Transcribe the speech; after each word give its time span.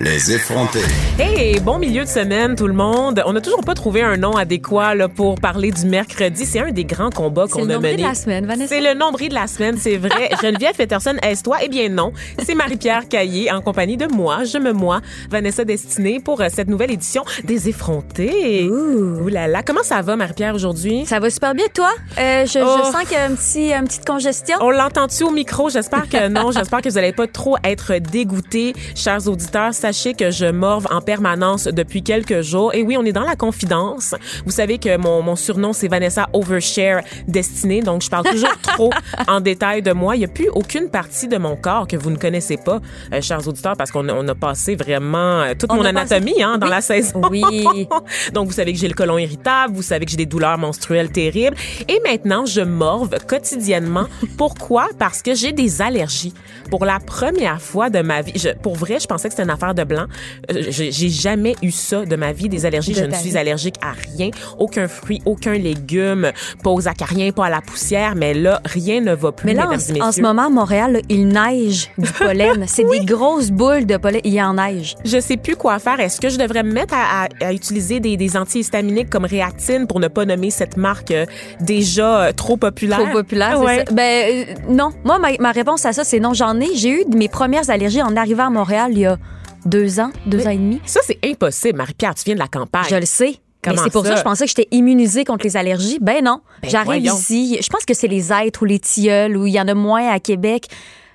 Les 0.00 0.32
effrontés. 0.32 0.80
Hey, 1.18 1.60
bon 1.60 1.78
milieu 1.78 2.02
de 2.04 2.08
semaine 2.08 2.56
tout 2.56 2.66
le 2.66 2.72
monde. 2.72 3.22
On 3.26 3.34
n'a 3.34 3.42
toujours 3.42 3.60
pas 3.60 3.74
trouvé 3.74 4.00
un 4.02 4.16
nom 4.16 4.36
adéquat 4.36 4.94
là, 4.94 5.06
pour 5.06 5.34
parler 5.34 5.70
du 5.70 5.84
mercredi. 5.84 6.46
C'est 6.46 6.60
un 6.60 6.70
des 6.70 6.86
grands 6.86 7.10
combats 7.10 7.46
qu'on 7.46 7.68
a 7.68 7.78
mené. 7.78 7.90
C'est 7.90 7.90
le 7.90 7.90
nombril 7.90 7.98
de 7.98 8.02
la 8.08 8.14
semaine, 8.14 8.46
Vanessa. 8.46 8.74
C'est 8.74 8.80
le 8.80 8.94
nombril 8.98 9.28
de 9.28 9.34
la 9.34 9.46
semaine, 9.46 9.76
c'est 9.78 9.98
vrai. 9.98 10.30
Geneviève 10.42 10.74
Peterson, 10.76 11.14
est-ce 11.22 11.42
toi? 11.42 11.58
Eh 11.62 11.68
bien 11.68 11.90
non. 11.90 12.12
C'est 12.42 12.54
Marie-Pierre 12.54 13.06
Caillé 13.06 13.52
en 13.52 13.60
compagnie 13.60 13.98
de 13.98 14.06
moi, 14.06 14.44
je 14.44 14.56
me 14.56 14.72
moi, 14.72 15.02
Vanessa 15.30 15.62
Destinée 15.64 16.20
pour 16.20 16.40
euh, 16.40 16.46
cette 16.50 16.68
nouvelle 16.68 16.90
édition 16.90 17.22
des 17.44 17.68
effrontés. 17.68 18.68
Ouh 18.70 19.28
là 19.28 19.46
là. 19.46 19.62
Comment 19.62 19.82
ça 19.82 20.00
va 20.00 20.16
Marie-Pierre 20.16 20.54
aujourd'hui? 20.54 21.04
Ça 21.04 21.20
va 21.20 21.28
super 21.28 21.54
bien, 21.54 21.66
toi? 21.72 21.90
Euh, 22.18 22.46
je, 22.46 22.58
Oh. 22.64 22.76
je 22.78 22.92
sens 22.92 23.02
qu'il 23.02 23.12
y 23.12 23.16
a 23.16 23.24
un 23.26 23.34
petit, 23.34 23.72
une 23.72 23.84
petite 23.86 24.06
congestion. 24.06 24.56
On 24.62 24.70
l'entend-tu 24.70 25.22
au 25.24 25.30
micro? 25.30 25.68
J'espère 25.68 26.08
que 26.08 26.28
non. 26.28 26.50
J'espère 26.52 26.80
que 26.80 26.88
vous 26.88 26.94
n'allez 26.94 27.12
pas 27.12 27.26
trop 27.26 27.56
être 27.62 27.98
dégoûtés. 27.98 28.72
Chers 28.94 29.28
auditeurs, 29.28 29.74
sachez 29.82 30.14
que 30.14 30.30
je 30.30 30.46
morve 30.46 30.86
en 30.92 31.00
permanence 31.00 31.64
depuis 31.64 32.04
quelques 32.04 32.40
jours. 32.42 32.72
Et 32.72 32.82
oui, 32.82 32.96
on 32.96 33.04
est 33.04 33.12
dans 33.12 33.24
la 33.24 33.34
confidence. 33.34 34.14
Vous 34.46 34.52
savez 34.52 34.78
que 34.78 34.96
mon, 34.96 35.22
mon 35.22 35.34
surnom, 35.34 35.72
c'est 35.72 35.88
Vanessa 35.88 36.28
Overshare 36.32 37.00
Destinée. 37.26 37.80
Donc, 37.82 38.02
je 38.02 38.08
parle 38.08 38.24
toujours 38.30 38.56
trop 38.62 38.90
en 39.26 39.40
détail 39.40 39.82
de 39.82 39.90
moi. 39.92 40.14
Il 40.14 40.20
n'y 40.20 40.24
a 40.24 40.28
plus 40.28 40.48
aucune 40.50 40.88
partie 40.88 41.26
de 41.26 41.36
mon 41.36 41.56
corps 41.56 41.88
que 41.88 41.96
vous 41.96 42.10
ne 42.10 42.16
connaissez 42.16 42.56
pas, 42.58 42.80
euh, 43.12 43.20
chers 43.20 43.46
auditeurs, 43.48 43.76
parce 43.76 43.90
qu'on 43.90 44.08
a- 44.08 44.14
on 44.14 44.26
a 44.28 44.36
passé 44.36 44.76
vraiment 44.76 45.40
euh, 45.42 45.54
toute 45.58 45.72
On 45.72 45.76
mon 45.76 45.82
passé- 45.82 45.88
anatomie 46.14 46.42
hein, 46.42 46.58
dans 46.58 46.66
Oui. 46.68 46.72
la 46.72 46.80
saison. 46.80 47.22
Oui. 47.28 47.66
Donc, 48.32 48.46
vous 48.46 48.52
savez 48.54 48.72
que 48.72 48.78
j'ai 48.78 48.88
le 48.88 48.94
côlon 48.94 49.18
irritable, 49.18 49.74
vous 49.74 49.82
savez 49.82 50.04
que 50.04 50.12
j'ai 50.12 50.16
des 50.16 50.26
douleurs 50.26 50.58
menstruelles 50.58 51.10
terribles. 51.10 51.56
Et 51.88 52.00
maintenant, 52.06 52.46
je 52.46 52.60
morve 52.60 53.10
quotidiennement. 53.26 54.06
Pourquoi? 54.38 54.88
Parce 54.96 55.22
que 55.22 55.34
j'ai 55.34 55.50
des 55.50 55.82
allergies. 55.82 56.34
Pour 56.70 56.84
la 56.84 57.00
première 57.00 57.60
fois 57.60 57.90
de 57.90 58.00
ma 58.00 58.22
vie, 58.22 58.32
je, 58.36 58.50
pour 58.50 58.76
vrai, 58.76 58.98
je 59.00 59.06
pensais 59.06 59.28
que 59.28 59.34
c'était 59.34 59.42
une 59.42 59.50
affaire 59.50 59.71
de 59.74 59.84
blanc. 59.84 60.06
Euh, 60.50 60.62
J'ai 60.68 61.08
jamais 61.10 61.54
eu 61.62 61.70
ça 61.70 62.04
de 62.04 62.16
ma 62.16 62.32
vie, 62.32 62.48
des 62.48 62.66
allergies. 62.66 62.92
De 62.92 62.98
je 62.98 63.04
ne 63.04 63.14
suis 63.14 63.30
vie. 63.30 63.38
allergique 63.38 63.76
à 63.82 63.92
rien. 64.16 64.30
Aucun 64.58 64.88
fruit, 64.88 65.20
aucun 65.24 65.54
légume, 65.54 66.30
pas 66.62 66.70
aux 66.70 66.88
acariens, 66.88 67.30
pas 67.32 67.46
à 67.46 67.50
la 67.50 67.60
poussière. 67.60 68.14
Mais 68.16 68.34
là, 68.34 68.60
rien 68.64 69.00
ne 69.00 69.14
va 69.14 69.32
plus, 69.32 69.46
Mais 69.46 69.54
là, 69.54 69.68
en, 69.68 70.12
ce 70.12 70.20
moment, 70.20 70.46
à 70.46 70.50
Montréal, 70.50 70.92
là, 70.94 70.98
il 71.08 71.28
neige 71.28 71.90
du 71.98 72.10
pollen. 72.18 72.64
C'est 72.66 72.84
des 72.84 73.04
grosses 73.04 73.50
boules 73.50 73.86
de 73.86 73.96
pollen. 73.96 74.20
Il 74.24 74.32
y 74.34 74.42
en 74.42 74.54
neige. 74.54 74.96
Je 75.04 75.20
sais 75.20 75.36
plus 75.36 75.56
quoi 75.56 75.78
faire. 75.78 76.00
Est-ce 76.00 76.20
que 76.20 76.28
je 76.28 76.38
devrais 76.38 76.62
me 76.62 76.72
mettre 76.72 76.94
à, 76.94 77.24
à- 77.24 77.46
à 77.46 77.52
utiliser 77.52 78.00
des, 78.00 78.16
des 78.16 78.36
antihistaminiques 78.36 79.10
comme 79.10 79.24
Réactine 79.24 79.86
pour 79.86 80.00
ne 80.00 80.08
pas 80.08 80.24
nommer 80.24 80.50
cette 80.50 80.76
marque 80.76 81.10
euh, 81.10 81.26
déjà 81.60 82.24
euh, 82.24 82.32
trop 82.32 82.56
populaire? 82.56 82.98
Trop 82.98 83.12
populaire, 83.12 83.54
c'est 83.58 83.64
Ouais. 83.64 83.84
ça. 83.86 83.94
Ben, 83.94 84.46
euh, 84.48 84.54
non. 84.68 84.90
Moi, 85.04 85.18
ma, 85.18 85.28
ma 85.38 85.52
réponse 85.52 85.84
à 85.86 85.92
ça, 85.92 86.04
c'est 86.04 86.20
non. 86.20 86.34
J'en 86.34 86.60
ai. 86.60 86.74
J'ai 86.74 87.02
eu 87.02 87.04
mes 87.14 87.28
premières 87.28 87.68
allergies 87.70 88.02
en 88.02 88.16
arrivant 88.16 88.46
à 88.46 88.50
Montréal 88.50 88.90
il 88.92 88.98
y 89.00 89.06
a 89.06 89.18
deux 89.64 90.00
ans, 90.00 90.10
deux 90.26 90.46
ans 90.46 90.50
et 90.50 90.56
demi. 90.56 90.80
Ça, 90.84 91.00
c'est 91.04 91.18
impossible, 91.24 91.78
Marie-Pierre. 91.78 92.14
Tu 92.14 92.24
viens 92.24 92.34
de 92.34 92.40
la 92.40 92.48
campagne. 92.48 92.86
Je 92.88 92.96
le 92.96 93.06
sais. 93.06 93.36
Comment 93.62 93.76
mais 93.76 93.82
c'est 93.84 93.92
pour 93.92 94.04
ça? 94.04 94.12
que 94.12 94.18
je 94.18 94.22
pensais 94.24 94.44
que 94.44 94.48
j'étais 94.48 94.68
immunisée 94.72 95.24
contre 95.24 95.44
les 95.44 95.56
allergies. 95.56 95.98
Ben 96.00 96.24
non. 96.24 96.40
Ben 96.62 96.68
J'arrive 96.68 97.04
ici. 97.04 97.58
Je 97.62 97.68
pense 97.68 97.84
que 97.84 97.94
c'est 97.94 98.08
les 98.08 98.32
êtres 98.32 98.62
ou 98.62 98.64
les 98.64 98.80
tilleuls 98.80 99.36
où 99.36 99.46
il 99.46 99.52
y 99.52 99.60
en 99.60 99.68
a 99.68 99.74
moins 99.74 100.08
à 100.08 100.18
Québec. 100.18 100.66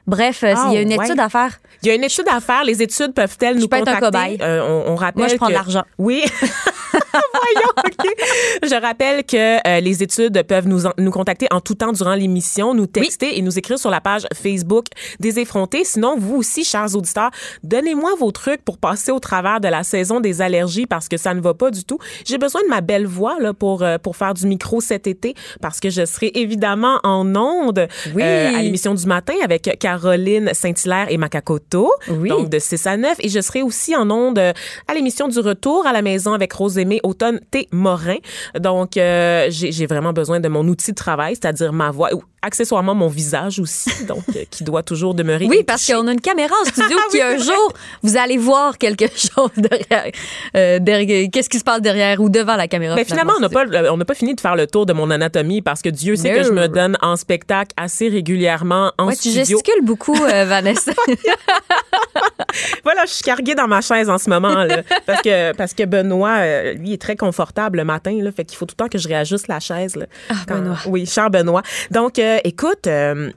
Bref, 0.07 0.43
euh, 0.43 0.53
il 0.69 0.73
y 0.73 0.77
a 0.77 0.81
une 0.81 0.93
ouais. 0.95 1.05
étude 1.05 1.19
à 1.19 1.29
faire. 1.29 1.59
Il 1.83 1.89
y 1.89 1.91
a 1.91 1.95
une 1.95 2.03
étude 2.03 2.25
à 2.31 2.39
faire. 2.39 2.63
Les 2.63 2.81
études 2.81 3.13
peuvent-elles 3.13 3.57
nous 3.57 3.67
peux 3.67 3.75
être 3.77 3.87
un 3.89 3.95
contacter? 3.95 4.37
cobaye. 4.37 4.37
Euh, 4.41 4.83
on, 4.87 4.93
on 4.93 4.95
rappelle 4.95 5.19
Moi, 5.23 5.27
je 5.27 5.35
prends 5.35 5.47
que- 5.47 5.51
de 5.51 5.57
l'argent. 5.57 5.83
Oui. 5.97 6.23
Voyons, 6.93 7.69
OK. 7.85 8.07
Je 8.63 8.81
rappelle 8.81 9.23
que 9.25 9.67
euh, 9.67 9.79
les 9.81 10.01
études 10.03 10.41
peuvent 10.43 10.67
nous, 10.67 10.85
en- 10.85 10.93
nous 10.97 11.11
contacter 11.11 11.47
en 11.51 11.59
tout 11.61 11.75
temps 11.75 11.91
durant 11.91 12.15
l'émission, 12.15 12.73
nous 12.73 12.87
texter 12.87 13.37
et 13.37 13.41
nous 13.41 13.57
écrire 13.57 13.77
sur 13.77 13.89
la 13.89 14.01
page 14.01 14.25
Facebook 14.33 14.85
des 15.19 15.39
effrontés. 15.39 15.83
Sinon, 15.83 16.15
vous 16.17 16.35
aussi, 16.37 16.63
chers 16.63 16.95
auditeurs, 16.95 17.29
donnez-moi 17.63 18.11
vos 18.17 18.31
trucs 18.31 18.63
pour 18.63 18.77
passer 18.77 19.11
au 19.11 19.19
travers 19.19 19.59
de 19.59 19.67
la 19.67 19.83
saison 19.83 20.19
des 20.19 20.41
allergies 20.41 20.85
parce 20.87 21.07
que 21.07 21.17
ça 21.17 21.33
ne 21.33 21.41
va 21.41 21.53
pas 21.53 21.69
du 21.71 21.83
tout. 21.83 21.99
J'ai 22.25 22.37
besoin 22.37 22.61
de 22.63 22.67
ma 22.69 22.81
belle 22.81 23.05
voix 23.05 23.37
là, 23.39 23.53
pour, 23.53 23.83
euh, 23.83 23.97
pour 23.97 24.15
faire 24.15 24.33
du 24.33 24.47
micro 24.47 24.81
cet 24.81 25.05
été 25.07 25.35
parce 25.61 25.79
que 25.79 25.89
je 25.89 26.05
serai 26.05 26.31
évidemment 26.35 26.99
en 27.03 27.35
onde 27.35 27.87
Oui. 28.15 28.23
à 28.23 28.61
l'émission 28.61 28.93
du 28.93 29.05
matin 29.05 29.33
avec 29.43 29.77
Caroline 30.01 30.51
Saint-Hilaire 30.53 31.07
et 31.09 31.17
Macacoto. 31.17 31.91
Oui. 32.09 32.29
Donc, 32.29 32.49
de 32.49 32.59
6 32.59 32.87
à 32.87 32.97
9. 32.97 33.17
Et 33.19 33.29
je 33.29 33.39
serai 33.41 33.61
aussi 33.63 33.95
en 33.95 34.09
onde 34.11 34.37
euh, 34.39 34.53
à 34.87 34.93
l'émission 34.93 35.27
du 35.27 35.39
retour 35.39 35.85
à 35.87 35.93
la 35.93 36.01
maison 36.01 36.33
avec 36.33 36.53
Rosémée 36.53 36.99
Automne 37.03 37.39
T. 37.51 37.67
Morin. 37.71 38.17
Donc, 38.59 38.97
euh, 38.97 39.47
j'ai 39.49 39.85
vraiment 39.85 40.13
besoin 40.13 40.39
de 40.39 40.47
mon 40.47 40.67
outil 40.67 40.91
de 40.91 40.95
travail, 40.95 41.35
c'est-à-dire 41.35 41.73
ma 41.73 41.91
voix, 41.91 42.13
ou 42.13 42.21
accessoirement 42.41 42.93
mon 42.95 43.07
visage 43.07 43.59
aussi, 43.59 44.05
donc 44.07 44.23
euh, 44.35 44.43
qui 44.49 44.63
doit 44.63 44.83
toujours 44.83 45.13
demeurer. 45.13 45.45
Oui, 45.47 45.63
parce 45.65 45.85
qu'on 45.85 46.07
a 46.07 46.11
une 46.13 46.21
caméra 46.21 46.53
en 46.61 46.65
studio 46.69 46.97
Ah 46.99 47.07
qui, 47.11 47.17
oui, 47.17 47.21
un 47.23 47.37
jour, 47.37 47.73
vous 48.03 48.15
allez 48.17 48.37
voir 48.37 48.77
quelque 48.77 49.05
chose 49.15 49.49
derrière. 49.57 50.11
euh, 50.55 50.79
derrière 50.79 51.27
Qu'est-ce 51.31 51.49
qui 51.49 51.59
se 51.59 51.63
passe 51.63 51.81
derrière 51.81 52.21
ou 52.21 52.29
devant 52.29 52.55
la 52.55 52.67
caméra? 52.67 52.95
Mais 52.95 53.05
finalement, 53.05 53.33
on 53.37 53.41
n'a 53.41 53.49
pas, 53.49 53.65
on 53.91 53.97
n'a 53.97 54.05
pas 54.05 54.13
fini 54.13 54.35
de 54.35 54.41
faire 54.41 54.55
le 54.55 54.67
tour 54.67 54.85
de 54.85 54.93
mon 54.93 55.09
anatomie 55.09 55.61
parce 55.61 55.81
que 55.81 55.89
Dieu 55.89 56.15
sait 56.15 56.33
que 56.33 56.43
je 56.43 56.51
me 56.51 56.67
donne 56.67 56.97
en 57.01 57.15
spectacle 57.15 57.71
assez 57.77 58.07
régulièrement 58.07 58.91
en 58.97 59.07
Ouais, 59.07 59.13
tu 59.15 59.29
studio. 59.29 59.39
gesticules 59.57 59.83
beaucoup, 59.87 60.15
euh, 60.15 60.45
Vanessa. 60.47 60.91
Voilà, 62.83 63.05
je 63.05 63.11
suis 63.11 63.23
carguée 63.23 63.55
dans 63.55 63.67
ma 63.67 63.81
chaise 63.81 64.09
en 64.09 64.17
ce 64.17 64.29
moment 64.29 64.63
là, 64.63 64.81
parce 65.05 65.21
que 65.21 65.53
parce 65.55 65.73
que 65.73 65.83
Benoît 65.83 66.37
euh, 66.39 66.73
lui 66.73 66.93
est 66.93 67.01
très 67.01 67.15
confortable 67.15 67.77
le 67.79 67.83
matin 67.83 68.17
là, 68.21 68.31
fait 68.31 68.45
qu'il 68.45 68.57
faut 68.57 68.65
tout 68.65 68.75
le 68.79 68.83
temps 68.85 68.89
que 68.89 68.97
je 68.97 69.07
réajuste 69.07 69.47
la 69.47 69.59
chaise 69.59 69.95
là. 69.95 70.05
Ah, 70.29 70.33
Quand- 70.47 70.55
Benoît. 70.59 70.77
Oui, 70.87 71.05
cher 71.05 71.29
Benoît. 71.29 71.61
Donc 71.91 72.17
euh, 72.19 72.39
écoute 72.43 72.87
euh, 72.87 73.31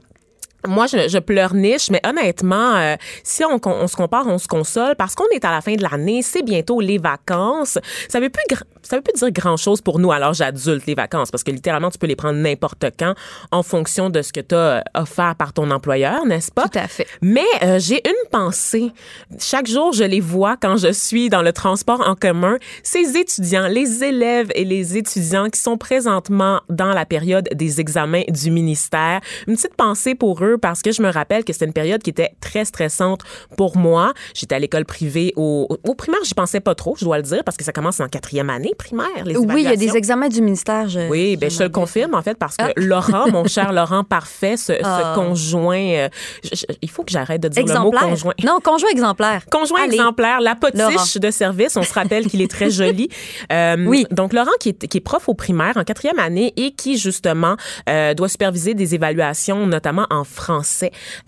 moi, 0.67 0.87
je, 0.87 1.07
je 1.07 1.17
pleurniche, 1.17 1.89
mais 1.89 2.01
honnêtement, 2.05 2.75
euh, 2.75 2.95
si 3.23 3.43
on, 3.43 3.59
on 3.65 3.87
se 3.87 3.95
compare, 3.95 4.27
on 4.27 4.37
se 4.37 4.47
console, 4.47 4.95
parce 4.95 5.15
qu'on 5.15 5.27
est 5.33 5.43
à 5.45 5.51
la 5.51 5.61
fin 5.61 5.75
de 5.75 5.83
l'année, 5.83 6.21
c'est 6.21 6.43
bientôt 6.43 6.79
les 6.79 6.97
vacances. 6.97 7.77
Ça 8.09 8.19
veut 8.19 8.29
plus, 8.29 8.43
ça 8.81 8.95
veut 8.95 9.01
plus 9.01 9.13
dire 9.13 9.31
grand 9.31 9.57
chose 9.57 9.81
pour 9.81 9.99
nous 9.99 10.11
à 10.11 10.19
l'âge 10.19 10.41
adulte, 10.41 10.85
les 10.85 10.95
vacances, 10.95 11.31
parce 11.31 11.43
que 11.43 11.51
littéralement, 11.51 11.89
tu 11.89 11.97
peux 11.97 12.07
les 12.07 12.15
prendre 12.15 12.37
n'importe 12.39 12.85
quand 12.97 13.13
en 13.51 13.63
fonction 13.63 14.09
de 14.09 14.21
ce 14.21 14.31
que 14.31 14.41
tu 14.41 14.55
as 14.55 14.83
offert 14.93 15.35
par 15.35 15.53
ton 15.53 15.71
employeur, 15.71 16.25
n'est-ce 16.25 16.51
pas? 16.51 16.67
Tout 16.67 16.79
à 16.79 16.87
fait. 16.87 17.07
Mais 17.21 17.41
euh, 17.63 17.79
j'ai 17.79 18.01
une 18.07 18.29
pensée. 18.29 18.91
Chaque 19.39 19.67
jour, 19.67 19.93
je 19.93 20.03
les 20.03 20.19
vois 20.19 20.57
quand 20.57 20.77
je 20.77 20.91
suis 20.91 21.29
dans 21.29 21.41
le 21.41 21.53
transport 21.53 22.07
en 22.07 22.15
commun. 22.15 22.57
Ces 22.83 23.17
étudiants, 23.17 23.67
les 23.67 24.03
élèves 24.03 24.51
et 24.55 24.65
les 24.65 24.97
étudiants 24.97 25.49
qui 25.49 25.59
sont 25.59 25.77
présentement 25.77 26.61
dans 26.69 26.93
la 26.93 27.05
période 27.05 27.49
des 27.53 27.79
examens 27.79 28.23
du 28.27 28.51
ministère. 28.51 29.21
Une 29.47 29.55
petite 29.55 29.75
pensée 29.75 30.15
pour 30.15 30.43
eux 30.43 30.50
parce 30.57 30.81
que 30.81 30.91
je 30.91 31.01
me 31.01 31.09
rappelle 31.11 31.43
que 31.43 31.53
c'était 31.53 31.65
une 31.65 31.73
période 31.73 32.01
qui 32.01 32.09
était 32.09 32.31
très 32.41 32.65
stressante 32.65 33.21
pour 33.57 33.77
moi. 33.77 34.13
J'étais 34.33 34.55
à 34.55 34.59
l'école 34.59 34.85
privée 34.85 35.33
au, 35.35 35.67
au, 35.69 35.89
au 35.89 35.95
primaire, 35.95 36.19
j'y 36.23 36.33
pensais 36.33 36.59
pas 36.59 36.75
trop, 36.75 36.95
je 36.97 37.05
dois 37.05 37.17
le 37.17 37.23
dire, 37.23 37.43
parce 37.43 37.57
que 37.57 37.63
ça 37.63 37.71
commence 37.71 37.99
en 37.99 38.07
quatrième 38.07 38.49
année 38.49 38.71
primaire. 38.77 39.07
Les 39.25 39.35
Oui, 39.37 39.61
il 39.61 39.63
y 39.63 39.67
a 39.67 39.75
des 39.75 39.95
examens 39.97 40.29
du 40.29 40.41
ministère. 40.41 40.87
je- 40.89 41.09
Oui, 41.09 41.35
ben 41.37 41.49
je 41.49 41.57
te 41.57 41.63
le 41.63 41.69
confirme 41.69 42.13
en 42.15 42.21
fait 42.21 42.37
parce 42.37 42.57
que 42.57 42.63
Laurent, 42.77 43.29
mon 43.31 43.45
cher 43.47 43.71
Laurent 43.73 44.03
parfait, 44.03 44.57
ce, 44.57 44.73
ce 44.73 44.79
Ah. 44.83 45.13
conjoint, 45.15 45.77
euh, 45.77 46.09
je- 46.43 46.49
je- 46.55 46.75
il 46.81 46.89
faut 46.89 47.03
que 47.03 47.11
j'arrête 47.11 47.41
de 47.41 47.47
dire 47.47 47.63
le 47.65 47.67
mot 47.73 47.87
Exemplaire. 47.87 48.09
conjoint. 48.09 48.33
Non, 48.43 48.59
conjoint 48.63 48.89
exemplaire. 48.89 49.45
Conjoint 49.51 49.83
Allez. 49.83 49.95
exemplaire, 49.95 50.41
la 50.41 50.55
Laurent. 50.73 50.91
potiche 50.93 51.17
de 51.17 51.31
service. 51.31 51.75
On 51.77 51.83
se 51.83 51.93
rappelle 51.93 52.27
qu'il 52.27 52.41
est 52.41 52.51
très 52.51 52.69
joli. 52.69 53.09
Euh, 53.51 53.75
Oui. 53.87 54.05
Donc 54.11 54.33
Laurent 54.33 54.51
qui 54.59 54.69
est, 54.69 54.87
qui 54.87 54.97
est 54.97 55.01
prof 55.01 55.27
au 55.27 55.33
primaire 55.33 55.73
en 55.75 55.83
quatrième 55.83 56.19
année 56.19 56.53
et 56.57 56.71
qui 56.71 56.97
justement 56.97 57.55
euh, 57.89 58.13
doit 58.13 58.29
superviser 58.29 58.73
des 58.73 58.95
évaluations, 58.95 59.65
notamment 59.67 60.05
en 60.09 60.23
français. 60.23 60.40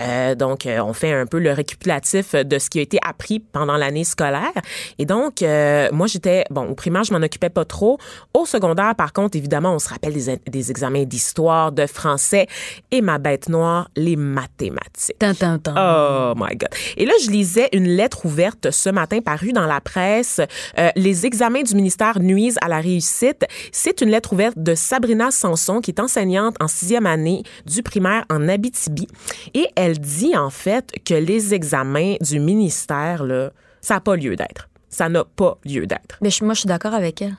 Euh, 0.01 0.35
donc 0.35 0.65
euh, 0.65 0.79
on 0.79 0.93
fait 0.93 1.13
un 1.13 1.25
peu 1.25 1.39
le 1.39 1.51
récapitulatif 1.51 2.35
de 2.35 2.59
ce 2.59 2.69
qui 2.69 2.79
a 2.79 2.81
été 2.81 2.99
appris 3.05 3.39
pendant 3.39 3.77
l'année 3.77 4.03
scolaire. 4.03 4.53
Et 4.97 5.05
donc 5.05 5.41
euh, 5.41 5.89
moi 5.91 6.07
j'étais 6.07 6.45
bon 6.49 6.67
au 6.67 6.75
primaire 6.75 7.03
je 7.03 7.13
m'en 7.13 7.21
occupais 7.21 7.49
pas 7.49 7.65
trop. 7.65 7.97
Au 8.33 8.47
secondaire, 8.47 8.95
par 8.95 9.13
contre, 9.13 9.37
évidemment, 9.37 9.75
on 9.75 9.79
se 9.79 9.89
rappelle 9.89 10.13
des, 10.13 10.39
des 10.49 10.71
examens 10.71 11.03
d'histoire, 11.03 11.71
de 11.71 11.85
français 11.85 12.47
et 12.89 13.01
ma 13.01 13.19
bête 13.19 13.47
noire, 13.47 13.89
les 13.95 14.15
mathématiques. 14.15 15.19
Tan. 15.19 15.57
Oh 15.67 16.33
my 16.35 16.55
God. 16.55 16.69
Et 16.97 17.05
là, 17.05 17.13
je 17.23 17.29
lisais 17.29 17.69
une 17.73 17.87
lettre 17.87 18.25
ouverte 18.25 18.71
ce 18.71 18.89
matin 18.89 19.19
parue 19.21 19.53
dans 19.53 19.67
la 19.67 19.81
presse. 19.81 20.41
Euh, 20.79 20.89
les 20.95 21.27
examens 21.27 21.61
du 21.61 21.75
ministère 21.75 22.19
nuisent 22.19 22.57
à 22.61 22.69
la 22.69 22.79
réussite. 22.79 23.45
C'est 23.71 24.01
une 24.01 24.09
lettre 24.09 24.33
ouverte 24.33 24.57
de 24.57 24.73
Sabrina 24.73 25.29
Sanson, 25.29 25.79
qui 25.79 25.91
est 25.91 25.99
enseignante 25.99 26.55
en 26.59 26.67
sixième 26.67 27.05
année 27.05 27.43
du 27.67 27.83
primaire 27.83 28.25
en 28.31 28.49
Abitibi. 28.49 29.07
Et 29.53 29.67
elle 29.75 29.99
dit, 29.99 30.35
en 30.35 30.49
fait, 30.49 30.91
que 31.05 31.13
les 31.13 31.53
examens 31.53 32.15
du 32.19 32.39
ministère, 32.39 33.23
là, 33.23 33.51
ça 33.81 33.95
n'a 33.95 33.99
pas 33.99 34.15
lieu 34.15 34.35
d'être. 34.35 34.69
Ça 34.89 35.07
n'a 35.09 35.23
pas 35.23 35.57
lieu 35.65 35.85
d'être. 35.85 36.17
Mais 36.21 36.29
moi, 36.41 36.53
je 36.55 36.61
suis 36.61 36.67
d'accord 36.67 36.93
avec 36.93 37.21
elle. 37.21 37.35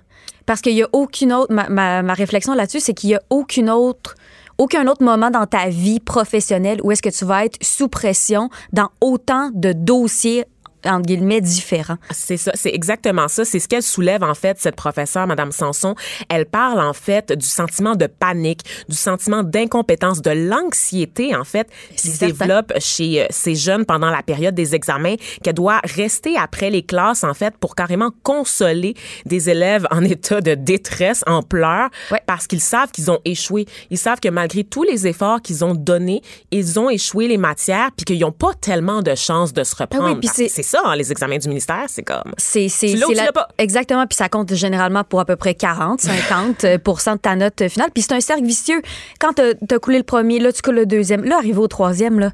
Parce 0.46 0.60
qu'il 0.60 0.74
y 0.74 0.82
a 0.82 0.88
aucune 0.92 1.32
autre. 1.32 1.52
Ma, 1.52 1.68
ma- 1.68 2.02
ma 2.02 2.14
réflexion 2.14 2.54
là-dessus, 2.54 2.80
c'est 2.80 2.94
qu'il 2.94 3.10
y 3.10 3.14
a 3.14 3.22
aucune 3.30 3.70
autre. 3.70 4.14
Aucun 4.58 4.86
autre 4.86 5.02
moment 5.02 5.30
dans 5.30 5.46
ta 5.46 5.68
vie 5.68 5.98
professionnelle 5.98 6.80
où 6.84 6.92
est-ce 6.92 7.02
que 7.02 7.08
tu 7.08 7.24
vas 7.24 7.44
être 7.44 7.58
sous 7.60 7.88
pression 7.88 8.50
dans 8.72 8.88
autant 9.00 9.50
de 9.52 9.72
dossiers, 9.72 10.44
entre 10.86 11.02
guillemets, 11.06 11.40
différents. 11.40 11.96
C'est 12.10 12.36
ça, 12.36 12.52
c'est 12.54 12.74
exactement 12.74 13.28
ça. 13.28 13.44
C'est 13.44 13.58
ce 13.58 13.68
qu'elle 13.68 13.82
soulève, 13.82 14.22
en 14.22 14.34
fait, 14.34 14.58
cette 14.60 14.76
professeure, 14.76 15.26
Madame 15.26 15.52
Sanson. 15.52 15.94
Elle 16.28 16.46
parle, 16.46 16.80
en 16.80 16.92
fait, 16.92 17.32
du 17.32 17.46
sentiment 17.46 17.94
de 17.96 18.06
panique, 18.06 18.60
du 18.88 18.96
sentiment 18.96 19.42
d'incompétence, 19.42 20.22
de 20.22 20.30
l'anxiété, 20.30 21.34
en 21.36 21.44
fait, 21.44 21.68
qui 21.96 22.08
se 22.08 22.18
développe 22.20 22.72
chez 22.78 23.22
euh, 23.22 23.26
ces 23.30 23.54
jeunes 23.54 23.84
pendant 23.84 24.10
la 24.10 24.22
période 24.22 24.54
des 24.54 24.74
examens, 24.74 25.14
qu'elle 25.42 25.54
doit 25.54 25.80
rester 25.84 26.36
après 26.36 26.70
les 26.70 26.82
classes, 26.82 27.24
en 27.24 27.34
fait, 27.34 27.56
pour 27.58 27.74
carrément 27.74 28.10
consoler 28.22 28.94
des 29.26 29.50
élèves 29.50 29.86
en 29.90 30.02
état 30.04 30.40
de 30.40 30.54
détresse, 30.54 31.22
en 31.26 31.42
pleurs, 31.42 31.90
Ouais. 32.10 32.20
parce 32.26 32.46
qu'ils 32.46 32.60
savent 32.60 32.90
qu'ils 32.90 33.10
ont 33.10 33.20
échoué. 33.24 33.66
Ils 33.90 33.98
savent 33.98 34.20
que 34.20 34.28
malgré 34.28 34.64
tous 34.64 34.82
les 34.82 35.06
efforts 35.06 35.40
qu'ils 35.42 35.64
ont 35.64 35.74
donnés, 35.74 36.20
ils 36.50 36.78
ont 36.78 36.90
échoué 36.90 37.28
les 37.28 37.38
matières, 37.38 37.90
puis 37.96 38.04
qu'ils 38.04 38.20
n'ont 38.20 38.32
pas 38.32 38.52
tellement 38.54 39.02
de 39.02 39.14
chances 39.14 39.52
de 39.52 39.64
se 39.64 39.74
reprendre. 39.76 40.18
Ah 40.24 40.30
c'est 40.48 40.62
ça, 40.74 40.82
hein, 40.84 40.96
les 40.96 41.12
examens 41.12 41.38
du 41.38 41.48
ministère, 41.48 41.84
c'est 41.88 42.02
comme... 42.02 42.32
C'est, 42.36 42.68
c'est, 42.68 42.94
la- 42.94 43.32
pas? 43.32 43.48
Exactement. 43.58 44.06
Puis 44.06 44.16
ça 44.16 44.28
compte 44.28 44.52
généralement 44.54 45.04
pour 45.04 45.20
à 45.20 45.24
peu 45.24 45.36
près 45.36 45.54
40, 45.54 46.00
50 46.00 46.64
euh, 46.64 46.78
de 46.78 47.16
ta 47.18 47.36
note 47.36 47.68
finale. 47.68 47.90
Puis 47.94 48.02
c'est 48.02 48.14
un 48.14 48.20
cercle 48.20 48.44
vicieux. 48.44 48.82
Quand 49.20 49.34
t'as, 49.34 49.54
t'as 49.54 49.78
coulé 49.78 49.98
le 49.98 50.04
premier, 50.04 50.38
là, 50.40 50.52
tu 50.52 50.62
coules 50.62 50.74
le 50.74 50.86
deuxième. 50.86 51.24
Là, 51.24 51.36
arrivé 51.38 51.58
au 51.58 51.68
troisième, 51.68 52.18
là, 52.18 52.30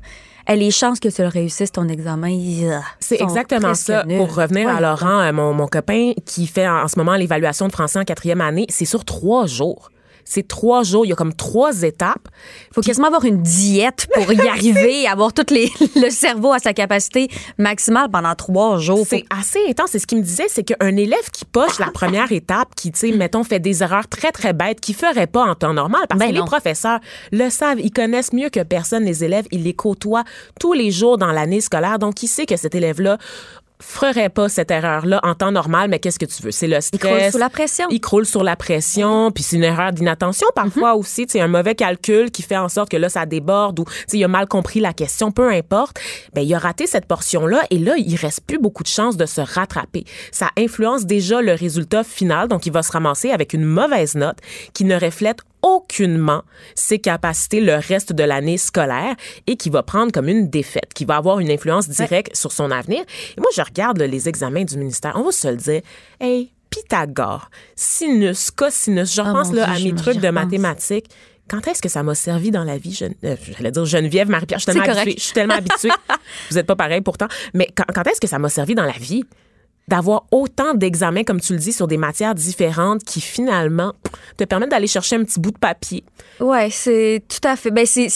eh, 0.48 0.56
les 0.56 0.70
chances 0.70 1.00
que 1.00 1.08
tu 1.08 1.22
le 1.22 1.28
réussisses, 1.28 1.72
ton 1.72 1.88
examen, 1.88 2.34
ah, 2.72 2.82
C'est 2.98 3.20
exactement 3.20 3.74
ça. 3.74 4.04
nuls. 4.04 4.16
Pour 4.16 4.34
revenir 4.34 4.68
à. 4.68 4.80
Laurent, 4.80 5.20
euh, 5.20 5.32
mon, 5.32 5.52
mon 5.52 5.66
copain 5.66 6.12
qui 6.24 6.46
fait 6.46 6.66
en, 6.66 6.82
en 6.84 6.88
ce 6.88 6.98
moment 6.98 7.16
l'évaluation 7.16 7.66
de 7.66 7.72
français 7.72 7.98
en 7.98 8.04
quatrième 8.04 8.40
année, 8.40 8.66
c'est 8.68 8.86
sur 8.86 9.04
trois 9.04 9.46
jours. 9.46 9.90
C'est 10.30 10.46
trois 10.46 10.84
jours. 10.84 11.04
Il 11.04 11.08
y 11.08 11.12
a 11.12 11.16
comme 11.16 11.34
trois 11.34 11.82
étapes. 11.82 12.28
faut 12.72 12.82
quasiment 12.82 13.08
avoir 13.08 13.24
une 13.24 13.42
diète 13.42 14.06
pour 14.14 14.32
y 14.32 14.40
arriver, 14.48 15.08
avoir 15.08 15.32
tout 15.32 15.44
les, 15.50 15.68
le 15.96 16.08
cerveau 16.08 16.52
à 16.52 16.60
sa 16.60 16.72
capacité 16.72 17.28
maximale 17.58 18.08
pendant 18.12 18.36
trois 18.36 18.78
jours. 18.78 19.04
C'est 19.08 19.24
assez 19.28 19.58
intense. 19.68 19.96
Et 19.96 19.98
ce 19.98 20.06
qu'il 20.06 20.18
me 20.18 20.22
disait, 20.22 20.46
c'est 20.48 20.62
qu'un 20.62 20.96
élève 20.96 21.30
qui 21.32 21.44
poche 21.44 21.80
la 21.80 21.90
première 21.90 22.30
étape, 22.30 22.76
qui, 22.76 22.92
tu 22.92 23.00
sais, 23.00 23.12
mettons, 23.12 23.42
fait 23.42 23.58
des 23.58 23.82
erreurs 23.82 24.06
très, 24.06 24.30
très 24.30 24.52
bêtes, 24.52 24.80
qui 24.80 24.94
ferait 24.94 25.26
pas 25.26 25.44
en 25.44 25.56
temps 25.56 25.74
normal, 25.74 26.02
parce 26.08 26.20
Ben 26.20 26.30
que 26.30 26.34
les 26.34 26.44
professeurs 26.44 27.00
le 27.32 27.50
savent, 27.50 27.80
ils 27.80 27.90
connaissent 27.90 28.32
mieux 28.32 28.50
que 28.50 28.62
personne 28.62 29.04
les 29.04 29.24
élèves, 29.24 29.46
ils 29.50 29.64
les 29.64 29.74
côtoient 29.74 30.24
tous 30.60 30.74
les 30.74 30.92
jours 30.92 31.18
dans 31.18 31.32
l'année 31.32 31.60
scolaire, 31.60 31.98
donc 31.98 32.22
il 32.22 32.28
sait 32.28 32.46
que 32.46 32.56
cet 32.56 32.76
élève-là 32.76 33.18
ferait 33.80 34.28
pas 34.28 34.48
cette 34.48 34.70
erreur-là 34.70 35.20
en 35.22 35.34
temps 35.34 35.52
normal, 35.52 35.88
mais 35.90 35.98
qu'est-ce 35.98 36.18
que 36.18 36.26
tu 36.26 36.42
veux? 36.42 36.50
C'est 36.50 36.66
le 36.68 36.80
stress. 36.80 37.00
croule 37.00 37.30
sous 37.32 37.38
la 37.38 37.48
pression. 37.50 37.86
Il 37.90 38.00
croule 38.00 38.26
sur 38.26 38.44
la 38.44 38.56
pression, 38.56 39.30
puis 39.32 39.42
c'est 39.42 39.56
une 39.56 39.64
erreur 39.64 39.92
d'inattention 39.92 40.46
parfois 40.54 40.92
Mhm. 40.94 41.00
aussi, 41.00 41.26
c'est 41.28 41.40
un 41.40 41.48
mauvais 41.48 41.74
calcul 41.74 42.30
qui 42.30 42.42
fait 42.42 42.56
en 42.56 42.68
sorte 42.68 42.90
que 42.90 42.96
là 42.96 43.08
ça 43.08 43.26
déborde 43.26 43.78
ou 43.80 43.84
tu 43.84 43.90
sais 44.06 44.18
il 44.18 44.24
a 44.24 44.28
mal 44.28 44.46
compris 44.46 44.80
la 44.80 44.92
question, 44.92 45.32
peu 45.32 45.50
importe. 45.50 45.98
Ben 46.34 46.42
il 46.42 46.54
a 46.54 46.58
raté 46.58 46.86
cette 46.86 47.06
portion-là 47.06 47.60
et 47.70 47.78
là 47.78 47.94
il 47.96 48.14
reste 48.16 48.42
plus 48.46 48.58
beaucoup 48.58 48.82
de 48.82 48.88
chances 48.88 49.16
de 49.16 49.26
se 49.26 49.40
rattraper. 49.40 50.04
Ça 50.32 50.48
influence 50.58 51.06
déjà 51.06 51.40
le 51.42 51.52
résultat 51.52 52.04
final, 52.04 52.48
donc 52.48 52.66
il 52.66 52.72
va 52.72 52.82
se 52.82 52.92
ramasser 52.92 53.30
avec 53.30 53.52
une 53.52 53.64
mauvaise 53.64 54.14
note 54.14 54.38
qui 54.74 54.84
ne 54.84 54.98
reflète 54.98 55.38
aucunement 55.62 56.42
ses 56.74 56.98
capacités 56.98 57.60
le 57.60 57.74
reste 57.76 58.12
de 58.12 58.24
l'année 58.24 58.58
scolaire 58.58 59.14
et 59.46 59.56
qui 59.56 59.70
va 59.70 59.82
prendre 59.82 60.12
comme 60.12 60.28
une 60.28 60.48
défaite, 60.48 60.92
qui 60.94 61.04
va 61.04 61.16
avoir 61.16 61.40
une 61.40 61.50
influence 61.50 61.88
directe 61.88 62.34
sur 62.34 62.52
son 62.52 62.70
avenir. 62.70 63.00
Et 63.36 63.40
moi, 63.40 63.50
je 63.54 63.62
regarde 63.62 63.98
là, 63.98 64.06
les 64.06 64.28
examens 64.28 64.64
du 64.64 64.76
ministère, 64.78 65.12
on 65.16 65.24
va 65.24 65.32
se 65.32 65.48
le 65.48 65.56
dire, 65.56 65.80
hey, 66.20 66.52
Pythagore, 66.70 67.50
sinus, 67.74 68.50
cosinus, 68.50 69.14
je 69.14 69.20
Ah, 69.20 69.32
repense 69.32 69.48
mon 69.48 69.54
là, 69.54 69.74
Dieu, 69.76 69.90
à 69.90 69.92
mes 69.92 70.00
trucs 70.00 70.18
de 70.18 70.28
mathématiques. 70.30 71.06
Quand 71.48 71.66
est-ce 71.66 71.82
que 71.82 71.88
ça 71.88 72.04
m'a 72.04 72.14
servi 72.14 72.52
dans 72.52 72.62
la 72.62 72.78
vie? 72.78 72.92
Je, 72.94 73.06
euh, 73.26 73.34
j'allais 73.58 73.72
dire 73.72 73.84
Geneviève, 73.84 74.30
Marie-Pierre, 74.30 74.60
je 74.60 74.70
suis 74.70 74.80
tellement 74.80 74.92
habituée. 74.92 75.14
Je 75.18 75.24
suis 75.24 75.32
tellement 75.32 75.54
habituée. 75.54 75.90
Vous 76.50 76.54
n'êtes 76.56 76.66
pas 76.66 76.76
pareil 76.76 77.00
pourtant. 77.00 77.26
Mais 77.54 77.68
quand, 77.76 77.82
quand 77.92 78.06
est-ce 78.06 78.20
que 78.20 78.28
ça 78.28 78.38
m'a 78.38 78.48
servi 78.48 78.76
dans 78.76 78.84
la 78.84 78.92
vie? 78.92 79.24
D'avoir 79.90 80.24
autant 80.30 80.72
d'examens, 80.74 81.24
comme 81.24 81.40
tu 81.40 81.52
le 81.52 81.58
dis, 81.58 81.72
sur 81.72 81.86
des 81.88 81.96
matières 81.98 82.34
différentes 82.34 83.04
qui 83.04 83.20
finalement 83.20 83.92
te 84.38 84.44
permettent 84.44 84.70
d'aller 84.70 84.86
chercher 84.86 85.16
un 85.16 85.24
petit 85.24 85.40
bout 85.40 85.50
de 85.50 85.58
papier. 85.58 86.04
Ouais, 86.40 86.70
c'est 86.70 87.22
tout 87.28 87.46
à 87.46 87.56
fait. 87.56 87.70
Ben 87.70 87.84
c'est, 87.84 88.08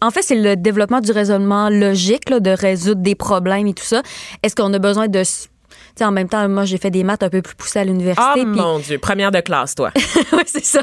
en 0.00 0.10
fait, 0.10 0.22
c'est 0.22 0.36
le 0.36 0.56
développement 0.56 1.00
du 1.00 1.10
raisonnement 1.12 1.68
logique, 1.68 2.30
là, 2.30 2.40
de 2.40 2.50
résoudre 2.50 3.02
des 3.02 3.14
problèmes 3.16 3.66
et 3.66 3.74
tout 3.74 3.84
ça. 3.84 4.02
Est-ce 4.42 4.54
qu'on 4.54 4.72
a 4.72 4.78
besoin 4.78 5.08
de. 5.08 5.18
s- 5.18 5.48
Tu 5.68 5.76
sais, 5.98 6.04
en 6.04 6.12
même 6.12 6.28
temps, 6.28 6.48
moi, 6.48 6.64
j'ai 6.64 6.78
fait 6.78 6.90
des 6.92 7.02
maths 7.04 7.22
un 7.24 7.28
peu 7.28 7.42
plus 7.42 7.56
poussées 7.56 7.80
à 7.80 7.84
l'université. 7.84 8.22
Ah 8.24 8.32
puis- 8.34 8.44
mon 8.46 8.78
Dieu, 8.78 8.98
première 8.98 9.32
de 9.32 9.40
classe, 9.40 9.74
toi. 9.74 9.90
ouais, 10.32 10.44
c'est 10.46 10.64
ça. 10.64 10.82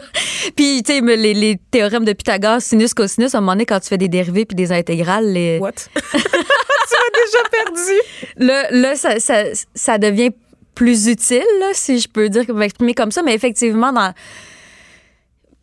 Puis, 0.57 0.83
tu 0.83 0.94
sais, 0.94 1.01
les, 1.01 1.33
les 1.33 1.57
théorèmes 1.71 2.03
de 2.06 2.12
Pythagore, 2.13 2.62
sinus, 2.62 2.94
cosinus, 2.94 3.33
à 3.33 3.38
un 3.38 3.41
moment 3.41 3.53
donné, 3.53 3.65
quand 3.65 3.80
tu 3.80 3.88
fais 3.88 3.97
des 3.97 4.09
dérivés 4.09 4.45
puis 4.45 4.56
des 4.56 4.71
intégrales, 4.73 5.31
les... 5.31 5.57
What? 5.59 5.71
tu 6.87 6.95
m'as 6.95 7.25
déjà 7.25 7.49
perdu. 7.49 8.01
là, 8.37 8.67
là 8.71 8.95
ça, 8.95 9.19
ça, 9.19 9.43
ça 9.73 9.97
devient 9.97 10.31
plus 10.77 11.07
utile, 11.07 11.43
là, 11.59 11.71
si 11.73 11.99
je 11.99 12.07
peux 12.07 12.29
dire, 12.29 12.53
m'exprimer 12.53 12.93
comme 12.93 13.11
ça. 13.11 13.23
Mais 13.23 13.33
effectivement, 13.33 13.91
dans, 13.91 14.13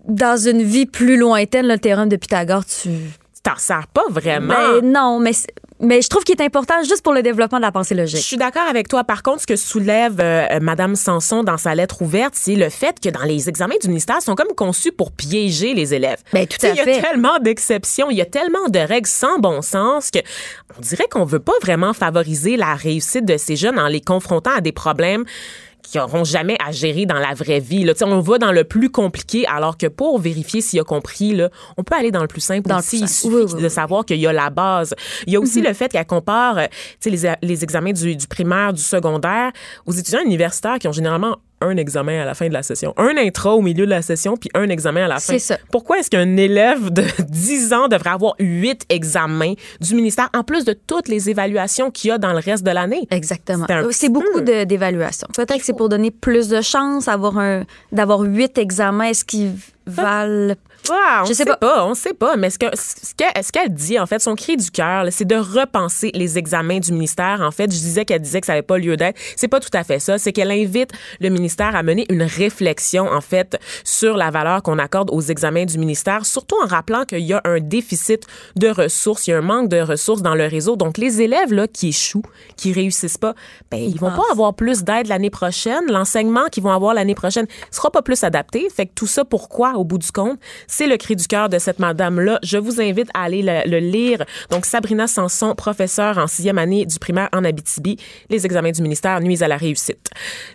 dans 0.06 0.36
une 0.36 0.62
vie 0.62 0.86
plus 0.86 1.16
lointaine, 1.16 1.68
le 1.68 1.78
théorème 1.78 2.08
de 2.08 2.16
Pythagore, 2.16 2.64
tu... 2.64 2.88
Tu 2.88 3.50
t'en 3.50 3.56
sers 3.56 3.86
pas 3.88 4.04
vraiment. 4.08 4.54
Ben 4.54 4.80
non, 4.90 5.20
mais, 5.20 5.32
mais 5.80 6.02
je 6.02 6.08
trouve 6.08 6.22
qu'il 6.24 6.40
est 6.40 6.44
important 6.44 6.74
juste 6.84 7.02
pour 7.02 7.12
le 7.12 7.22
développement 7.22 7.58
de 7.58 7.62
la 7.64 7.72
pensée 7.72 7.94
Je 7.94 8.00
logique. 8.00 8.18
suis 8.24 8.36
d'accord 8.36 8.66
avec 8.68 8.88
toi. 8.88 9.04
Par 9.04 9.22
contre, 9.22 9.42
ce 9.42 9.46
que 9.46 9.56
soulève 9.56 10.16
euh, 10.20 10.46
Madame 10.60 10.94
Sanson 10.96 11.42
dans 11.42 11.56
sa 11.58 11.74
lettre 11.74 12.00
ouverte, 12.02 12.34
c'est 12.36 12.54
le 12.54 12.68
fait 12.70 12.98
que 13.00 13.08
dans 13.08 13.24
les 13.24 13.48
examens 13.48 13.74
du 13.82 13.88
ministère, 13.88 14.16
ils 14.20 14.24
sont 14.24 14.34
comme 14.36 14.54
conçus 14.56 14.92
pour 14.92 15.10
piéger 15.12 15.74
les 15.74 15.92
élèves. 15.94 16.18
Ben, 16.32 16.46
tout 16.46 16.64
à 16.64 16.70
Il 16.70 16.76
y 16.76 16.78
fait. 16.78 16.98
a 16.98 17.02
tellement 17.02 17.38
d'exceptions, 17.40 18.10
il 18.10 18.16
y 18.16 18.22
a 18.22 18.26
tellement 18.26 18.68
de 18.68 18.78
règles 18.78 19.08
sans 19.08 19.38
bon 19.38 19.62
sens 19.62 20.10
que 20.10 20.20
on 20.78 20.80
dirait 20.80 21.08
qu'on 21.10 21.24
veut 21.24 21.40
pas 21.40 21.52
vraiment 21.62 21.92
favoriser 21.92 22.56
la 22.56 22.74
réussite 22.74 23.24
de 23.24 23.36
ces 23.36 23.56
jeunes 23.56 23.78
en 23.78 23.88
les 23.88 24.00
confrontant 24.00 24.52
à 24.56 24.60
des 24.60 24.72
problèmes 24.72 25.24
qui 25.84 25.98
n'auront 25.98 26.24
jamais 26.24 26.56
à 26.64 26.72
gérer 26.72 27.06
dans 27.06 27.18
la 27.18 27.34
vraie 27.34 27.60
vie. 27.60 27.84
Là. 27.84 27.92
Tu 27.92 27.98
sais, 27.98 28.04
On 28.04 28.20
va 28.20 28.38
dans 28.38 28.52
le 28.52 28.64
plus 28.64 28.90
compliqué, 28.90 29.46
alors 29.46 29.76
que 29.76 29.86
pour 29.86 30.18
vérifier 30.18 30.60
s'il 30.60 30.80
a 30.80 30.84
compris, 30.84 31.34
là, 31.34 31.50
on 31.76 31.84
peut 31.84 31.94
aller 31.94 32.10
dans 32.10 32.22
le 32.22 32.26
plus 32.28 32.40
simple 32.40 32.68
Dans 32.68 32.78
aussi. 32.78 32.98
plus 32.98 33.00
Il 33.00 33.08
suffit 33.08 33.34
Oui, 33.34 33.42
oui, 33.54 33.62
de 33.62 33.68
savoir 33.68 34.04
qu'il 34.04 34.18
y 34.18 34.26
a 34.26 34.32
la 34.32 34.50
base. 34.50 34.94
Il 35.26 35.32
y 35.32 35.36
a 35.36 35.40
aussi 35.40 35.60
le 35.60 35.72
fait 35.72 35.92
qu'elle 35.92 36.06
compare 36.06 36.58
euh, 36.58 36.66
tu 37.00 37.10
sais, 37.16 37.36
les, 37.42 37.48
les 37.48 37.62
examens 37.64 37.92
du, 37.92 38.16
du 38.16 38.26
primaire, 38.26 38.72
du 38.72 38.82
secondaire 38.82 39.52
aux 39.86 39.92
étudiants 39.92 40.22
universitaires 40.24 40.78
qui 40.78 40.88
ont 40.88 40.92
généralement 40.92 41.36
un 41.60 41.76
examen 41.76 42.20
à 42.20 42.24
la 42.24 42.34
fin 42.34 42.48
de 42.48 42.52
la 42.52 42.62
session, 42.62 42.94
un 42.96 43.16
intro 43.16 43.52
au 43.52 43.62
milieu 43.62 43.86
de 43.86 43.90
la 43.90 44.02
session, 44.02 44.36
puis 44.36 44.50
un 44.54 44.68
examen 44.68 45.04
à 45.04 45.08
la 45.08 45.14
fin. 45.14 45.32
C'est 45.34 45.38
ça. 45.38 45.58
Pourquoi 45.70 45.98
est-ce 45.98 46.10
qu'un 46.10 46.36
élève 46.36 46.90
de 46.92 47.04
10 47.28 47.72
ans 47.72 47.88
devrait 47.88 48.10
avoir 48.10 48.34
huit 48.38 48.84
examens 48.88 49.54
du 49.80 49.94
ministère, 49.94 50.28
en 50.34 50.44
plus 50.44 50.64
de 50.64 50.72
toutes 50.72 51.08
les 51.08 51.30
évaluations 51.30 51.90
qu'il 51.90 52.08
y 52.08 52.12
a 52.12 52.18
dans 52.18 52.32
le 52.32 52.38
reste 52.38 52.64
de 52.64 52.70
l'année? 52.70 53.06
Exactement. 53.10 53.66
C'est 53.68 53.82
petit 53.82 54.08
beaucoup 54.08 54.40
d'évaluations. 54.40 55.28
Peut-être 55.34 55.58
que 55.58 55.64
c'est 55.64 55.76
pour 55.76 55.88
donner 55.88 56.10
plus 56.10 56.48
de 56.48 56.60
chances 56.60 57.08
d'avoir 57.92 58.20
huit 58.20 58.58
examens. 58.58 59.04
Est-ce 59.04 59.24
qu'ils 59.24 59.52
valent 59.86 60.54
Ah, 60.90 61.20
on 61.22 61.24
Je 61.26 61.32
sais 61.32 61.44
sait 61.44 61.56
pas. 61.60 61.86
on 61.86 61.94
sait 61.94 62.12
pas. 62.14 62.36
Mais 62.36 62.50
ce 62.50 62.58
que- 62.58 62.76
ce 62.76 63.52
qu'elle 63.52 63.72
dit, 63.74 63.98
en 63.98 64.06
fait, 64.06 64.18
son 64.20 64.34
cri 64.34 64.56
du 64.56 64.70
cœur, 64.70 65.06
c'est 65.10 65.24
de 65.24 65.36
repenser 65.36 66.10
les 66.14 66.36
examens 66.38 66.78
du 66.78 66.92
ministère. 66.92 67.40
En 67.42 67.50
fait, 67.50 67.64
je 67.72 67.78
disais 67.78 68.04
qu'elle 68.04 68.20
disait 68.20 68.40
que 68.40 68.46
ça 68.46 68.52
n'avait 68.52 68.62
pas 68.62 68.78
lieu 68.78 68.96
d'être. 68.96 69.18
C'est 69.36 69.48
pas 69.48 69.60
tout 69.60 69.70
à 69.72 69.84
fait 69.84 69.98
ça. 69.98 70.18
C'est 70.18 70.32
qu'elle 70.32 70.50
invite 70.50 70.90
le 71.20 71.28
ministère 71.30 71.74
à 71.74 71.82
mener 71.82 72.06
une 72.10 72.22
réflexion, 72.22 73.06
en 73.10 73.20
fait, 73.20 73.58
sur 73.84 74.16
la 74.16 74.30
valeur 74.30 74.62
qu'on 74.62 74.78
accorde 74.78 75.10
aux 75.12 75.20
examens 75.22 75.64
du 75.64 75.78
ministère, 75.78 76.26
surtout 76.26 76.56
en 76.62 76.66
rappelant 76.66 77.04
qu'il 77.04 77.20
y 77.20 77.32
a 77.32 77.40
un 77.44 77.60
déficit 77.60 78.26
de 78.56 78.68
ressources, 78.68 79.26
il 79.26 79.30
y 79.30 79.34
a 79.34 79.38
un 79.38 79.42
manque 79.42 79.68
de 79.68 79.80
ressources 79.80 80.22
dans 80.22 80.34
le 80.34 80.46
réseau. 80.46 80.76
Donc, 80.76 80.98
les 80.98 81.22
élèves 81.22 81.52
là 81.52 81.66
qui 81.66 81.88
échouent, 81.88 82.22
qui 82.56 82.72
réussissent 82.72 83.18
pas, 83.18 83.34
ben 83.70 83.78
ils, 83.80 83.98
vont 83.98 84.10
pas 84.10 84.16
passent. 84.16 84.30
avoir 84.32 84.54
plus 84.54 84.82
d'aide 84.84 85.06
l'année 85.08 85.30
prochaine. 85.30 85.84
L'enseignement 85.88 86.46
qu'ils 86.50 86.62
vont 86.62 86.72
avoir 86.72 86.94
l'année 86.94 87.14
prochaine 87.14 87.46
sera 87.70 87.90
pas 87.90 88.02
plus 88.02 88.22
adapté. 88.24 88.68
Fait 88.74 88.86
que 88.86 88.92
tout 88.94 89.06
ça, 89.06 89.24
pourquoi, 89.24 89.74
au 89.74 89.84
bout 89.84 89.98
du 89.98 90.10
compte? 90.12 90.38
C'est 90.76 90.88
le 90.88 90.96
cri 90.96 91.14
du 91.14 91.28
cœur 91.28 91.48
de 91.48 91.60
cette 91.60 91.78
madame-là. 91.78 92.40
Je 92.42 92.58
vous 92.58 92.80
invite 92.80 93.08
à 93.14 93.22
aller 93.22 93.42
le, 93.42 93.70
le 93.70 93.78
lire. 93.78 94.24
Donc, 94.50 94.66
Sabrina 94.66 95.06
Sanson, 95.06 95.54
professeure 95.54 96.18
en 96.18 96.26
sixième 96.26 96.58
année 96.58 96.84
du 96.84 96.98
primaire 96.98 97.28
en 97.32 97.44
Abitibi. 97.44 97.96
Les 98.28 98.44
examens 98.44 98.72
du 98.72 98.82
ministère 98.82 99.20
nuisent 99.20 99.44
à 99.44 99.46
la 99.46 99.56
réussite. 99.56 100.10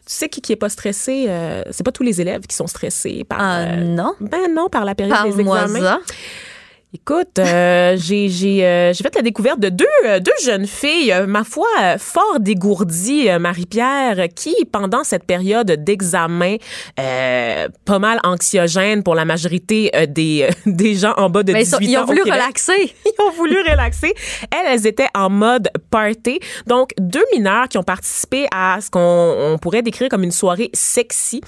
Tu 0.06 0.14
sais 0.14 0.28
qui 0.28 0.42
qui 0.42 0.52
est 0.52 0.58
pas 0.58 0.68
stressé? 0.68 1.28
Euh, 1.30 1.64
c'est 1.72 1.86
pas 1.86 1.94
tous 1.94 2.04
les 2.04 2.20
élèves 2.20 2.42
qui 2.42 2.54
sont 2.58 2.68
stressés 2.68 3.24
par... 3.24 3.40
Ah, 3.40 3.60
euh, 3.60 3.76
non? 3.78 4.14
Ben 4.20 4.54
non, 4.54 4.68
par 4.68 4.84
la 4.84 4.94
période 4.94 5.16
des 5.24 5.30
Parle-moi 5.30 5.62
examens. 5.62 6.00
Écoute, 6.92 7.38
euh, 7.38 7.96
j'ai 8.00 8.30
j'ai 8.30 8.66
euh, 8.66 8.94
j'ai 8.94 9.04
fait 9.04 9.14
la 9.14 9.22
découverte 9.22 9.60
de 9.60 9.70
deux 9.70 9.86
euh, 10.08 10.20
deux 10.20 10.32
jeunes 10.44 10.66
filles, 10.66 11.14
ma 11.28 11.44
foi 11.44 11.68
fort 12.00 12.40
dégourdies, 12.40 13.30
Marie-Pierre, 13.40 14.28
qui 14.36 14.56
pendant 14.72 15.04
cette 15.04 15.24
période 15.24 15.72
d'examen 15.72 16.56
pas 16.96 18.00
mal 18.00 18.20
anxiogène 18.24 19.04
pour 19.04 19.14
la 19.14 19.24
majorité 19.24 19.92
des 20.08 20.50
des 20.66 20.96
gens 20.96 21.14
en 21.18 21.30
bas 21.30 21.44
de 21.44 21.54
Mais 21.54 21.64
18 21.64 21.78
Ben, 21.78 21.86
ils, 21.86 21.98
ans 21.98 22.02
ont 22.02 22.04
au 22.06 22.08
voulu 22.08 22.24
relaxer. 22.24 22.96
Ils 23.06 23.24
ont 23.24 23.32
voulu 23.34 23.60
relaxer. 23.60 24.14
Elles, 24.52 24.74
elles 24.74 24.88
étaient 24.88 25.10
en 25.14 25.30
mode 25.30 25.70
party. 25.92 26.40
Donc, 26.66 26.92
deux 27.00 27.24
mineurs 27.34 27.68
qui 27.68 27.78
ont 27.78 27.84
participé 27.84 28.48
à 28.52 28.80
ce 28.82 28.90
qu'on 28.90 29.00
on 29.00 29.58
pourrait 29.60 29.82
décrire 29.84 30.10
comme 30.10 30.24
une 30.24 30.32
soirée 30.32 30.72
sexy 30.74 31.42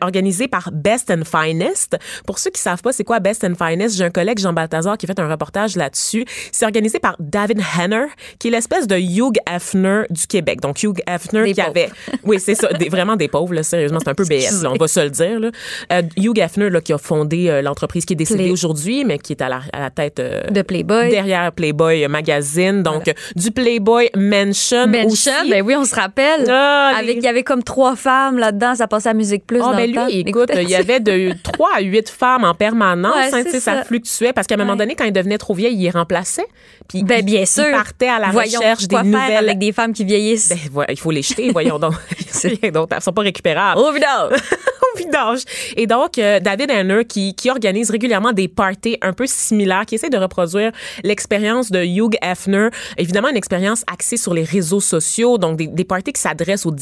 organisée 0.00 0.48
par 0.48 0.70
Best 0.72 1.10
and 1.10 1.24
Finest. 1.24 1.98
Pour 2.26 2.38
ceux 2.38 2.50
qui 2.50 2.60
savent 2.60 2.80
pas 2.80 2.92
c'est 2.92 3.04
quoi 3.04 3.20
Best 3.20 3.44
and 3.44 3.54
Finest, 3.54 3.96
j'ai 3.96 4.04
un 4.04 4.10
collègue 4.10 4.38
Jean 4.38 4.52
Balthazar 4.54 4.85
qui 4.96 5.06
a 5.06 5.08
fait 5.08 5.18
un 5.20 5.28
reportage 5.28 5.76
là-dessus. 5.76 6.24
C'est 6.52 6.64
organisé 6.64 6.98
par 6.98 7.16
David 7.18 7.60
Henner, 7.78 8.06
qui 8.38 8.48
est 8.48 8.50
l'espèce 8.50 8.86
de 8.86 8.96
Hugh 8.96 9.36
Hefner 9.50 10.02
du 10.10 10.26
Québec. 10.26 10.60
Donc, 10.60 10.82
Hugh 10.82 11.00
Hefner 11.06 11.44
Des 11.44 11.52
qui 11.54 11.60
pauvres. 11.60 11.70
avait... 11.70 11.90
Oui, 12.24 12.38
c'est 12.40 12.54
ça. 12.54 12.68
des- 12.72 12.88
vraiment 12.88 13.16
des 13.16 13.28
pauvres, 13.28 13.54
là, 13.54 13.62
sérieusement. 13.62 13.98
C'est 14.02 14.10
un 14.10 14.14
peu 14.14 14.24
BS, 14.28 14.62
là, 14.62 14.70
on 14.70 14.76
va 14.76 14.88
se 14.88 15.00
le 15.00 15.10
dire. 15.10 15.40
Là. 15.40 15.50
Euh, 15.92 16.02
Hugh 16.16 16.38
Hefner, 16.38 16.70
là, 16.70 16.80
qui 16.80 16.92
a 16.92 16.98
fondé 16.98 17.48
euh, 17.48 17.62
l'entreprise 17.62 18.04
qui 18.04 18.12
est 18.12 18.16
décédée 18.16 18.50
aujourd'hui, 18.50 19.04
mais 19.04 19.18
qui 19.18 19.32
est 19.32 19.42
à 19.42 19.48
la, 19.48 19.60
à 19.72 19.80
la 19.80 19.90
tête... 19.90 20.20
euh, 20.20 20.42
De 20.50 20.62
Playboy. 20.62 21.08
derrière 21.10 21.50
Playboy 21.52 22.06
Magazine, 22.08 22.82
donc 22.82 23.08
euh, 23.08 23.12
du 23.34 23.50
Playboy 23.50 24.10
Mansion, 24.16 24.86
Mansion, 24.86 25.06
aussi. 25.42 25.50
ben 25.50 25.62
oui, 25.64 25.74
on 25.76 25.84
se 25.84 25.94
rappelle. 25.94 26.44
Ah, 26.48 26.92
les- 26.96 26.98
Avec, 27.10 27.16
il 27.18 27.22
y 27.24 27.28
avait 27.28 27.42
comme 27.42 27.62
trois 27.62 27.96
femmes 27.96 28.38
là-dedans, 28.38 28.74
ça 28.74 28.86
passait 28.86 29.08
à 29.08 29.14
Musique 29.14 29.46
Plus. 29.46 29.60
Ah, 29.62 29.70
dans 29.72 29.76
ben 29.76 29.88
le 29.90 29.94
temps. 29.94 30.06
lui, 30.06 30.20
écoute, 30.20 30.50
il 30.54 30.68
y 30.68 30.74
avait 30.74 31.00
de 31.00 31.32
3 31.42 31.70
à 31.76 31.80
8 31.80 32.08
femmes 32.08 32.44
en 32.44 32.54
permanence. 32.54 33.14
Ouais, 33.32 33.40
hein, 33.46 33.58
ça. 33.60 33.84
fluctuait 33.84 34.32
parce 34.32 34.46
qu'à 34.46 34.54
un 34.54 34.58
moment 34.58 34.75
Donné, 34.76 34.94
quand 34.94 35.04
il 35.04 35.12
devenait 35.12 35.38
trop 35.38 35.54
vieille, 35.54 35.74
il 35.74 35.82
les 35.82 35.90
remplaçait. 35.90 36.46
Puis 36.88 37.02
Ben, 37.02 37.18
il- 37.18 37.24
bien 37.24 37.40
il 37.40 37.46
sûr. 37.46 37.64
partait 37.72 38.08
à 38.08 38.18
la 38.18 38.28
Voyons, 38.30 38.58
recherche 38.60 38.86
des 38.88 38.96
nouvelles. 39.02 39.36
avec 39.36 39.58
des 39.58 39.72
femmes 39.72 39.92
qui 39.92 40.04
vieillissent. 40.04 40.50
Ben, 40.50 40.58
voilà, 40.72 40.92
il 40.92 40.98
faut 40.98 41.10
les 41.10 41.22
jeter, 41.22 41.50
voyons 41.50 41.78
donc. 41.78 41.94
Elles 42.44 43.02
sont 43.02 43.12
pas 43.12 43.22
récupérables. 43.22 43.80
Au 43.80 43.92
vidange. 43.92 44.32
au 44.94 44.98
vidange. 44.98 45.40
Et 45.76 45.86
donc, 45.86 46.18
euh, 46.18 46.38
David 46.40 46.70
Hanner, 46.70 47.04
qui, 47.04 47.34
qui 47.34 47.50
organise 47.50 47.90
régulièrement 47.90 48.32
des 48.32 48.48
parties 48.48 48.98
un 49.02 49.12
peu 49.12 49.26
similaires, 49.26 49.84
qui 49.86 49.96
essaie 49.96 50.10
de 50.10 50.16
reproduire 50.18 50.70
l'expérience 51.02 51.70
de 51.70 51.82
Hugh 51.82 52.16
Hefner. 52.22 52.68
Évidemment, 52.98 53.28
une 53.28 53.36
expérience 53.36 53.82
axée 53.92 54.16
sur 54.16 54.32
les 54.34 54.44
réseaux 54.44 54.80
sociaux, 54.80 55.38
donc 55.38 55.56
des, 55.56 55.66
des 55.66 55.84
parties 55.84 56.12
qui 56.12 56.20
s'adressent 56.20 56.66
aux 56.66 56.72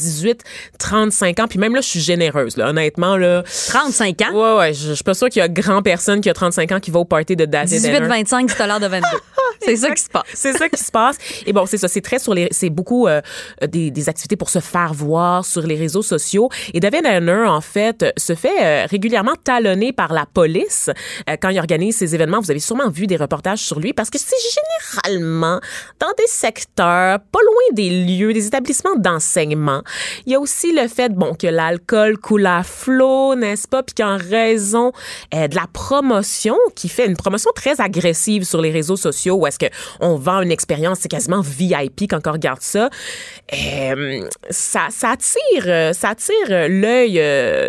18-35 0.79 1.41
ans. 1.41 1.47
Puis 1.47 1.59
même 1.59 1.73
là, 1.75 1.81
je 1.81 1.87
suis 1.87 1.99
généreuse, 1.99 2.57
là, 2.57 2.69
honnêtement. 2.69 3.17
Là. 3.17 3.43
35 3.69 4.21
ans? 4.21 4.33
Ouais, 4.33 4.59
ouais, 4.59 4.73
je, 4.73 4.89
je 4.89 4.93
suis 4.93 5.03
pas 5.03 5.13
sûre 5.13 5.29
qu'il 5.29 5.39
y 5.39 5.43
a 5.43 5.47
grand 5.49 5.81
personne 5.81 6.21
qui 6.21 6.29
a 6.29 6.33
35 6.33 6.71
ans 6.73 6.79
qui 6.79 6.91
va 6.91 6.99
au 6.99 7.05
party 7.05 7.35
de 7.35 7.45
David. 7.45 7.79
18-25, 7.87 8.49
c'est 8.49 8.61
à 8.61 8.67
l'heure 8.67 8.79
de 8.79 8.87
22. 8.87 9.07
c'est 9.61 9.75
ça 9.75 9.91
qui 9.91 10.01
se 10.01 10.09
passe. 10.09 10.23
C'est 10.33 10.53
ça 10.53 10.69
qui 10.69 10.81
se 10.81 10.91
passe. 10.91 11.17
Et 11.45 11.53
bon, 11.53 11.65
c'est 11.65 11.77
ça, 11.77 11.87
c'est 11.87 12.01
très 12.01 12.19
sur 12.19 12.33
les, 12.33 12.47
c'est 12.51 12.69
beaucoup 12.69 13.07
euh, 13.07 13.21
des, 13.67 13.91
des 13.91 14.09
activités 14.09 14.35
pour 14.35 14.49
se 14.49 14.59
faire 14.59 14.93
voir 14.93 15.45
sur 15.45 15.61
les 15.61 15.75
réseaux 15.75 16.01
sociaux. 16.01 16.49
Et 16.73 16.79
David 16.79 17.05
Hanner, 17.05 17.45
en 17.47 17.61
fait, 17.61 18.05
se 18.17 18.35
fait 18.35 18.55
euh, 18.61 18.85
régulièrement 18.89 19.35
talonner 19.43 19.93
par 19.93 20.13
la 20.13 20.25
police 20.25 20.89
euh, 21.29 21.35
quand 21.41 21.49
il 21.49 21.59
organise 21.59 21.97
ces 21.97 22.15
événements. 22.15 22.39
Vous 22.39 22.51
avez 22.51 22.59
sûrement 22.59 22.89
vu 22.89 23.07
des 23.07 23.17
reportages 23.17 23.59
sur 23.59 23.79
lui 23.79 23.93
parce 23.93 24.09
que 24.09 24.17
c'est 24.17 24.35
généralement 25.03 25.59
dans 25.99 26.11
des 26.17 26.27
secteurs 26.27 27.19
pas 27.19 27.39
loin 27.39 27.73
des 27.73 27.89
lieux, 27.89 28.33
des 28.33 28.47
établissements 28.47 28.95
d'enseignement. 28.95 29.81
Il 30.25 30.33
y 30.33 30.35
a 30.35 30.39
aussi 30.39 30.73
le 30.73 30.87
fait, 30.87 31.13
bon, 31.13 31.33
que 31.33 31.47
l'alcool 31.47 32.17
coule 32.17 32.45
à 32.45 32.63
flot, 32.63 33.35
n'est-ce 33.35 33.67
pas, 33.67 33.83
puis 33.83 33.95
qu'en 33.95 34.17
raison 34.17 34.91
euh, 35.33 35.47
de 35.47 35.55
la 35.55 35.67
promotion, 35.71 36.57
qui 36.75 36.89
fait 36.89 37.05
une 37.05 37.17
promotion 37.17 37.51
très 37.55 37.74
agressive 37.79 38.43
sur 38.43 38.61
les 38.61 38.71
réseaux 38.71 38.95
sociaux, 38.97 39.35
où 39.35 39.47
est-ce 39.47 39.59
que 39.59 39.65
on 39.99 40.15
vend 40.15 40.41
une 40.41 40.51
expérience, 40.51 40.99
c'est 41.01 41.09
quasiment 41.09 41.41
VIP 41.41 42.09
quand 42.09 42.25
on 42.27 42.31
regarde 42.31 42.61
ça. 42.61 42.89
Euh, 43.53 44.27
ça, 44.49 44.87
ça 44.89 45.11
attire, 45.11 45.65
euh, 45.67 45.93
ça 45.93 46.09
attire 46.09 46.33
euh, 46.49 46.67
l'œil 46.67 47.13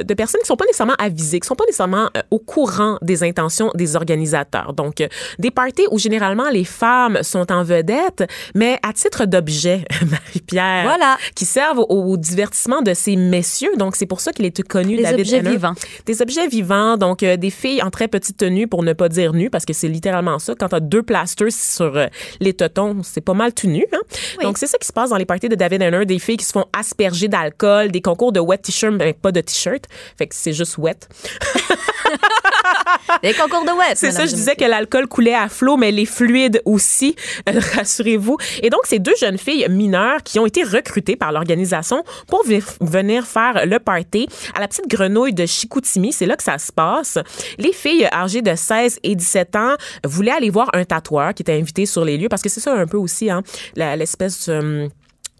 de 0.05 0.15
personnes 0.15 0.41
qui 0.41 0.47
sont 0.47 0.57
pas 0.57 0.65
nécessairement 0.65 0.95
avisées, 0.99 1.41
qui 1.41 1.47
sont 1.47 1.55
pas 1.55 1.65
nécessairement 1.67 2.11
au 2.31 2.39
courant 2.39 2.99
des 3.03 3.23
intentions 3.23 3.71
des 3.75 3.97
organisateurs. 3.97 4.73
Donc, 4.73 5.07
des 5.39 5.51
parties 5.51 5.87
où 5.91 5.99
généralement 5.99 6.49
les 6.51 6.65
femmes 6.65 7.19
sont 7.23 7.51
en 7.53 7.63
vedette, 7.63 8.25
mais 8.55 8.79
à 8.83 8.93
titre 8.93 9.25
d'objet, 9.27 9.85
Marie-Pierre, 10.11 10.85
Voilà. 10.85 11.17
qui 11.35 11.45
servent 11.45 11.81
au, 11.81 11.85
au 12.13 12.17
divertissement 12.17 12.83
de 12.83 12.95
ces 12.95 13.17
messieurs. 13.17 13.77
Donc, 13.77 13.97
c'est 13.97 14.07
pour 14.07 14.21
ça 14.21 14.33
qu'il 14.33 14.45
est 14.45 14.63
connu, 14.63 14.97
Des 14.97 15.03
David 15.03 15.21
objets 15.21 15.41
vivants. 15.41 15.75
Des 16.07 16.23
objets 16.23 16.49
vivants, 16.49 16.97
donc 16.97 17.23
euh, 17.23 17.37
des 17.37 17.51
filles 17.51 17.83
en 17.83 17.91
très 17.91 18.09
petite 18.09 18.37
tenue, 18.37 18.67
pour 18.67 18.83
ne 18.83 18.93
pas 18.93 19.09
dire 19.09 19.33
nu, 19.33 19.51
parce 19.51 19.65
que 19.65 19.73
c'est 19.73 19.89
littéralement 19.97 20.39
ça. 20.39 20.55
Quand 20.59 20.69
t'as 20.69 20.81
deux 20.81 21.03
plasters 21.03 21.53
sur 21.53 21.97
euh, 21.97 22.07
les 22.41 22.55
totons, 22.55 23.03
c'est 23.03 23.21
pas 23.21 23.35
mal 23.35 23.53
tout 23.53 23.67
nu. 23.67 23.85
Hein? 23.93 23.99
Donc, 24.43 24.59
c'est 24.59 24.67
ça 24.67 24.79
qui 24.79 24.87
se 24.87 24.93
passe 24.93 25.11
dans 25.11 25.17
les 25.17 25.25
parties 25.25 25.49
de 25.49 25.55
David 25.55 25.83
Hanner, 25.83 26.07
des 26.07 26.19
filles 26.19 26.37
qui 26.37 26.45
se 26.45 26.53
font 26.53 26.67
asperger 26.77 27.29
d'alcool, 27.29 27.91
des 27.91 28.01
concours 28.01 28.33
de 28.33 28.41
wet 28.41 28.59
t-shirt, 28.59 28.95
mais 28.95 29.13
pas 29.13 29.33
de 29.33 29.41
t-shirt. 29.41 29.85
Fait 30.17 30.27
que 30.27 30.35
c'est 30.35 30.53
juste 30.53 30.79
wet. 30.79 30.99
Les 33.23 33.35
concours 33.35 33.65
de 33.65 33.71
web. 33.71 33.95
C'est 33.95 34.13
ça, 34.13 34.27
je 34.27 34.35
disais 34.35 34.57
que 34.57 34.65
l'alcool 34.65 35.07
coulait 35.07 35.35
à 35.35 35.49
flot, 35.49 35.77
mais 35.77 35.91
les 35.91 36.07
fluides 36.07 36.61
aussi, 36.65 37.17
rassurez-vous. 37.47 38.37
Et 38.63 38.71
donc, 38.71 38.81
c'est 38.85 38.99
deux 38.99 39.15
jeunes 39.21 39.39
filles 39.39 39.67
mineures 39.69 40.23
qui 40.23 40.39
ont 40.39 40.47
été 40.47 40.63
recrutées 40.63 41.17
par 41.17 41.33
l'organisation 41.33 42.05
pour 42.29 42.45
venir 42.81 43.27
faire 43.27 43.67
le 43.67 43.79
party 43.79 44.29
à 44.55 44.61
la 44.61 44.69
petite 44.69 44.89
grenouille 44.89 45.33
de 45.33 45.47
Chicoutimi. 45.47 46.13
C'est 46.13 46.27
là 46.27 46.37
que 46.37 46.43
ça 46.43 46.59
se 46.59 46.73
passe. 46.73 47.19
Les 47.59 47.73
filles 47.73 48.09
âgées 48.13 48.43
de 48.43 48.55
16 48.55 49.01
et 49.03 49.15
17 49.15 49.57
ans 49.57 49.76
voulaient 50.05 50.33
aller 50.33 50.51
voir 50.51 50.71
un 50.73 50.85
tatoueur 50.85 51.35
qui 51.35 51.43
était 51.43 51.59
invité 51.59 51.87
sur 51.87 52.05
les 52.05 52.17
lieux 52.19 52.29
parce 52.29 52.43
que 52.43 52.49
c'est 52.49 52.61
ça 52.61 52.75
un 52.75 52.87
peu 52.87 52.97
aussi, 52.97 53.31
hein, 53.31 53.43
l'espèce... 53.77 54.49
euh, 54.49 54.89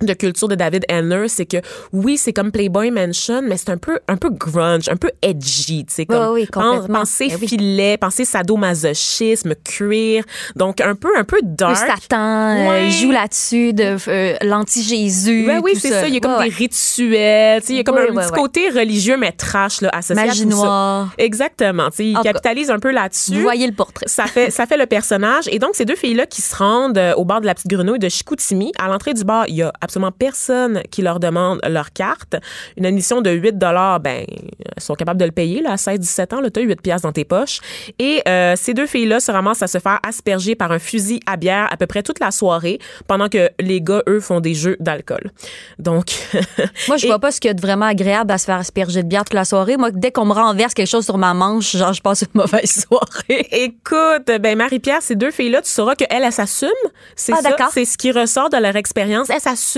de 0.03 0.13
culture 0.13 0.49
de 0.49 0.55
David 0.55 0.85
Henner, 0.91 1.29
c'est 1.29 1.47
que 1.47 1.57
oui, 1.93 2.19
c'est 2.19 2.33
comme 2.33 2.53
Playboy 2.53 2.91
Mansion, 2.91 3.41
mais 3.43 3.57
c'est 3.57 3.71
un 3.71 3.79
peu 3.79 3.99
un 4.09 4.17
peu 4.17 4.29
grunge, 4.31 4.89
un 4.89 4.97
peu 4.97 5.11
edgy, 5.23 5.85
tu 5.87 5.95
sais 5.95 6.07
comme 6.07 6.35
oui, 6.35 6.47
complètement. 6.47 7.01
penser 7.01 7.29
Ben 7.29 7.39
oui. 7.41 7.49
filet, 7.49 7.97
penser 7.97 8.25
sadomasochisme, 8.25 9.55
cuir, 9.65 10.25
donc 10.55 10.81
un 10.81 10.95
peu 10.95 11.09
un 11.17 11.25
peu 11.25 11.37
Le 11.37 11.49
dark. 11.55 11.77
Satan 11.77 12.57
euh, 12.57 12.69
Ouais. 12.69 12.91
joue 12.91 13.11
là-dessus 13.11 13.73
de 13.73 13.97
euh, 14.09 14.37
l'anti-Jésus. 14.43 15.45
Ben 15.47 15.61
oui, 15.63 15.73
tout 15.75 15.81
c'est 15.81 15.91
ça. 15.91 16.09
Il 16.09 16.15
y 16.15 16.17
a 16.17 16.21
comme 16.21 16.33
Ouais, 16.33 16.45
des 16.45 16.51
ouais. 16.51 16.57
rituels. 16.57 17.61
tu 17.61 17.67
sais, 17.69 17.73
Il 17.73 17.77
y 17.77 17.81
a 17.81 17.85
comme 17.85 17.97
Oui, 17.97 18.03
un 18.11 18.15
petit 18.23 18.33
côté 18.33 18.69
religieux, 18.69 19.17
mais 19.17 19.33
trash, 19.33 19.81
là, 19.81 19.91
associé 19.93 20.23
à 20.23 20.27
Magie 20.27 20.45
tout 20.45 20.51
ça. 20.51 20.57
noire. 20.57 21.15
Exactement. 21.19 21.89
tu 21.91 21.97
sais, 21.97 22.07
Il 22.09 22.15
tout 22.17 22.23
cas, 22.23 22.33
capitalise 22.33 22.71
un 22.71 22.79
peu 22.79 22.91
là-dessus. 22.91 23.35
Vous 23.35 23.41
voyez 23.43 23.67
le 23.67 23.73
portrait. 23.73 24.07
Ça 24.09 24.27
fait, 24.27 24.51
ça 24.51 24.67
fait 24.67 24.77
le 24.77 24.87
personnage. 24.87 25.45
Et 25.51 25.59
donc, 25.59 25.71
ces 25.75 25.85
deux 25.85 25.97
filles-là 25.97 26.27
qui 26.27 26.43
se 26.43 26.55
rendent 26.55 26.99
euh, 26.99 27.15
au 27.15 27.25
bar 27.25 27.41
de 27.41 27.47
la 27.47 27.55
petite 27.55 27.69
grenouille 27.71 27.99
de 27.99 28.09
Chicoutimi, 28.09 28.73
à 28.79 28.89
l'entrée 28.89 29.15
du 29.15 29.25
bar, 29.25 29.45
il 29.49 29.57
y 29.57 29.63
a 29.63 29.73
absolument 29.87 30.13
personne 30.13 30.83
qui 30.91 31.03
leur 31.03 31.19
demande 31.21 31.61
leur 31.69 31.93
carte. 31.93 32.37
Une 32.77 32.87
admission 32.87 33.23
de 33.23 33.31
8 33.31 33.57
ben, 33.57 34.01
elles 34.07 34.83
sont 34.83 34.95
capables 34.95 35.19
de 35.21 35.25
le 35.25 35.33
payer, 35.33 35.63
là, 35.63 35.73
à 35.73 35.77
16-17 35.77 36.35
ans, 36.35 36.41
là, 36.41 36.51
t'as 36.51 36.61
8 36.61 36.81
piastres 36.83 37.07
dans 37.07 37.13
tes 37.13 37.25
poches. 37.25 37.61
Et 37.99 38.23
euh, 38.29 38.55
ces 38.57 38.75
deux 38.75 38.87
filles-là 38.87 39.21
se 39.21 39.31
ramassent 39.33 39.63
à 39.63 39.67
se 39.67 39.79
faire 39.79 39.99
asperger 40.07 40.55
par 40.55 40.73
un 40.73 40.79
fusil 40.79 41.21
à 41.27 41.37
bière 41.37 41.69
à 41.71 41.77
peu 41.77 41.87
près 41.87 42.03
toute 42.03 42.21
la 42.21 42.31
soirée, 42.31 42.79
pendant 43.09 43.29
que 43.29 43.49
les 43.61 43.81
gars, 43.81 44.03
eux, 44.09 44.21
font 44.21 44.41
des 44.41 44.55
jeux 44.55 44.77
d'alcool. 44.81 45.31
Donc, 45.79 46.07
Moi, 46.89 46.97
je 46.97 47.05
Et- 47.07 47.09
vois 47.09 47.19
pas 47.19 47.31
ce 47.31 47.41
qu'il 47.41 47.49
y 47.49 47.51
a 47.51 47.55
de 47.55 47.61
vraiment 47.61 47.87
agréable 47.87 48.31
à 48.33 48.39
se 48.39 48.45
faire 48.45 48.57
asperger 48.57 49.03
de 49.03 49.09
bière 49.09 49.25
toute 49.25 49.35
la 49.35 49.45
soirée. 49.45 49.77
Moi, 49.77 49.91
dès 49.93 50.11
qu'on 50.13 50.25
me 50.25 50.33
renverse 50.33 50.75
quelque 50.75 50.89
chose 50.89 51.05
sur 51.05 51.19
ma 51.19 51.33
manche, 51.35 51.77
genre, 51.77 51.93
je 51.93 52.03
passe 52.03 52.23
une 52.23 52.29
mauvaise 52.41 52.85
soirée. 52.89 53.47
Écoute, 53.53 54.27
ben 54.41 54.57
Marie-Pierre, 54.59 55.03
ces 55.03 55.15
deux 55.15 55.31
filles-là, 55.31 55.63
tu 55.63 55.71
sauras 55.71 55.95
qu'elles, 55.95 56.09
elles 56.11 56.33
s'assument. 56.33 56.71
C'est 57.15 57.33
Ah, 57.33 57.41
ça, 57.43 57.69
c'est 57.73 57.85
ce 57.85 57.97
qui 57.97 58.11
ressort 58.11 58.51
de 58.51 58.57
leur 58.57 58.77
expérience. 58.77 59.31
Elles 59.31 59.41
s'assument, 59.41 59.76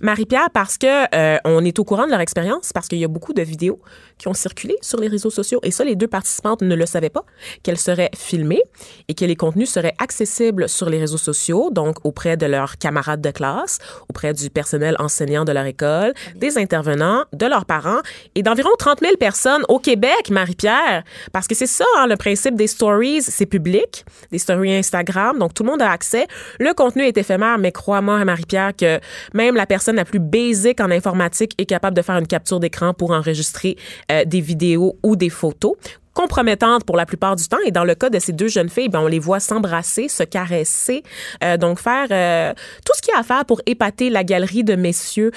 Marie-Pierre, 0.00 0.50
parce 0.52 0.78
que 0.78 1.14
euh, 1.14 1.38
on 1.44 1.64
est 1.64 1.78
au 1.78 1.84
courant 1.84 2.06
de 2.06 2.10
leur 2.10 2.20
expérience, 2.20 2.72
parce 2.72 2.88
qu'il 2.88 2.98
y 2.98 3.04
a 3.04 3.08
beaucoup 3.08 3.32
de 3.32 3.42
vidéos 3.42 3.80
qui 4.18 4.28
ont 4.28 4.34
circulé 4.34 4.76
sur 4.82 4.98
les 4.98 5.08
réseaux 5.08 5.30
sociaux. 5.30 5.60
Et 5.62 5.70
ça, 5.70 5.84
les 5.84 5.96
deux 5.96 6.08
participantes 6.08 6.62
ne 6.62 6.74
le 6.74 6.86
savaient 6.86 7.10
pas, 7.10 7.24
qu'elles 7.62 7.78
seraient 7.78 8.10
filmées 8.16 8.62
et 9.08 9.14
que 9.14 9.24
les 9.24 9.36
contenus 9.36 9.70
seraient 9.70 9.94
accessibles 9.98 10.68
sur 10.68 10.90
les 10.90 10.98
réseaux 10.98 11.18
sociaux, 11.18 11.70
donc 11.70 12.04
auprès 12.04 12.36
de 12.36 12.46
leurs 12.46 12.78
camarades 12.78 13.20
de 13.20 13.30
classe, 13.30 13.78
auprès 14.08 14.34
du 14.34 14.50
personnel 14.50 14.96
enseignant 14.98 15.44
de 15.44 15.52
leur 15.52 15.66
école, 15.66 16.12
des 16.34 16.58
intervenants, 16.58 17.24
de 17.32 17.46
leurs 17.46 17.64
parents 17.64 18.00
et 18.34 18.42
d'environ 18.42 18.70
30 18.78 19.00
000 19.00 19.16
personnes 19.16 19.62
au 19.68 19.78
Québec, 19.78 20.30
Marie-Pierre. 20.30 21.04
Parce 21.32 21.46
que 21.46 21.54
c'est 21.54 21.66
ça, 21.66 21.84
hein, 21.98 22.06
le 22.06 22.16
principe 22.16 22.56
des 22.56 22.66
stories, 22.66 23.22
c'est 23.22 23.46
public, 23.46 24.04
des 24.32 24.38
stories 24.38 24.74
Instagram, 24.74 25.38
donc 25.38 25.54
tout 25.54 25.62
le 25.62 25.70
monde 25.70 25.82
a 25.82 25.90
accès. 25.90 26.26
Le 26.58 26.74
contenu 26.74 27.04
est 27.04 27.16
éphémère, 27.16 27.58
mais 27.58 27.72
crois-moi, 27.72 28.24
Marie-Pierre, 28.24 28.72
que 28.76 29.00
même 29.34 29.54
la 29.54 29.66
personne 29.66 29.96
la 29.96 30.04
plus 30.04 30.18
basique 30.18 30.80
en 30.80 30.90
informatique 30.90 31.54
est 31.58 31.66
capable 31.66 31.96
de 31.96 32.02
faire 32.02 32.16
une 32.16 32.26
capture 32.26 32.60
d'écran 32.60 32.94
pour 32.94 33.10
enregistrer 33.10 33.76
euh, 34.10 34.24
des 34.24 34.40
vidéos 34.40 34.96
ou 35.02 35.16
des 35.16 35.30
photos 35.30 35.74
compromettantes 36.14 36.82
pour 36.82 36.96
la 36.96 37.06
plupart 37.06 37.36
du 37.36 37.46
temps. 37.46 37.58
Et 37.64 37.70
dans 37.70 37.84
le 37.84 37.94
cas 37.94 38.10
de 38.10 38.18
ces 38.18 38.32
deux 38.32 38.48
jeunes 38.48 38.68
filles, 38.68 38.88
ben, 38.88 38.98
on 38.98 39.06
les 39.06 39.20
voit 39.20 39.38
s'embrasser, 39.38 40.08
se 40.08 40.24
caresser, 40.24 41.04
euh, 41.44 41.56
donc 41.56 41.78
faire 41.78 42.08
euh, 42.10 42.52
tout 42.84 42.92
ce 42.96 43.02
qu'il 43.02 43.14
y 43.14 43.16
a 43.16 43.20
à 43.20 43.22
faire 43.22 43.44
pour 43.44 43.60
épater 43.66 44.10
la 44.10 44.24
galerie 44.24 44.64
de 44.64 44.74
messieurs 44.74 45.30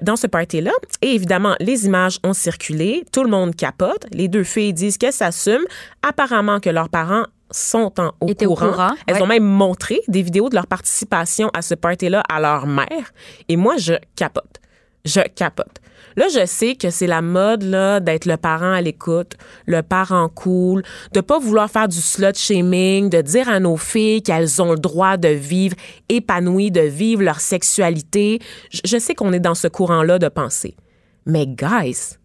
dans 0.00 0.16
ce 0.16 0.26
party-là. 0.26 0.70
Et 1.02 1.14
évidemment, 1.14 1.54
les 1.60 1.84
images 1.84 2.18
ont 2.24 2.32
circulé, 2.32 3.04
tout 3.12 3.24
le 3.24 3.28
monde 3.28 3.54
capote. 3.54 4.06
Les 4.12 4.28
deux 4.28 4.44
filles 4.44 4.72
disent 4.72 4.96
qu'elles 4.96 5.12
s'assument. 5.12 5.66
Apparemment 6.02 6.60
que 6.60 6.70
leurs 6.70 6.88
parents 6.88 7.24
sont 7.52 7.92
en, 8.00 8.12
au, 8.20 8.34
courant. 8.34 8.70
courant, 8.70 8.94
Elles 9.06 9.16
ouais. 9.16 9.22
ont 9.22 9.26
même 9.26 9.44
montré 9.44 10.00
des 10.08 10.22
vidéos 10.22 10.48
de 10.48 10.54
leur 10.54 10.66
participation 10.66 11.50
à 11.54 11.62
ce 11.62 11.74
party-là 11.74 12.22
à 12.28 12.40
leur 12.40 12.66
mère. 12.66 13.12
Et 13.48 13.56
moi, 13.56 13.76
je 13.76 13.94
capote. 14.16 14.60
Je 15.04 15.20
capote. 15.34 15.78
Là, 16.16 16.26
je 16.28 16.44
sais 16.46 16.74
que 16.74 16.90
c'est 16.90 17.06
la 17.06 17.22
mode 17.22 17.62
là 17.62 18.00
d'être 18.00 18.26
le 18.26 18.36
parent 18.36 18.72
à 18.72 18.80
l'écoute, 18.80 19.34
le 19.66 19.82
parent 19.82 20.28
cool, 20.28 20.82
de 21.12 21.20
pas 21.20 21.38
vouloir 21.38 21.70
faire 21.70 21.88
du 21.88 22.00
slut 22.00 22.36
shaming, 22.36 23.08
de 23.08 23.22
dire 23.22 23.48
à 23.48 23.60
nos 23.60 23.76
filles 23.76 24.22
qu'elles 24.22 24.60
ont 24.60 24.72
le 24.72 24.78
droit 24.78 25.16
de 25.16 25.28
vivre 25.28 25.74
épanouies, 26.08 26.70
de 26.70 26.82
vivre 26.82 27.22
leur 27.22 27.40
sexualité. 27.40 28.40
Je, 28.70 28.80
je 28.84 28.98
sais 28.98 29.14
qu'on 29.14 29.32
est 29.32 29.40
dans 29.40 29.54
ce 29.54 29.68
courant-là 29.68 30.18
de 30.18 30.28
pensée. 30.28 30.76
Mais 31.24 31.46
guys, 31.46 32.18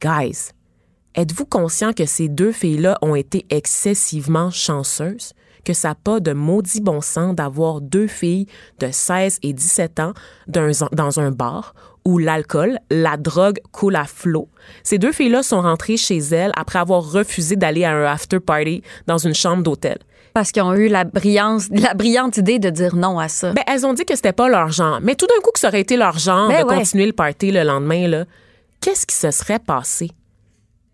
guys, 0.00 0.52
êtes-vous 1.14 1.46
conscient 1.46 1.92
que 1.92 2.06
ces 2.06 2.28
deux 2.28 2.52
filles-là 2.52 2.98
ont 3.02 3.14
été 3.14 3.46
excessivement 3.50 4.50
chanceuses? 4.50 5.32
Que 5.64 5.74
ça 5.74 5.88
n'a 5.88 5.94
pas 5.94 6.20
de 6.20 6.32
maudit 6.32 6.80
bon 6.80 7.00
sens 7.00 7.34
d'avoir 7.34 7.80
deux 7.80 8.06
filles 8.06 8.46
de 8.78 8.88
16 8.90 9.40
et 9.42 9.52
17 9.52 10.00
ans 10.00 10.12
dans 10.46 11.20
un 11.20 11.30
bar 11.30 11.74
où 12.06 12.16
l'alcool, 12.16 12.78
la 12.90 13.18
drogue 13.18 13.58
coule 13.70 13.96
à 13.96 14.04
flot? 14.04 14.48
Ces 14.82 14.96
deux 14.98 15.12
filles-là 15.12 15.42
sont 15.42 15.60
rentrées 15.60 15.98
chez 15.98 16.18
elles 16.18 16.52
après 16.56 16.78
avoir 16.78 17.12
refusé 17.12 17.56
d'aller 17.56 17.84
à 17.84 17.92
un 17.92 18.04
after 18.04 18.40
party 18.40 18.82
dans 19.06 19.18
une 19.18 19.34
chambre 19.34 19.62
d'hôtel. 19.62 19.98
Parce 20.32 20.52
qu'ils 20.52 20.62
ont 20.62 20.74
eu 20.74 20.88
la, 20.88 21.04
brillance, 21.04 21.68
la 21.70 21.92
brillante 21.92 22.36
idée 22.38 22.58
de 22.58 22.70
dire 22.70 22.94
non 22.94 23.18
à 23.18 23.28
ça. 23.28 23.52
Ben, 23.52 23.64
elles 23.66 23.84
ont 23.84 23.92
dit 23.92 24.04
que 24.04 24.14
c'était 24.14 24.32
pas 24.32 24.48
leur 24.48 24.68
genre. 24.70 25.00
Mais 25.02 25.14
tout 25.14 25.26
d'un 25.26 25.40
coup, 25.42 25.50
que 25.52 25.60
ça 25.60 25.68
aurait 25.68 25.80
été 25.80 25.96
leur 25.96 26.18
genre 26.18 26.48
Ben 26.48 26.62
de 26.62 26.68
ouais. 26.68 26.78
continuer 26.78 27.06
le 27.06 27.12
party 27.12 27.50
le 27.50 27.64
lendemain, 27.64 28.08
là, 28.08 28.24
qu'est-ce 28.80 29.06
qui 29.06 29.16
se 29.16 29.30
serait 29.30 29.58
passé? 29.58 30.10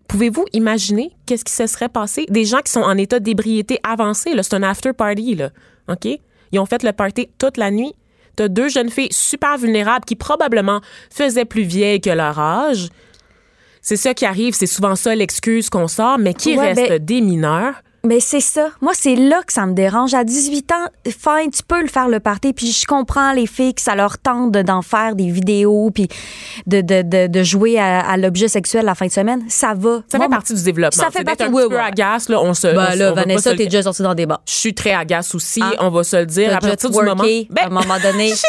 Pouvez-vous 0.09 0.45
imaginer 0.53 1.11
qu'est-ce 1.27 1.45
qui 1.45 1.53
se 1.53 1.67
serait 1.67 1.89
passé? 1.89 2.27
Des 2.29 2.45
gens 2.45 2.61
qui 2.61 2.71
sont 2.73 2.81
en 2.83 2.97
état 2.97 3.19
d'ébriété 3.21 3.79
avancé, 3.83 4.35
là, 4.35 4.43
c'est 4.43 4.55
un 4.55 4.63
after 4.63 4.93
party, 4.93 5.35
là. 5.35 5.51
OK? 5.89 6.07
Ils 6.53 6.59
ont 6.59 6.67
fait 6.67 6.83
le 6.83 6.93
party 6.93 7.29
toute 7.39 7.57
la 7.57 7.71
nuit. 7.71 7.93
T'as 8.37 8.49
deux 8.49 8.69
jeunes 8.69 8.91
filles 8.91 9.09
super 9.13 9.57
vulnérables 9.59 10.05
qui 10.05 10.15
probablement 10.15 10.81
faisaient 11.11 11.45
plus 11.45 11.63
vieilles 11.63 12.01
que 12.01 12.11
leur 12.11 12.39
âge. 12.39 12.89
C'est 13.81 13.97
ça 13.97 14.15
qui 14.15 14.27
arrive, 14.27 14.55
c'est 14.55 14.67
souvent 14.67 14.97
ça 14.97 15.15
l'excuse 15.15 15.71
qu'on 15.71 15.89
sort, 15.89 16.19
mais 16.19 16.35
qui 16.35 16.57
Ouais, 16.57 16.73
reste 16.75 16.89
ben- 16.89 17.05
des 17.05 17.21
mineurs. 17.21 17.75
Mais 18.07 18.21
c'est 18.21 18.41
ça. 18.41 18.69
Moi, 18.81 18.93
c'est 18.95 19.17
là 19.17 19.43
que 19.47 19.53
ça 19.53 19.67
me 19.67 19.73
dérange. 19.75 20.15
À 20.15 20.25
18 20.25 20.73
ans, 20.73 20.87
fine, 21.07 21.51
tu 21.51 21.63
peux 21.67 21.81
le 21.83 21.89
faire 21.89 22.09
le 22.09 22.21
party. 22.21 22.53
Puis 22.53 22.71
je 22.73 22.87
comprends 22.87 23.33
les 23.33 23.47
filles 23.47 23.75
que 23.75 23.81
ça 23.83 23.95
leur 23.95 24.19
tente 24.19 24.53
de- 24.53 24.63
d'en 24.63 24.83
faire 24.83 25.15
des 25.17 25.29
vidéos 25.31 25.91
puis 25.93 26.09
de, 26.67 26.81
de, 26.81 27.03
de, 27.03 27.27
de 27.27 27.43
jouer 27.43 27.79
à, 27.79 28.01
à 28.01 28.17
l'objet 28.17 28.49
sexuel 28.49 28.85
la 28.85 28.95
fin 28.95 29.07
de 29.07 29.13
semaine. 29.13 29.43
Ça 29.49 29.75
va. 29.75 30.03
Ça 30.11 30.19
Moi, 30.19 30.27
fait 30.27 30.31
partie 30.31 30.55
du 30.55 30.63
développement. 30.63 31.03
Ça 31.05 31.11
fait 31.11 31.25
partie- 31.25 31.43
un 31.45 31.53
oui, 31.53 31.63
petit 31.63 31.69
peu 31.71 31.77
oui. 31.77 31.83
agace, 31.85 32.29
là, 32.29 32.41
on 32.41 32.55
se... 32.55 32.67
Ben 32.69 32.95
là, 32.95 33.13
on 33.13 33.15
Vanessa, 33.15 33.51
t'es 33.55 33.65
déjà 33.65 33.83
sortie 33.83 34.03
dans 34.03 34.15
des 34.15 34.27
bars. 34.27 34.41
Je 34.47 34.53
suis 34.55 34.75
très 34.75 34.93
agace 34.93 35.35
aussi, 35.35 35.63
Hein? 35.63 35.73
on 35.81 35.91
va 35.91 36.05
se 36.05 36.17
le 36.17 36.27
dire. 36.27 36.55
À 36.55 36.59
partir 36.61 36.91
du 36.91 36.97
moment. 36.97 37.15
Ben, 37.25 37.45
à 37.63 37.67
un 37.67 37.69
moment 37.71 37.99
donné. 38.03 38.33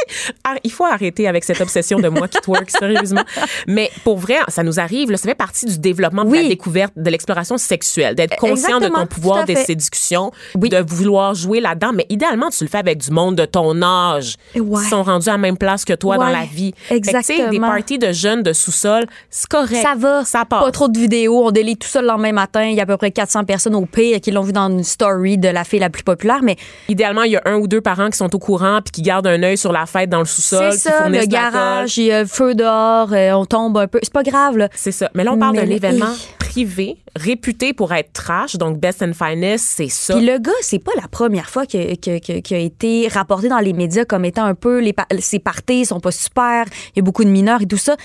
Ah, 0.44 0.56
il 0.64 0.72
faut 0.72 0.86
arrêter 0.86 1.28
avec 1.28 1.44
cette 1.44 1.60
obsession 1.60 2.00
de 2.00 2.08
moi 2.08 2.28
qui 2.30 2.40
twerk, 2.40 2.70
sérieusement. 2.70 3.24
Mais 3.68 3.90
pour 4.06 4.18
vrai, 4.18 4.36
ça 4.48 4.64
nous 4.64 4.80
arrive, 4.80 5.12
là, 5.12 5.18
ça 5.18 5.28
fait 5.28 5.36
partie 5.36 5.66
du 5.66 5.78
développement 5.78 6.24
de 6.24 6.30
Oui. 6.30 6.44
la 6.44 6.48
découverte 6.50 6.94
de 6.96 7.10
l'exploration 7.10 7.58
sexuelle, 7.58 8.16
d'être 8.16 8.38
conscient 8.38 8.80
de 8.80 8.88
ton 8.88 9.06
pouvoir 9.06 9.44
de 9.54 9.58
fait. 9.60 9.66
séduction, 9.66 10.32
Oui. 10.56 10.70
de 10.70 10.84
vouloir 10.88 11.34
jouer 11.34 11.60
là-dedans. 11.60 11.92
Mais 11.94 12.06
idéalement, 12.10 12.50
tu 12.50 12.64
le 12.64 12.70
fais 12.70 12.78
avec 12.78 12.98
du 13.00 13.12
monde 13.12 13.36
de 13.36 13.46
ton 13.46 13.82
âge 13.82 14.36
Ouais. 14.56 14.82
qui 14.84 14.90
sont 14.90 15.04
rendus 15.04 15.30
à 15.30 15.34
la 15.34 15.38
même 15.38 15.58
place 15.58 15.86
que 15.86 15.94
toi 15.94 16.18
dans 16.18 16.26
la 16.30 16.44
vie. 16.46 16.74
Sais, 16.88 17.00
des 17.00 17.10
exactement. 17.10 17.68
parties 17.70 17.98
de 18.00 18.12
jeunes 18.12 18.44
de 18.44 18.54
sous-sol, 18.54 19.06
c'est 19.30 19.48
correct. 19.48 19.82
Ça 19.82 19.94
va. 19.98 20.24
Ça 20.26 20.46
passe. 20.46 20.64
Pas 20.64 20.72
trop 20.72 20.88
de 20.88 20.98
vidéos. 20.98 21.46
On 21.48 21.52
délite 21.52 21.80
tout 21.82 21.88
ça 21.88 22.02
le 22.02 22.08
lendemain 22.08 22.32
matin. 22.32 22.64
Il 22.64 22.76
y 22.76 22.80
a 22.80 22.84
à 22.84 22.86
peu 22.86 22.98
près 22.98 23.12
400 23.12 23.44
personnes 23.44 23.76
au 23.76 23.86
pire 23.86 24.20
qui 24.22 24.32
l'ont 24.32 24.42
vu 24.42 24.54
dans 24.54 24.70
une 24.70 24.84
story 24.84 25.38
de 25.38 25.50
la 25.50 25.64
fille 25.64 25.80
la 25.80 25.90
plus 25.90 26.04
populaire. 26.04 26.40
Mais 26.44 26.56
Idéalement, 26.90 27.24
il 27.24 27.32
y 27.32 27.36
a 27.38 27.42
un 27.46 27.56
ou 27.56 27.68
deux 27.68 27.82
parents 27.82 28.10
qui 28.10 28.18
sont 28.18 28.34
au 28.36 28.40
courant 28.40 28.80
puis 28.84 28.92
qui 28.92 29.02
gardent 29.02 29.28
un 29.28 29.42
œil 29.44 29.58
sur 29.58 29.72
la 29.72 29.86
fête 29.86 30.10
dans 30.10 30.20
le 30.20 30.26
sous-sol, 30.26 30.72
c'est 30.74 30.90
ça, 30.90 31.10
le 31.10 31.26
garage, 31.26 31.98
il 31.98 32.06
y 32.06 32.12
a 32.12 32.22
le 32.22 32.28
feu 32.28 32.56
dehors, 32.56 33.12
euh, 33.14 33.32
on 33.34 33.46
tombe 33.46 33.78
un 33.78 33.88
peu. 33.88 34.00
C'est 34.04 34.14
pas 34.14 34.24
grave. 34.24 34.68
C'est 34.74 34.92
ça. 34.92 35.10
Mais 35.14 35.24
là, 35.24 35.34
on 35.34 35.38
parle 35.40 35.56
d'un 35.56 35.70
événement 35.70 36.14
privé, 36.40 36.98
réputé 37.18 37.74
pour 37.74 37.94
être 37.94 38.14
trash, 38.14 38.56
donc 38.56 38.78
best 38.80 39.02
and 39.02 39.14
finest, 39.14 39.66
c'est 39.66 39.90
ça. 39.90 40.16
Puis 40.16 40.26
le 40.26 40.38
gars, 40.40 40.52
c'est 40.62 40.80
pas 40.80 40.92
la 41.02 41.08
première 41.08 41.50
fois 41.50 41.66
que, 41.66 41.96
que, 41.96 42.20
que- 42.20 42.40
qui 42.40 42.56
a 42.56 42.60
été 42.60 43.08
rapporté 43.10 43.50
dans 43.50 43.60
les 43.60 43.74
médias 43.74 44.06
comme 44.06 44.26
étant 44.26 44.46
un 44.46 44.56
peu 44.56 44.80
les 44.80 44.94
ses 45.20 45.40
parties 45.40 45.86
sont 45.86 46.00
pas 46.00 46.12
super, 46.12 46.66
il 46.96 46.98
y 46.98 47.00
a 47.00 47.04
beaucoup 47.04 47.24
de 47.24 47.30
mineurs 47.30 47.62
et 47.62 47.66
tout 47.68 47.78
ça. 47.78 47.96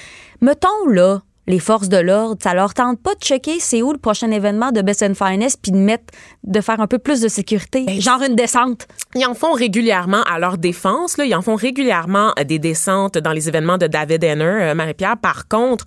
Mettons 0.41 0.69
là 0.89 1.23
les 1.49 1.59
forces 1.59 1.89
de 1.89 1.97
l'ordre, 1.97 2.41
ça 2.41 2.55
leur 2.55 2.73
tente 2.73 3.01
pas 3.03 3.15
de 3.17 3.21
checker 3.21 3.59
c'est 3.59 3.83
où 3.83 3.91
le 3.93 3.99
prochain 3.99 4.31
événement 4.31 4.71
de 4.71 4.81
Best 4.81 5.03
and 5.03 5.15
Finest 5.15 5.59
puis 5.61 5.73
de 5.73 5.77
mettre 5.77 6.05
de 6.45 6.61
faire 6.61 6.79
un 6.81 6.87
peu 6.87 6.99
plus 7.01 7.21
de 7.21 7.27
sécurité, 7.27 7.85
Ben, 7.85 8.01
genre 8.01 8.23
une 8.23 8.37
descente. 8.37 8.87
Ils 9.17 9.27
en 9.27 9.35
font 9.35 9.51
régulièrement 9.53 10.23
à 10.23 10.39
leur 10.39 10.57
défense. 10.57 11.19
Là. 11.19 11.25
Ils 11.25 11.35
en 11.35 11.43
font 11.43 11.57
régulièrement 11.57 12.33
des 12.47 12.61
descentes 12.61 13.19
dans 13.19 13.33
les 13.33 13.49
événements 13.49 13.77
de 13.77 13.89
David 13.89 14.23
Henner, 14.23 14.45
euh, 14.45 14.75
Marie-Pierre. 14.77 15.17
Par 15.21 15.49
contre, 15.49 15.85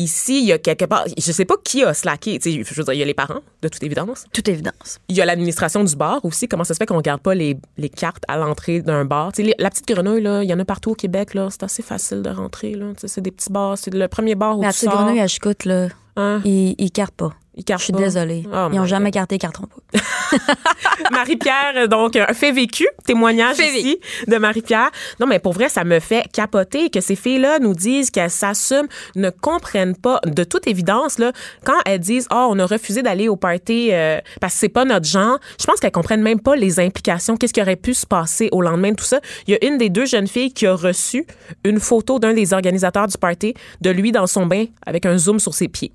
ici, 0.00 0.40
il 0.40 0.46
y 0.46 0.52
a 0.52 0.58
quelque 0.58 0.84
part, 0.86 1.04
je 1.16 1.32
sais 1.32 1.44
pas 1.44 1.54
qui 1.62 1.84
a 1.84 1.94
slacké. 1.94 2.38
Je 2.44 2.74
veux 2.74 2.84
dire, 2.84 2.92
il 2.94 2.98
y 2.98 3.02
a 3.02 3.06
les 3.06 3.14
parents, 3.14 3.40
de 3.62 3.68
toute 3.68 3.82
évidence. 3.82 4.24
Toute 4.32 4.48
évidence. 4.48 4.98
Il 5.08 5.16
y 5.16 5.20
a 5.20 5.24
l'administration 5.24 5.84
du 5.84 5.94
bar 5.94 6.24
aussi. 6.24 6.48
Comment 6.48 6.64
ça 6.64 6.74
se 6.74 6.78
fait 6.78 6.86
qu'on 6.86 6.96
regarde 6.96 7.20
pas 7.20 7.34
les, 7.34 7.56
les 7.78 7.88
cartes 7.88 8.24
à 8.28 8.36
l'entrée 8.36 8.80
d'un 8.82 9.04
bar? 9.04 9.30
La 9.58 9.70
petite 9.70 9.86
grenouille, 9.86 10.22
là, 10.22 10.42
il 10.42 10.50
y 10.50 10.54
en 10.54 10.58
a 10.58 10.64
partout 10.64 10.90
au 10.90 10.94
Québec. 10.94 11.34
là. 11.34 11.48
C'est 11.50 11.62
assez 11.62 11.82
facile 11.82 12.22
de 12.22 12.30
rentrer. 12.30 12.74
Là. 12.74 12.86
C'est 13.04 13.20
des 13.20 13.30
petits 13.30 13.52
bars. 13.52 13.76
C'est 13.78 13.92
le 13.94 14.08
premier 14.08 14.34
bar 14.34 14.58
où 14.58 14.62
la 14.62 14.72
tu 14.72 14.78
petite 14.80 14.90
sors. 14.90 15.02
grenouille 15.04 15.20
à 15.20 15.26
Chicoute, 15.28 15.64
là, 15.64 15.88
Hein? 16.16 16.40
ils, 16.44 16.74
ils 16.78 16.90
cartent 16.90 17.14
pas. 17.14 17.32
Ils 17.56 17.64
Je 17.68 17.82
suis 17.82 17.92
pas. 17.92 17.98
désolée. 17.98 18.44
Oh 18.46 18.68
ils 18.72 18.78
ont 18.78 18.82
my 18.82 18.88
jamais 18.88 19.10
carté, 19.10 19.34
ils 19.34 19.38
carteront 19.38 19.66
pas. 19.66 19.98
Marie-Pierre, 21.10 21.88
donc, 21.88 22.14
un 22.16 22.32
fait 22.32 22.52
vécu, 22.52 22.86
témoignage 23.04 23.56
Fait 23.56 23.76
ici 23.76 23.98
de 24.28 24.36
Marie-Pierre. 24.36 24.90
Non, 25.18 25.26
mais 25.26 25.40
pour 25.40 25.52
vrai, 25.52 25.68
ça 25.68 25.84
me 25.84 25.98
fait 25.98 26.24
capoter 26.32 26.90
que 26.90 27.00
ces 27.00 27.16
filles-là 27.16 27.58
nous 27.58 27.74
disent 27.74 28.10
qu'elles 28.10 28.30
s'assument, 28.30 28.86
ne 29.16 29.30
comprennent 29.30 29.96
pas, 29.96 30.20
de 30.24 30.44
toute 30.44 30.68
évidence, 30.68 31.18
là, 31.18 31.32
quand 31.64 31.78
elles 31.86 31.98
disent, 31.98 32.28
oh, 32.30 32.46
on 32.50 32.58
a 32.60 32.66
refusé 32.66 33.02
d'aller 33.02 33.28
au 33.28 33.36
party 33.36 33.90
euh, 33.92 34.20
parce 34.40 34.54
que 34.54 34.60
c'est 34.60 34.68
pas 34.68 34.84
notre 34.84 35.06
genre, 35.06 35.38
je 35.60 35.66
pense 35.66 35.80
qu'elles 35.80 35.90
comprennent 35.90 36.22
même 36.22 36.40
pas 36.40 36.54
les 36.54 36.78
implications, 36.78 37.36
qu'est-ce 37.36 37.52
qui 37.52 37.60
aurait 37.62 37.76
pu 37.76 37.94
se 37.94 38.06
passer 38.06 38.48
au 38.52 38.62
lendemain 38.62 38.92
de 38.92 38.96
tout 38.96 39.04
ça. 39.04 39.20
Il 39.48 39.52
y 39.52 39.56
a 39.56 39.64
une 39.66 39.76
des 39.76 39.90
deux 39.90 40.06
jeunes 40.06 40.28
filles 40.28 40.52
qui 40.52 40.66
a 40.66 40.74
reçu 40.74 41.26
une 41.64 41.80
photo 41.80 42.18
d'un 42.20 42.32
des 42.32 42.52
organisateurs 42.52 43.08
du 43.08 43.18
party 43.18 43.54
de 43.80 43.90
lui 43.90 44.12
dans 44.12 44.26
son 44.28 44.46
bain 44.46 44.66
avec 44.86 45.04
un 45.04 45.18
zoom 45.18 45.40
sur 45.40 45.54
ses 45.54 45.68
pieds. 45.68 45.92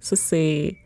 Ça, 0.00 0.16
c'est... 0.16 0.76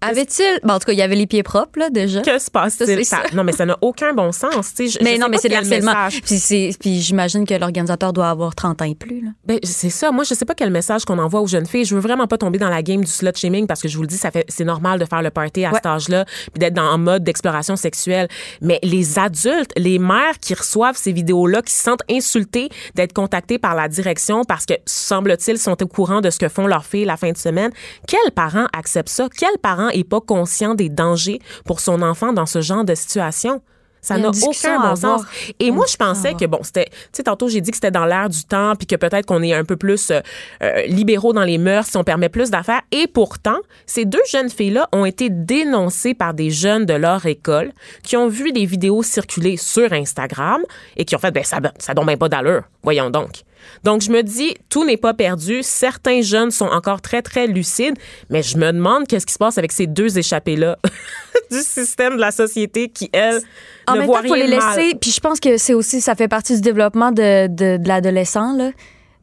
Avait-il. 0.00 0.60
Bon, 0.62 0.74
en 0.74 0.78
tout 0.78 0.86
cas, 0.86 0.92
il 0.92 0.98
y 0.98 1.02
avait 1.02 1.14
les 1.14 1.26
pieds 1.26 1.42
propres, 1.42 1.78
là, 1.78 1.90
déjà? 1.90 2.20
que 2.22 2.38
se 2.38 2.50
passe-t-il? 2.50 3.04
Ça, 3.04 3.22
Ça-. 3.28 3.34
Non, 3.36 3.44
mais 3.44 3.52
ça 3.52 3.66
n'a 3.66 3.76
aucun 3.80 4.12
bon 4.12 4.32
sens. 4.32 4.72
Je- 4.78 5.02
Mais 5.02 5.18
non, 5.18 5.26
mais 5.30 5.38
c'est 5.38 5.48
de 5.48 5.54
message- 5.68 6.22
Puis, 6.22 6.76
puis 6.78 7.00
j'imagine 7.00 7.46
que 7.46 7.54
l'organisateur 7.54 8.12
doit 8.12 8.28
avoir 8.30 8.54
30 8.54 8.82
ans 8.82 8.84
et 8.86 8.94
plus. 8.94 9.20
Là. 9.22 9.30
Ben, 9.44 9.58
c'est 9.62 9.90
ça. 9.90 10.10
Moi, 10.10 10.24
je 10.24 10.34
sais 10.34 10.44
pas 10.44 10.54
quel 10.54 10.70
message 10.70 11.04
qu'on 11.04 11.18
envoie 11.18 11.40
aux 11.40 11.46
jeunes 11.46 11.66
filles. 11.66 11.84
Je 11.84 11.94
veux 11.94 12.00
vraiment 12.00 12.26
pas 12.26 12.38
tomber 12.38 12.58
dans 12.58 12.68
la 12.68 12.82
game 12.82 13.00
du 13.04 13.10
slut 13.10 13.30
shaming 13.36 13.66
parce 13.66 13.80
que 13.82 13.88
je 13.88 13.96
vous 13.96 14.02
le 14.02 14.08
dis, 14.08 14.16
ça 14.18 14.30
fait, 14.30 14.44
c'est 14.48 14.64
normal 14.64 14.98
de 14.98 15.04
faire 15.04 15.22
le 15.22 15.30
party 15.30 15.64
à 15.64 15.68
Ouais. 15.70 15.74
cet 15.76 15.86
âge-là 15.86 16.24
puis 16.24 16.58
d'être 16.58 16.74
dans 16.74 16.90
en 16.90 16.98
mode 16.98 17.24
d'exploration 17.24 17.76
sexuelle. 17.76 18.28
Mais 18.60 18.78
les 18.82 19.18
adultes, 19.18 19.72
les 19.76 19.98
mères 19.98 20.38
qui 20.40 20.54
reçoivent 20.54 20.96
ces 20.96 21.12
vidéos-là, 21.12 21.62
qui 21.62 21.72
se 21.72 21.82
sentent 21.82 22.02
insultées 22.10 22.68
d'être 22.94 23.12
contactées 23.12 23.58
par 23.58 23.74
la 23.74 23.88
direction 23.88 24.44
parce 24.44 24.66
que, 24.66 24.74
semble-t-il, 24.86 25.58
sont 25.58 25.80
au 25.82 25.86
courant 25.86 26.20
de 26.20 26.30
ce 26.30 26.38
que 26.38 26.48
font 26.48 26.66
leurs 26.66 26.84
filles 26.84 27.04
la 27.04 27.16
fin 27.16 27.30
de 27.32 27.36
semaine. 27.36 27.70
Quel 28.06 28.30
parent 28.34 28.66
accepte 28.76 29.08
ça? 29.08 29.28
Quel 29.36 29.56
parent 29.80 29.88
est 29.90 30.04
pas 30.04 30.20
conscient 30.20 30.74
des 30.74 30.88
dangers 30.88 31.40
pour 31.64 31.80
son 31.80 32.02
enfant 32.02 32.32
dans 32.32 32.46
ce 32.46 32.60
genre 32.60 32.84
de 32.84 32.94
situation? 32.94 33.60
Ça 34.02 34.16
n'a 34.16 34.30
aucun 34.30 34.80
bon 34.80 34.96
sens. 34.96 35.22
Et 35.58 35.70
moi, 35.70 35.84
je 35.86 35.94
pensais 35.94 36.32
que 36.32 36.46
bon, 36.46 36.60
c'était, 36.62 36.86
tu 36.86 36.96
sais, 37.12 37.22
tantôt 37.24 37.50
j'ai 37.50 37.60
dit 37.60 37.70
que 37.70 37.76
c'était 37.76 37.90
dans 37.90 38.06
l'air 38.06 38.30
du 38.30 38.44
temps, 38.44 38.72
puis 38.74 38.86
que 38.86 38.96
peut-être 38.96 39.26
qu'on 39.26 39.42
est 39.42 39.52
un 39.52 39.66
peu 39.66 39.76
plus 39.76 40.10
euh, 40.10 40.20
euh, 40.62 40.86
libéraux 40.86 41.34
dans 41.34 41.44
les 41.44 41.58
mœurs, 41.58 41.84
si 41.84 41.98
on 41.98 42.02
permet 42.02 42.30
plus 42.30 42.48
d'affaires. 42.50 42.80
Et 42.92 43.06
pourtant, 43.06 43.58
ces 43.84 44.06
deux 44.06 44.22
jeunes 44.30 44.48
filles-là 44.48 44.88
ont 44.92 45.04
été 45.04 45.28
dénoncées 45.28 46.14
par 46.14 46.32
des 46.32 46.50
jeunes 46.50 46.86
de 46.86 46.94
leur 46.94 47.26
école 47.26 47.72
qui 48.02 48.16
ont 48.16 48.28
vu 48.28 48.52
des 48.52 48.64
vidéos 48.64 49.02
circuler 49.02 49.58
sur 49.58 49.92
Instagram 49.92 50.62
et 50.96 51.04
qui 51.04 51.14
ont 51.14 51.18
fait, 51.18 51.30
ben 51.30 51.44
ça, 51.44 51.58
ça 51.78 51.92
donne 51.92 52.06
même 52.06 52.18
pas 52.18 52.30
d'allure. 52.30 52.62
Voyons 52.82 53.10
donc. 53.10 53.42
Donc, 53.84 54.02
je 54.02 54.10
me 54.10 54.22
dis, 54.22 54.54
tout 54.68 54.84
n'est 54.84 54.96
pas 54.96 55.14
perdu. 55.14 55.60
Certains 55.62 56.22
jeunes 56.22 56.50
sont 56.50 56.66
encore 56.66 57.00
très, 57.00 57.22
très 57.22 57.46
lucides, 57.46 57.94
mais 58.28 58.42
je 58.42 58.56
me 58.58 58.72
demande 58.72 59.06
qu'est-ce 59.06 59.26
qui 59.26 59.34
se 59.34 59.38
passe 59.38 59.58
avec 59.58 59.72
ces 59.72 59.86
deux 59.86 60.18
échappés-là 60.18 60.78
du 61.50 61.58
système 61.60 62.16
de 62.16 62.20
la 62.20 62.30
société 62.30 62.88
qui, 62.88 63.08
elles, 63.12 63.40
En 63.86 63.94
ne 63.94 63.98
même 63.98 64.06
voient 64.06 64.18
temps, 64.18 64.24
il 64.24 64.28
faut 64.28 64.34
rien 64.34 64.46
les 64.46 64.50
laisser. 64.56 64.94
Puis 65.00 65.10
je 65.10 65.20
pense 65.20 65.40
que 65.40 65.56
c'est 65.56 65.74
aussi, 65.74 66.00
ça 66.00 66.14
fait 66.14 66.28
partie 66.28 66.54
du 66.54 66.60
développement 66.60 67.10
de, 67.12 67.46
de, 67.48 67.76
de 67.76 67.88
l'adolescent. 67.88 68.54
là. 68.56 68.70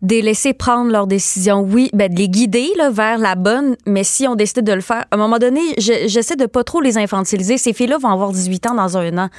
de 0.04 0.10
les 0.16 0.22
laisser 0.22 0.54
prendre 0.54 0.92
leurs 0.92 1.08
décisions. 1.08 1.62
Oui, 1.62 1.90
ben, 1.94 2.14
de 2.14 2.18
les 2.20 2.30
guider 2.30 2.70
là, 2.78 2.90
vers 2.92 3.18
la 3.18 3.34
bonne, 3.36 3.76
mais 3.88 4.04
si 4.04 4.28
on 4.28 4.36
décide 4.36 4.62
de 4.64 4.74
le 4.74 4.82
faire, 4.82 5.06
à 5.10 5.16
un 5.16 5.18
moment 5.18 5.40
donné, 5.40 5.62
je- 5.80 6.08
j'essaie 6.08 6.36
de 6.36 6.46
pas 6.46 6.64
trop 6.64 6.82
les 6.82 6.98
infantiliser. 7.00 7.58
Ces 7.58 7.74
filles-là 7.74 7.98
vont 7.98 8.10
avoir 8.10 8.32
18 8.32 8.68
ans 8.68 8.76
dans 8.76 8.96
un 8.98 9.18
an. 9.18 9.30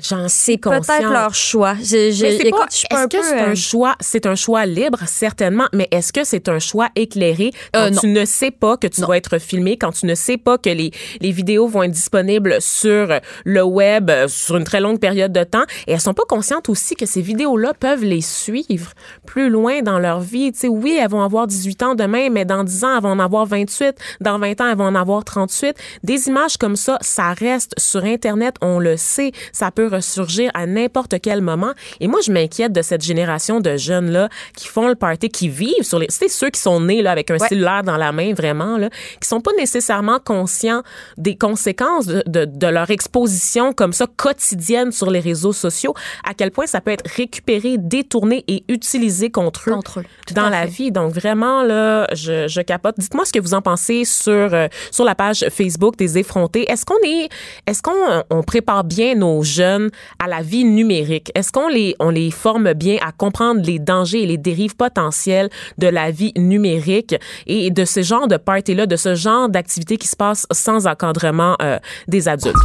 J'en 0.00 0.28
C'est 0.28 0.52
suis 0.52 0.60
consciente. 0.60 0.86
peut-être 0.86 1.10
leur 1.12 1.34
choix. 1.34 1.74
Mais 1.74 1.84
c'est 1.84 2.36
écoute, 2.38 2.58
pas- 2.60 2.66
je 2.70 2.76
suis 2.76 2.88
pas 2.88 2.96
est-ce 2.96 3.04
un 3.04 3.08
que 3.08 3.16
peu, 3.18 3.22
c'est 3.22 3.40
euh, 3.40 3.50
un 3.50 3.54
choix, 3.54 3.94
c'est 4.00 4.26
un 4.26 4.34
choix 4.34 4.66
libre, 4.66 4.98
certainement, 5.06 5.66
mais 5.72 5.86
est-ce 5.90 6.12
que 6.12 6.24
c'est 6.24 6.48
un 6.48 6.58
choix 6.58 6.88
éclairé 6.96 7.50
quand 7.72 7.80
Euh, 7.80 7.90
non. 7.90 8.00
tu 8.00 8.06
ne 8.08 8.24
sais 8.24 8.50
pas 8.50 8.76
que 8.76 8.86
tu 8.86 9.00
vas 9.02 9.16
être 9.16 9.38
filmé, 9.38 9.76
quand 9.76 9.92
tu 9.92 10.06
ne 10.06 10.14
sais 10.14 10.36
pas 10.38 10.58
que 10.58 10.70
les, 10.70 10.90
les 11.20 11.30
vidéos 11.30 11.66
vont 11.68 11.82
être 11.82 11.92
disponibles 11.92 12.56
sur 12.60 13.20
le 13.44 13.62
web 13.62 14.10
euh, 14.10 14.28
sur 14.28 14.56
une 14.56 14.64
très 14.64 14.80
longue 14.80 14.98
période 14.98 15.32
de 15.32 15.44
temps 15.44 15.64
et 15.86 15.92
elles 15.92 16.00
sont 16.00 16.14
pas 16.14 16.24
conscientes 16.28 16.68
aussi 16.68 16.94
que 16.96 17.06
ces 17.06 17.20
vidéos-là 17.22 17.72
peuvent 17.78 18.04
les 18.04 18.20
suivre 18.22 18.92
plus 19.26 19.50
loin 19.50 19.82
dans 19.82 19.98
leur 19.98 20.20
vie? 20.20 20.52
Tu 20.52 20.58
sais, 20.60 20.68
oui, 20.68 20.98
elles 21.00 21.10
vont 21.10 21.22
avoir 21.22 21.46
18 21.46 21.82
ans 21.82 21.94
demain, 21.94 22.28
mais 22.30 22.44
dans 22.44 22.64
10 22.64 22.84
ans, 22.84 22.96
elles 22.96 23.02
vont 23.02 23.10
en 23.10 23.18
avoir 23.18 23.46
28. 23.46 23.94
Dans 24.20 24.38
20 24.38 24.60
ans, 24.60 24.68
elles 24.70 24.76
vont 24.78 24.86
en 24.86 24.94
avoir 24.94 25.24
38. 25.24 25.76
Des 26.02 26.28
images 26.28 26.56
comme 26.56 26.76
ça, 26.76 26.98
ça 27.00 27.32
reste 27.34 27.72
sur 27.78 28.04
Internet, 28.04 28.56
on 28.60 28.78
le 28.78 28.96
sait. 28.96 29.32
Ça 29.52 29.70
peut 29.70 29.81
ressurgir 29.86 30.50
à 30.54 30.66
n'importe 30.66 31.14
quel 31.22 31.40
moment. 31.40 31.72
Et 32.00 32.08
moi, 32.08 32.20
je 32.24 32.32
m'inquiète 32.32 32.72
de 32.72 32.82
cette 32.82 33.02
génération 33.02 33.60
de 33.60 33.76
jeunes-là 33.76 34.28
qui 34.56 34.68
font 34.68 34.88
le 34.88 34.94
party, 34.94 35.28
qui 35.28 35.48
vivent 35.48 35.82
sur 35.82 35.98
les... 35.98 36.06
C'est 36.08 36.28
ceux 36.28 36.50
qui 36.50 36.60
sont 36.60 36.80
nés 36.80 37.02
là, 37.02 37.10
avec 37.12 37.30
un 37.30 37.36
Ouais. 37.38 37.48
cellulaire 37.48 37.82
dans 37.82 37.96
la 37.96 38.12
main, 38.12 38.34
vraiment, 38.34 38.76
là, 38.76 38.88
qui 39.20 39.26
sont 39.28 39.40
pas 39.40 39.52
nécessairement 39.58 40.18
conscients 40.24 40.82
des 41.16 41.36
conséquences 41.36 42.06
de, 42.06 42.22
de, 42.26 42.44
de 42.44 42.66
leur 42.66 42.90
exposition 42.90 43.72
comme 43.72 43.92
ça 43.92 44.06
quotidienne 44.16 44.92
sur 44.92 45.10
les 45.10 45.20
réseaux 45.20 45.52
sociaux, 45.54 45.94
à 46.28 46.34
quel 46.34 46.50
point 46.50 46.66
ça 46.66 46.80
peut 46.80 46.90
être 46.90 47.08
récupéré, 47.16 47.76
détourné 47.78 48.44
et 48.48 48.64
utilisé 48.68 49.30
contre 49.30 49.70
eux, 49.70 49.72
Contre 49.72 50.00
eux, 50.00 50.04
tout 50.26 50.34
dans 50.34 50.50
la 50.50 50.62
fait. 50.62 50.68
vie. 50.68 50.92
Donc 50.92 51.12
vraiment, 51.14 51.62
là, 51.62 52.06
je, 52.12 52.46
je 52.48 52.60
capote. 52.60 52.96
Dites-moi 52.98 53.24
ce 53.24 53.32
que 53.32 53.40
vous 53.40 53.54
en 53.54 53.62
pensez 53.62 54.04
sur, 54.04 54.32
euh, 54.32 54.68
sur 54.90 55.04
la 55.04 55.14
page 55.14 55.46
Facebook 55.50 55.96
des 55.96 56.18
effrontés. 56.18 56.70
Est-ce 56.70 56.84
qu'on 56.84 56.98
est, 57.04 57.28
est-ce 57.66 57.80
qu'on 57.82 58.22
on 58.30 58.42
prépare 58.42 58.84
bien 58.84 59.14
nos 59.14 59.42
jeunes 59.42 59.71
à 60.18 60.28
la 60.28 60.42
vie 60.42 60.64
numérique? 60.64 61.30
Est-ce 61.34 61.52
qu'on 61.52 61.68
les, 61.68 61.94
on 61.98 62.10
les 62.10 62.30
forme 62.30 62.72
bien 62.74 62.96
à 63.02 63.12
comprendre 63.12 63.60
les 63.64 63.78
dangers 63.78 64.22
et 64.22 64.26
les 64.26 64.38
dérives 64.38 64.76
potentielles 64.76 65.50
de 65.78 65.88
la 65.88 66.10
vie 66.10 66.32
numérique 66.36 67.14
et 67.46 67.70
de 67.70 67.84
ce 67.84 68.02
genre 68.02 68.28
de 68.28 68.36
party-là, 68.36 68.86
de 68.86 68.96
ce 68.96 69.14
genre 69.14 69.48
d'activité 69.48 69.96
qui 69.96 70.08
se 70.08 70.16
passe 70.16 70.46
sans 70.50 70.86
encadrement 70.86 71.56
euh, 71.62 71.78
des 72.08 72.28
adultes? 72.28 72.56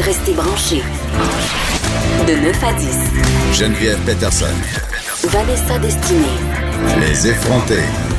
Restez 0.00 0.32
branchés. 0.32 0.82
De 2.26 2.32
9 2.32 2.64
à 2.64 2.72
10, 2.72 3.58
Geneviève 3.58 3.98
Peterson. 4.04 4.46
Vanessa 5.24 5.78
Destinée. 5.78 6.38
Les 7.00 7.28
effrontés. 7.28 8.17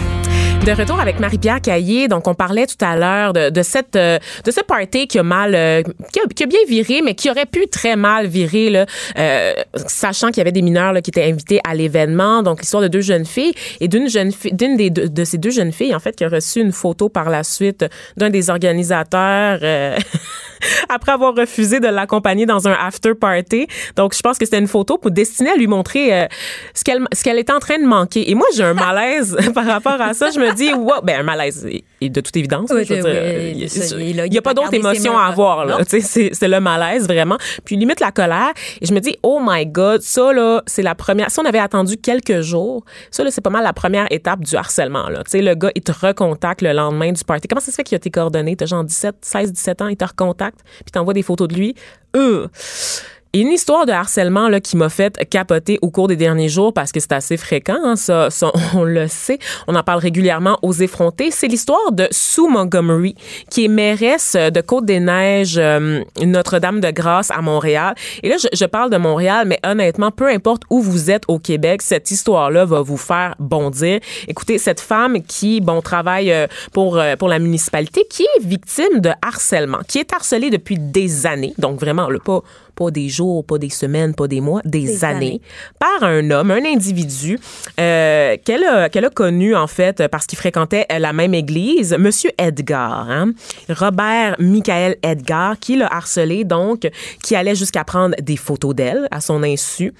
De 0.65 0.74
retour 0.74 1.00
avec 1.00 1.19
Marie-Pierre 1.19 1.62
Caillé, 1.62 2.08
donc 2.10 2.28
on 2.28 2.36
parlait 2.36 2.67
tout 2.67 2.84
à 2.84 2.95
l'heure 2.98 3.32
de, 3.34 3.50
de 3.50 3.63
cette 3.63 3.95
euh, 3.95 4.19
de 4.43 4.52
ce 4.52 4.60
party 4.60 5.08
qui 5.08 5.17
a 5.17 5.24
mal 5.24 5.56
euh, 5.56 5.82
qui, 6.12 6.19
a, 6.19 6.24
qui 6.28 6.43
a 6.43 6.45
bien 6.45 6.60
viré 6.67 7.02
mais 7.02 7.15
qui 7.15 7.32
aurait 7.32 7.45
pu 7.45 7.67
très 7.67 7.95
mal 7.95 8.28
virer 8.28 8.69
là, 8.69 8.86
euh, 9.17 9.54
sachant 9.88 10.28
qu'il 10.28 10.38
y 10.38 10.41
avait 10.41 10.52
des 10.52 10.62
mineurs 10.62 10.91
là, 10.91 11.02
qui 11.02 11.12
étaient 11.12 11.24
invités 11.24 11.62
à 11.67 11.74
l'événement. 11.74 12.43
Donc 12.43 12.60
l'histoire 12.60 12.84
de 12.84 12.89
deux 12.89 13.02
jeunes 13.02 13.26
filles 13.26 13.54
et 13.80 13.88
d'une 13.88 14.10
jeune 14.10 14.34
fille 14.34 14.52
d'une 14.54 14.76
des 14.76 14.89
deux, 14.89 15.08
de 15.08 15.24
ces 15.24 15.38
deux 15.38 15.50
jeunes 15.50 15.72
filles 15.72 15.95
en 15.95 16.00
fait 16.00 16.15
qui 16.15 16.26
a 16.26 16.30
reçu 16.30 16.60
une 16.60 16.74
photo 16.74 17.08
par 17.08 17.30
la 17.30 17.43
suite 17.43 17.86
d'un 18.17 18.30
des 18.30 18.50
organisateurs 18.50 19.60
euh, 19.63 19.98
après 20.89 21.13
avoir 21.13 21.36
refusé 21.36 21.80
de 21.80 21.88
l'accompagner 21.88 22.45
dans 22.45 22.67
un 22.67 22.74
after 22.74 23.15
party. 23.15 23.67
Donc 23.95 24.13
je 24.13 24.22
pense 24.22 24.38
que 24.38 24.45
c'était 24.45 24.60
une 24.60 24.67
photo 24.67 24.98
pour 24.98 25.12
destinée 25.12 25.52
à 25.52 25.56
lui 25.56 25.67
montrer 25.67 26.13
euh, 26.13 26.28
ce 26.74 26.84
qu'elle 26.84 27.02
ce 27.13 27.24
qu'elle 27.24 27.39
était 27.39 27.54
en 27.54 27.60
train 27.60 27.80
de 27.80 27.86
manquer. 27.86 28.30
Et 28.30 28.36
moi 28.36 28.48
j'ai 28.56 28.63
un 28.63 28.74
malaise 28.74 29.38
par 29.54 29.65
rapport 29.65 30.02
à 30.02 30.13
ça 30.13 30.32
dis 30.55 30.73
wow, 30.73 31.01
ben 31.03 31.19
un 31.19 31.23
malaise 31.23 31.67
et- 32.01 32.09
de 32.09 32.21
toute 32.21 32.35
évidence 32.38 32.69
Oui, 32.73 32.85
je 32.85 32.93
veux 32.93 33.03
oui, 33.03 33.12
dire, 33.12 33.21
oui, 33.97 34.09
il 34.09 34.15
y 34.15 34.19
a- 34.21 34.25
il 34.25 34.41
pas 34.41 34.53
d'autre 34.53 34.73
émotion 34.73 35.17
à 35.17 35.25
avoir 35.25 35.65
là 35.65 35.79
c'est 35.88 36.47
le 36.47 36.59
malaise 36.59 37.07
vraiment. 37.07 37.38
Puis 37.65 37.75
limite 37.75 37.99
la 37.99 38.12
colère 38.12 38.51
et 38.81 38.85
je 38.85 38.93
me 38.93 38.99
dis 38.99 39.17
oh 39.23 39.39
my 39.45 39.65
god 39.65 40.01
ça 40.01 40.31
là 40.33 40.63
c'est 40.65 40.81
la 40.81 40.95
première 40.95 41.29
si 41.31 41.39
on 41.39 41.45
avait 41.45 41.59
attendu 41.59 41.97
quelques 41.97 42.41
jours 42.41 42.85
ça 43.12 43.23
là 43.23 43.31
c'est 43.31 43.41
pas 43.41 43.49
mal 43.49 43.63
la 43.63 43.73
première 43.73 44.07
étape 44.12 44.41
du 44.41 44.55
harcèlement 44.55 45.09
là. 45.09 45.23
Tu 45.23 45.31
sais 45.31 45.41
le 45.41 45.55
gars 45.55 45.71
il 45.75 45.81
te 45.81 45.91
recontacte 45.91 46.62
le 46.62 46.71
lendemain 46.73 47.12
du 47.12 47.23
party. 47.23 47.47
Comment 47.47 47.62
ça 47.62 47.71
se 47.71 47.75
fait 47.75 47.83
qu'il 47.83 47.95
a 47.95 47.99
tes 47.99 48.12
coordonnées? 48.12 48.55
T'as 48.55 48.65
genre 48.65 48.83
17 48.83 49.15
16 49.21 49.51
17 49.53 49.81
ans 49.81 49.88
il 49.88 49.97
te 49.97 50.05
recontacte 50.05 50.59
puis 50.85 50.91
t'envoie 50.91 51.13
des 51.13 51.23
photos 51.23 51.47
de 51.47 51.55
lui? 51.55 51.75
Euh. 52.15 52.47
Une 53.35 53.49
histoire 53.49 53.85
de 53.85 53.91
harcèlement 53.91 54.49
là, 54.49 54.59
qui 54.59 54.75
m'a 54.75 54.89
fait 54.89 55.15
capoter 55.29 55.77
au 55.83 55.91
cours 55.91 56.07
des 56.07 56.15
derniers 56.15 56.49
jours 56.49 56.73
parce 56.73 56.91
que 56.91 56.99
c'est 56.99 57.11
assez 57.11 57.37
fréquent, 57.37 57.77
hein, 57.83 57.95
ça, 57.95 58.29
on 58.73 58.83
le 58.83 59.07
sait. 59.07 59.37
On 59.67 59.75
en 59.75 59.83
parle 59.83 59.99
régulièrement 59.99 60.57
aux 60.63 60.73
effrontés. 60.73 61.29
C'est 61.29 61.47
l'histoire 61.47 61.91
de 61.91 62.07
Sue 62.09 62.47
Montgomery, 62.49 63.13
qui 63.51 63.65
est 63.65 63.67
mairesse 63.67 64.35
de 64.35 64.61
Côte-des-Neiges, 64.61 65.59
euh, 65.59 66.01
Notre-Dame-de-Grâce 66.25 67.29
à 67.29 67.43
Montréal. 67.43 67.93
Et 68.23 68.29
là, 68.29 68.37
je, 68.51 68.65
parle 68.65 68.89
de 68.89 68.97
Montréal, 68.97 69.45
mais 69.47 69.59
honnêtement, 69.63 70.09
peu 70.09 70.27
importe 70.27 70.63
où 70.71 70.81
vous 70.81 71.11
êtes 71.11 71.23
au 71.27 71.37
Québec, 71.37 71.83
cette 71.83 72.09
histoire-là 72.09 72.65
va 72.65 72.81
vous 72.81 72.97
faire 72.97 73.35
bondir. 73.37 73.99
Écoutez, 74.27 74.57
cette 74.57 74.79
femme 74.79 75.21
qui, 75.21 75.61
bon, 75.61 75.83
travaille 75.83 76.31
euh, 76.31 76.47
pour, 76.73 76.97
euh, 76.97 77.15
pour 77.15 77.27
la 77.27 77.37
municipalité, 77.37 78.07
qui 78.09 78.23
est 78.23 78.43
victime 78.43 79.01
de 79.01 79.11
harcèlement, 79.21 79.81
qui 79.87 79.99
est 79.99 80.11
harcelée 80.13 80.49
depuis 80.49 80.79
des 80.79 81.27
années, 81.27 81.53
donc 81.59 81.79
vraiment, 81.79 82.09
là, 82.09 82.17
pas 82.17 82.41
pas 82.75 82.91
des 82.91 83.10
jours, 83.10 83.45
pas 83.45 83.58
des 83.58 83.69
semaines, 83.69 84.13
pas 84.15 84.27
des 84.27 84.41
mois, 84.41 84.62
des, 84.65 84.82
Des 84.82 85.03
années, 85.03 85.15
années. 85.15 85.41
par 85.79 86.03
un 86.03 86.29
homme, 86.32 86.51
un 86.51 86.65
individu 86.65 87.39
euh, 87.79 88.38
qu'elle 88.43 88.63
a, 88.63 88.89
qu'elle 88.89 89.05
a 89.05 89.10
connu 89.10 89.55
en 89.55 89.67
fait 89.67 90.08
parce 90.08 90.25
qu'il 90.25 90.38
fréquentait 90.38 90.86
la 90.97 91.13
même 91.13 91.34
église, 91.34 91.95
Monsieur 91.99 92.32
Edgar, 92.38 93.10
hein? 93.10 93.34
Robert 93.69 94.36
Michael 94.39 94.97
Edgar, 95.03 95.60
qui 95.60 95.77
l'a 95.77 95.88
harcelé 95.88 96.43
donc, 96.43 96.89
qui 97.23 97.36
allait 97.36 97.55
jusqu'à 97.55 97.84
prendre 97.84 98.15
des 98.21 98.38
photos 98.38 98.75
d'elle 98.75 99.08
à 99.12 99.21
son 99.21 99.43
insu 99.43 99.93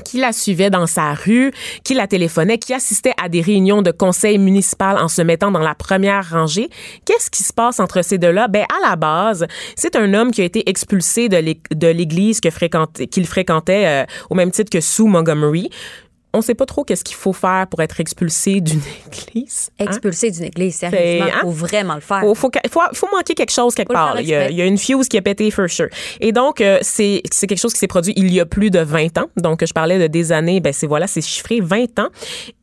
qui 0.00 0.18
la 0.18 0.32
suivait 0.32 0.70
dans 0.70 0.86
sa 0.86 1.14
rue, 1.14 1.52
qui 1.84 1.94
la 1.94 2.06
téléphonait, 2.06 2.58
qui 2.58 2.74
assistait 2.74 3.14
à 3.22 3.28
des 3.28 3.40
réunions 3.40 3.82
de 3.82 3.90
conseil 3.90 4.38
municipal 4.38 4.98
en 4.98 5.08
se 5.08 5.22
mettant 5.22 5.50
dans 5.50 5.60
la 5.60 5.74
première 5.74 6.30
rangée. 6.30 6.68
Qu'est-ce 7.04 7.30
qui 7.30 7.42
se 7.42 7.52
passe 7.52 7.80
entre 7.80 8.02
ces 8.02 8.18
deux-là? 8.18 8.48
Ben, 8.48 8.64
à 8.64 8.88
la 8.90 8.96
base, 8.96 9.46
c'est 9.76 9.96
un 9.96 10.12
homme 10.14 10.30
qui 10.30 10.40
a 10.42 10.44
été 10.44 10.68
expulsé 10.68 11.28
de 11.28 11.36
l'é- 11.36 11.60
de 11.74 11.88
l'église 11.88 12.40
fréquentait- 12.50 13.06
qu'il 13.06 13.26
fréquentait 13.26 13.86
euh, 13.86 14.04
au 14.30 14.34
même 14.34 14.50
titre 14.50 14.70
que 14.70 14.80
Sue 14.80 15.04
Montgomery. 15.04 15.70
On 16.32 16.42
sait 16.42 16.54
pas 16.54 16.66
trop 16.66 16.84
qu'est-ce 16.84 17.02
qu'il 17.04 17.16
faut 17.16 17.32
faire 17.32 17.66
pour 17.68 17.80
être 17.82 17.98
expulsé 18.00 18.60
d'une 18.60 18.80
église. 19.12 19.70
hein? 19.78 19.84
Expulsé 19.86 20.30
d'une 20.30 20.44
église, 20.44 20.76
sérieusement, 20.76 21.26
hein? 21.34 21.38
faut 21.42 21.50
vraiment 21.50 21.94
le 21.94 22.00
faire. 22.00 22.20
Faut, 22.20 22.34
faut, 22.34 22.50
faut, 22.70 22.80
faut 22.92 23.08
manquer 23.14 23.34
quelque 23.34 23.52
chose 23.52 23.74
quelque 23.74 23.92
part. 23.92 24.20
Il 24.20 24.28
y, 24.28 24.34
a, 24.34 24.50
il 24.50 24.56
y 24.56 24.62
a 24.62 24.66
une 24.66 24.78
fuse 24.78 25.08
qui 25.08 25.18
a 25.18 25.22
pété 25.22 25.50
for 25.50 25.68
sure. 25.68 25.88
Et 26.20 26.32
donc, 26.32 26.60
euh, 26.60 26.78
c'est 26.82 27.22
quelque 27.40 27.56
chose 27.58 27.72
qui 27.72 27.78
s'est 27.78 27.86
produit 27.86 28.12
il 28.16 28.32
y 28.32 28.40
a 28.40 28.46
plus 28.46 28.70
de 28.70 28.78
20 28.80 29.18
ans. 29.18 29.26
Donc, 29.36 29.64
je 29.66 29.72
parlais 29.72 29.98
de 29.98 30.06
des 30.06 30.32
années. 30.32 30.60
Ben, 30.60 30.72
c'est 30.72 30.86
voilà, 30.86 31.06
c'est 31.06 31.20
chiffré 31.20 31.60
20 31.60 31.98
ans. 31.98 32.08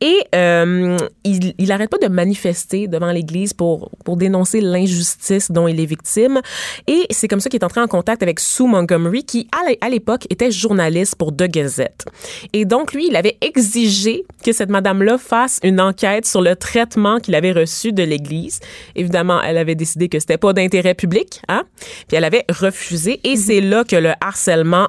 Et 0.00 0.18
euh, 0.34 0.96
il, 1.24 1.54
il 1.58 1.72
arrête 1.72 1.90
pas 1.90 1.98
de 1.98 2.08
manifester 2.08 2.88
devant 2.88 3.10
l'Église 3.12 3.52
pour, 3.52 3.90
pour 4.04 4.16
dénoncer 4.16 4.60
l'injustice 4.60 5.50
dont 5.50 5.68
il 5.68 5.80
est 5.80 5.86
victime. 5.86 6.40
Et 6.86 7.06
c'est 7.10 7.28
comme 7.28 7.40
ça 7.40 7.50
qu'il 7.50 7.60
est 7.60 7.64
entré 7.64 7.80
en 7.80 7.86
contact 7.88 8.22
avec 8.22 8.40
Sue 8.40 8.64
Montgomery, 8.66 9.24
qui, 9.24 9.48
à 9.80 9.88
l'époque, 9.88 10.26
était 10.30 10.50
journaliste 10.50 11.16
pour 11.16 11.32
The 11.36 11.44
Gazette. 11.44 12.06
Et 12.52 12.64
donc, 12.64 12.92
lui, 12.92 13.08
il 13.08 13.16
avait 13.16 13.36
exigé 13.58 14.24
que 14.44 14.52
cette 14.52 14.70
madame-là 14.70 15.18
fasse 15.18 15.58
une 15.64 15.80
enquête 15.80 16.26
sur 16.26 16.40
le 16.40 16.54
traitement 16.54 17.18
qu'il 17.18 17.34
avait 17.34 17.52
reçu 17.52 17.92
de 17.92 18.04
l'Église. 18.04 18.60
Évidemment, 18.94 19.42
elle 19.42 19.58
avait 19.58 19.74
décidé 19.74 20.08
que 20.08 20.20
c'était 20.20 20.38
pas 20.38 20.52
d'intérêt 20.52 20.94
public, 20.94 21.42
hein? 21.48 21.64
Puis 22.06 22.16
elle 22.16 22.24
avait 22.24 22.44
refusé. 22.48 23.20
Et 23.24 23.36
c'est 23.36 23.60
là 23.60 23.82
que 23.82 23.96
le 23.96 24.12
harcèlement 24.20 24.86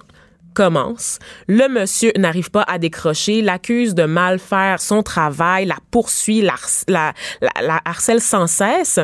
commence. 0.54 1.20
Le 1.48 1.68
monsieur 1.70 2.12
n'arrive 2.18 2.52
pas 2.52 2.64
à 2.68 2.78
décrocher, 2.78 3.42
l'accuse 3.42 3.96
de 3.96 4.04
mal 4.04 4.40
faire 4.40 4.82
son 4.82 5.04
travail, 5.04 5.66
la 5.66 5.78
poursuit, 5.92 6.42
la, 6.42 6.54
harc- 6.54 6.84
la, 6.88 7.14
la- 7.42 7.62
la 7.62 7.82
harcèle 7.86 8.22
sans 8.22 8.48
cesse. 8.48 9.00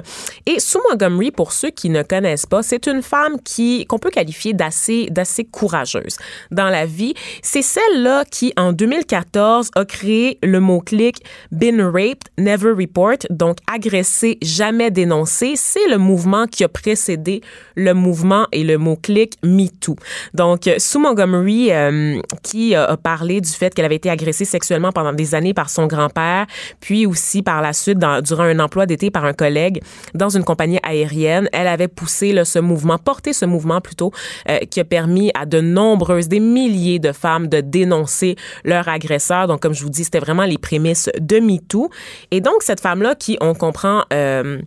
Et 0.46 0.60
Sue 0.60 0.78
Montgomery, 0.90 1.32
pour 1.32 1.52
ceux 1.54 1.70
qui 1.70 1.90
ne 1.90 2.04
connaissent 2.04 2.46
pas, 2.46 2.64
c'est 2.64 2.88
une 2.88 3.02
femme 3.02 3.40
qui 3.44 3.86
qu'on 3.86 4.00
peut 4.00 4.10
qualifier 4.10 4.54
d'assez 4.54 5.08
d'assez 5.12 5.46
courageuse 5.46 6.18
dans 6.52 6.70
la 6.70 6.86
vie. 6.86 7.14
C'est 7.42 7.62
celle-là 7.62 8.24
qui, 8.30 8.54
en 8.58 8.74
2014, 8.74 9.70
a 9.76 9.86
créé 9.86 10.40
le 10.44 10.60
mot-clic 10.60 11.24
Been 11.52 11.82
raped, 11.82 12.24
never 12.38 12.72
report, 12.72 13.18
donc 13.30 13.58
agressé, 13.72 14.38
jamais 14.42 14.92
dénoncé. 14.92 15.54
C'est 15.56 15.88
le 15.90 15.98
mouvement 15.98 16.48
qui 16.48 16.64
a 16.64 16.70
précédé 16.70 17.42
le 17.76 17.94
mouvement 17.94 18.48
et 18.52 18.64
le 18.64 18.78
mot-clic 18.78 19.34
MeToo. 19.44 19.96
Donc, 20.34 20.70
Sue 20.78 20.98
Montgomery 21.00 21.45
Euh, 21.46 22.22
qui 22.44 22.76
a 22.76 22.98
parlé 22.98 23.42
du 23.42 23.50
fait 23.50 23.74
qu'elle 23.74 23.86
avait 23.86 23.96
été 23.96 24.10
agressée 24.10 24.46
sexuellement 24.46 24.92
pendant 24.92 25.14
des 25.14 25.36
années 25.36 25.54
par 25.54 25.70
son 25.70 25.88
grand-père, 25.88 26.46
puis 26.80 27.06
aussi 27.06 27.42
par 27.42 27.62
la 27.62 27.74
suite, 27.74 28.00
durant 28.24 28.44
un 28.44 28.60
emploi 28.60 28.86
d'été 28.86 29.12
par 29.12 29.26
un 29.26 29.34
collègue 29.34 29.82
dans 30.14 30.30
une 30.30 30.44
compagnie 30.44 30.80
aérienne. 30.84 31.50
Elle 31.54 31.68
avait 31.68 31.88
poussé 31.88 32.44
ce 32.44 32.60
mouvement, 32.60 32.98
porté 32.98 33.34
ce 33.34 33.46
mouvement 33.46 33.82
plutôt, 33.82 34.12
euh, 34.50 34.60
qui 34.70 34.80
a 34.80 34.84
permis 34.84 35.32
à 35.34 35.46
de 35.46 35.62
nombreuses, 35.62 36.28
des 36.28 36.40
milliers 36.40 37.00
de 37.00 37.12
femmes 37.12 37.48
de 37.48 37.62
dénoncer 37.62 38.36
leur 38.64 38.88
agresseur. 38.88 39.48
Donc, 39.48 39.62
comme 39.62 39.74
je 39.74 39.84
vous 39.84 39.90
dis, 39.90 40.04
c'était 40.04 40.20
vraiment 40.20 40.46
les 40.46 40.58
prémices 40.58 41.10
de 41.20 41.40
MeToo. 41.40 41.90
Et 42.32 42.42
donc, 42.42 42.62
cette 42.62 42.80
femme-là 42.80 43.16
qui, 43.16 43.38
on 43.42 43.54
comprend, 43.54 44.04
euh, 44.14 44.62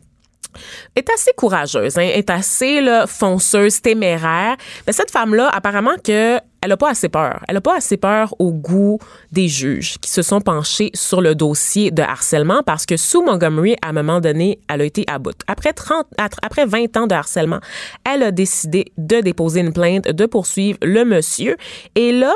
est 0.97 1.09
assez 1.11 1.33
courageuse, 1.37 1.99
hein, 1.99 2.03
est 2.03 2.31
assez 2.31 2.81
là, 2.81 3.07
fonceuse, 3.07 3.81
téméraire. 3.81 4.57
Mais 4.87 4.93
cette 4.93 5.11
femme-là, 5.11 5.49
apparemment 5.49 5.97
que 6.03 6.39
elle 6.61 6.73
a 6.73 6.77
pas 6.77 6.91
assez 6.91 7.09
peur. 7.09 7.45
Elle 7.47 7.57
a 7.57 7.61
pas 7.61 7.77
assez 7.77 7.97
peur 7.97 8.35
au 8.39 8.53
goût 8.53 8.99
des 9.31 9.49
juges 9.49 9.99
qui 9.99 10.11
se 10.11 10.23
sont 10.23 10.41
penchés 10.41 10.91
sur 10.93 11.21
le 11.21 11.35
dossier 11.35 11.91
de 11.91 12.03
harcèlement 12.03 12.63
parce 12.65 12.85
que 12.85 12.97
sous 12.97 13.23
Montgomery, 13.23 13.77
à 13.83 13.91
un 13.91 13.93
moment 13.93 14.21
donné, 14.21 14.59
elle 14.69 14.81
a 14.81 14.85
été 14.85 15.05
à 15.07 15.19
bout. 15.19 15.39
Après 15.47 15.73
30, 15.73 16.07
après 16.19 16.67
20 16.67 16.97
ans 16.97 17.07
de 17.07 17.15
harcèlement, 17.15 17.61
elle 18.05 18.23
a 18.23 18.33
décidé 18.33 18.93
de 18.97 19.21
déposer 19.21 19.61
une 19.61 19.73
plainte, 19.73 20.09
de 20.09 20.27
poursuivre 20.27 20.79
le 20.83 21.05
monsieur. 21.05 21.57
Et 21.95 22.13
là, 22.13 22.35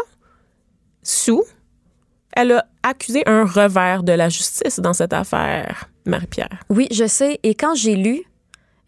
sous, 1.02 1.44
elle 2.36 2.52
a 2.52 2.64
accusé 2.82 3.22
un 3.26 3.44
revers 3.44 4.04
de 4.04 4.12
la 4.12 4.28
justice 4.28 4.78
dans 4.78 4.92
cette 4.92 5.12
affaire. 5.12 5.91
Marie-Pierre. 6.04 6.60
Oui, 6.68 6.88
je 6.90 7.06
sais. 7.06 7.38
Et 7.42 7.54
quand 7.54 7.74
j'ai 7.74 7.96
lu, 7.96 8.24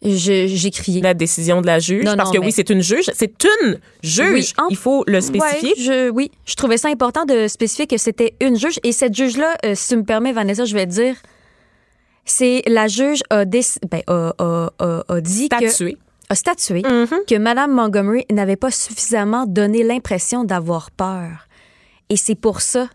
j'ai 0.01 0.71
crié. 0.71 1.01
La 1.01 1.13
décision 1.13 1.61
de 1.61 1.67
la 1.67 1.79
juge. 1.79 2.05
parce 2.15 2.31
que 2.31 2.37
oui, 2.37 2.51
c'est 2.51 2.69
une 2.69 2.81
juge. 2.81 3.05
C'est 3.13 3.43
une 3.43 3.79
juge. 4.03 4.53
Il 4.69 4.77
faut 4.77 5.03
le 5.07 5.21
spécifier. 5.21 5.73
je, 5.77 6.09
oui, 6.09 6.31
je 6.45 6.55
trouvais 6.55 6.77
ça 6.77 6.89
important 6.89 7.25
de 7.25 7.47
spécifier 7.47 7.87
que 7.87 7.97
c'était 7.97 8.35
une 8.41 8.57
juge. 8.57 8.79
Et 8.83 8.91
cette 8.91 9.15
juge-là, 9.15 9.55
euh, 9.65 9.73
si 9.75 9.89
tu 9.89 9.97
me 9.97 10.03
permets, 10.03 10.31
Vanessa, 10.31 10.65
je 10.65 10.73
vais 10.73 10.85
dire, 10.85 11.15
c'est 12.25 12.63
la 12.67 12.87
juge 12.87 13.21
a, 13.29 13.45
ben, 13.45 14.01
a, 14.07 15.21
dit 15.21 15.49
que 15.49 15.95
a 16.27 16.33
statué 16.33 16.81
mm-hmm. 16.81 17.25
que 17.27 17.35
Mme 17.37 17.71
Montgomery 17.71 18.25
n'avait 18.31 18.55
pas 18.55 18.71
suffisamment 18.71 19.45
donné 19.45 19.83
l'impression 19.83 20.43
d'avoir 20.43 20.89
peur. 20.89 21.47
Et 22.09 22.17
c'est 22.17 22.35
pour 22.35 22.61
ça 22.61 22.89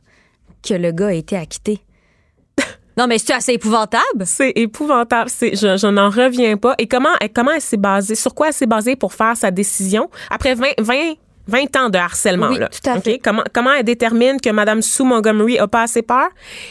que 0.66 0.74
le 0.74 0.90
gars 0.90 1.08
a 1.08 1.12
été 1.12 1.36
acquitté. 1.36 1.80
Non, 3.00 3.06
mais 3.06 3.16
c'est 3.16 3.32
assez 3.32 3.52
épouvantable. 3.52 4.26
C'est 4.26 4.52
épouvantable. 4.56 5.30
C'est, 5.30 5.56
je, 5.56 5.86
n'en 5.86 6.10
reviens 6.10 6.58
pas. 6.58 6.74
Et 6.76 6.86
comment, 6.86 7.08
comment 7.34 7.52
elle 7.52 7.62
s'est 7.62 7.78
basée? 7.78 8.14
Sur 8.14 8.34
quoi 8.34 8.48
elle 8.48 8.52
s'est 8.52 8.66
basée 8.66 8.94
pour 8.94 9.14
faire 9.14 9.34
sa 9.38 9.50
décision 9.50 10.10
après 10.28 10.54
20, 10.54 10.66
20 10.78 11.14
20 11.46 11.76
ans 11.76 11.88
de 11.88 11.96
harcèlement. 11.96 12.50
Oui, 12.50 12.58
tout 12.58 12.90
à 12.90 13.00
fait. 13.00 13.18
Comment, 13.18 13.42
comment 13.54 13.72
elle 13.72 13.84
détermine 13.84 14.38
que 14.38 14.50
Mme 14.50 14.82
Sue 14.82 15.02
Montgomery 15.02 15.58
a 15.58 15.66
pas 15.66 15.84
assez 15.84 16.02
peur? 16.02 16.28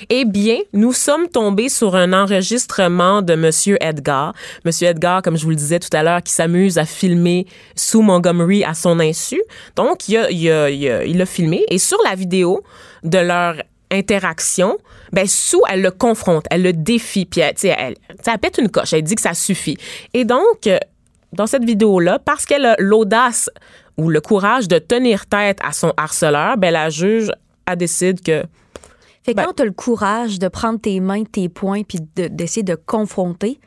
Eh 0.08 0.24
bien, 0.24 0.60
nous 0.72 0.94
sommes 0.94 1.28
tombés 1.28 1.68
sur 1.68 1.96
un 1.96 2.14
enregistrement 2.14 3.24
de 3.24 3.34
M. 3.34 3.50
Edgar. 3.82 4.34
M. 4.64 4.72
Edgar, 4.82 5.24
comme 5.24 5.36
je 5.36 5.44
vous 5.44 5.50
le 5.50 5.56
disais 5.56 5.80
tout 5.80 5.90
à 5.94 6.04
l'heure, 6.04 6.22
qui 6.22 6.32
s'amuse 6.32 6.78
à 6.78 6.86
filmer 6.86 7.48
Sue 7.76 8.04
Montgomery 8.04 8.64
à 8.64 8.76
son 8.76 9.00
insu. 9.00 9.42
Donc, 9.76 10.08
il 10.08 10.18
a, 10.18 10.30
il 10.30 10.50
a, 10.52 10.70
il 10.70 10.90
a, 10.90 11.04
il 11.06 11.22
a 11.22 11.26
filmé. 11.26 11.66
Et 11.70 11.80
sur 11.80 11.98
la 12.08 12.14
vidéo 12.14 12.64
de 13.04 13.18
leur 13.18 13.56
interaction, 13.92 14.78
ben 15.12 15.28
Sue, 15.28 15.58
elle 15.70 15.82
le 15.82 15.92
confronte, 15.92 16.46
elle 16.52 16.62
le 16.62 16.74
défie, 16.74 17.26
puis 17.26 17.42
elle, 17.42 17.56
elle, 17.64 17.96
elle 18.26 18.40
pète 18.40 18.58
une 18.58 18.70
coche, 18.70 18.94
elle 18.94 19.04
dit 19.04 19.16
que 19.16 19.22
ça 19.22 19.34
suffit. 19.34 19.78
Et 20.14 20.26
donc, 20.26 20.68
euh, 20.68 20.78
dans 21.34 21.48
cette 21.48 21.64
vidéo-là, 21.64 22.20
parce 22.20 22.46
qu'elle 22.46 22.66
a 22.66 22.76
l'audace 22.80 23.50
ou 23.98 24.10
le 24.10 24.22
courage 24.22 24.68
de 24.68 24.80
tenir 24.80 25.26
tête 25.26 25.60
à 25.64 25.72
son 25.72 25.94
harceleur, 25.98 26.58
ben 26.58 26.72
la 26.72 26.90
juge 26.90 27.32
a 27.66 27.76
décidé 27.76 28.22
que 28.22 28.44
fait 29.24 29.34
ben 29.34 29.44
quand 29.46 29.54
tu 29.54 29.64
as 29.64 29.66
le 29.66 29.72
courage 29.72 30.40
de 30.40 30.48
prendre 30.48 30.80
tes 30.80 31.00
mains, 31.00 31.24
tes 31.24 31.50
poings, 31.50 31.84
puis 31.84 32.00
d'essayer 32.16 32.64
de, 32.64 32.76
confronter, 32.76 33.60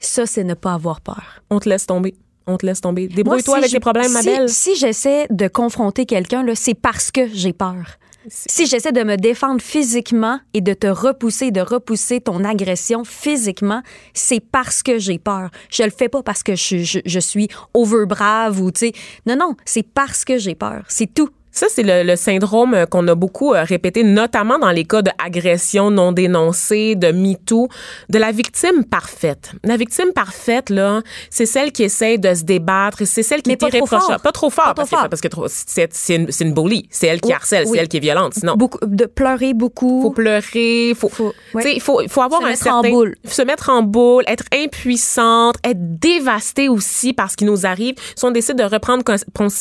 ça, 0.00 0.26
c'est 0.26 0.44
ne 0.44 0.54
pas 0.54 0.74
avoir 0.74 1.00
peur. 1.00 1.42
On 1.50 1.58
te 1.60 1.68
laisse 1.68 1.86
tomber. 1.86 2.14
On 2.46 2.56
te 2.56 2.64
laisse 2.64 2.80
tomber. 2.80 3.08
Débrouille-toi 3.08 3.58
avec 3.58 3.70
tes 3.70 3.80
problèmes, 3.80 4.12
ma 4.12 4.22
belle. 4.22 4.48
Si 4.48 4.74
j'essaie 4.74 5.26
de 5.30 5.48
confronter 5.48 6.06
quelqu'un, 6.06 6.44
c'est 6.54 6.74
parce 6.74 7.10
que 7.10 7.28
j'ai 7.28 7.52
peur. 7.52 7.98
Si 8.30 8.66
j'essaie 8.66 8.92
de 8.92 9.02
me 9.02 9.16
défendre 9.16 9.60
physiquement 9.60 10.40
et 10.54 10.60
de 10.60 10.74
te 10.74 10.86
repousser, 10.86 11.50
de 11.50 11.60
repousser 11.60 12.20
ton 12.20 12.44
agression 12.44 13.04
physiquement, 13.04 13.82
c'est 14.14 14.40
parce 14.40 14.82
que 14.82 14.98
j'ai 14.98 15.18
peur. 15.18 15.50
Je 15.70 15.82
le 15.82 15.90
fais 15.90 16.08
pas 16.08 16.22
parce 16.22 16.42
que 16.42 16.54
je, 16.54 17.18
suis 17.20 17.48
overbrave 17.74 18.60
ou, 18.60 18.70
tu 18.70 18.86
sais. 18.86 18.92
Non, 19.26 19.36
non, 19.36 19.54
c'est 19.64 19.82
parce 19.82 20.24
que 20.24 20.38
j'ai 20.38 20.54
peur. 20.54 20.84
C'est 20.88 21.12
tout. 21.12 21.30
Ça, 21.58 21.66
c'est 21.68 21.82
le, 21.82 22.14
syndrome 22.14 22.86
qu'on 22.88 23.08
a 23.08 23.16
beaucoup 23.16 23.52
euh, 23.52 23.64
répété, 23.64 24.04
notamment 24.04 24.60
dans 24.60 24.70
les 24.70 24.84
cas 24.84 25.02
d'agression 25.02 25.90
non 25.90 26.12
dénoncée, 26.12 26.94
de 26.94 27.10
MeToo, 27.10 27.66
de 28.08 28.16
la 28.16 28.30
victime 28.30 28.84
parfaite. 28.84 29.50
La 29.64 29.76
victime 29.76 30.12
parfaite, 30.14 30.70
là, 30.70 31.02
c'est 31.30 31.46
celle 31.46 31.72
qui 31.72 31.82
essaie 31.82 32.16
de 32.16 32.32
se 32.32 32.44
débattre, 32.44 32.98
c'est 33.04 33.24
celle 33.24 33.42
qui 33.42 33.50
est 33.50 33.60
irréprochable. 33.60 34.22
Pas 34.22 34.30
trop 34.30 34.50
fort. 34.50 34.72
parce, 34.76 34.88
Que, 34.88 34.96
parce 35.08 35.20
que 35.20 35.28
c'est 35.48 36.14
une, 36.14 36.28
une 36.40 36.54
bully. 36.54 36.86
C'est 36.92 37.08
elle 37.08 37.20
qui 37.20 37.32
harcèle, 37.32 37.66
c'est 37.66 37.78
elle 37.78 37.88
qui 37.88 37.96
est 37.96 38.00
violente. 38.00 38.34
Sinon. 38.34 38.54
Beaucoup, 38.54 38.78
de 38.86 39.06
pleurer 39.06 39.52
beaucoup. 39.52 40.02
Faut 40.02 40.10
pleurer, 40.12 40.92
faut, 40.94 41.08
faut, 41.08 41.32
il 41.54 41.80
faut, 41.80 42.00
faut 42.08 42.22
avoir 42.22 42.40
se 42.40 42.46
un 42.46 42.50
mettre 42.50 42.62
certain, 42.62 42.88
en 42.88 42.92
boule. 42.92 43.16
Se 43.24 43.42
mettre 43.42 43.70
en 43.70 43.82
boule, 43.82 44.22
être 44.28 44.44
impuissante, 44.54 45.56
être 45.64 45.98
dévastée 45.98 46.68
aussi 46.68 47.12
par 47.12 47.32
ce 47.32 47.36
qui 47.36 47.46
nous 47.46 47.66
arrive. 47.66 47.96
Si 48.14 48.24
on 48.24 48.30
décide 48.30 48.58
de 48.58 48.62
reprendre 48.62 49.02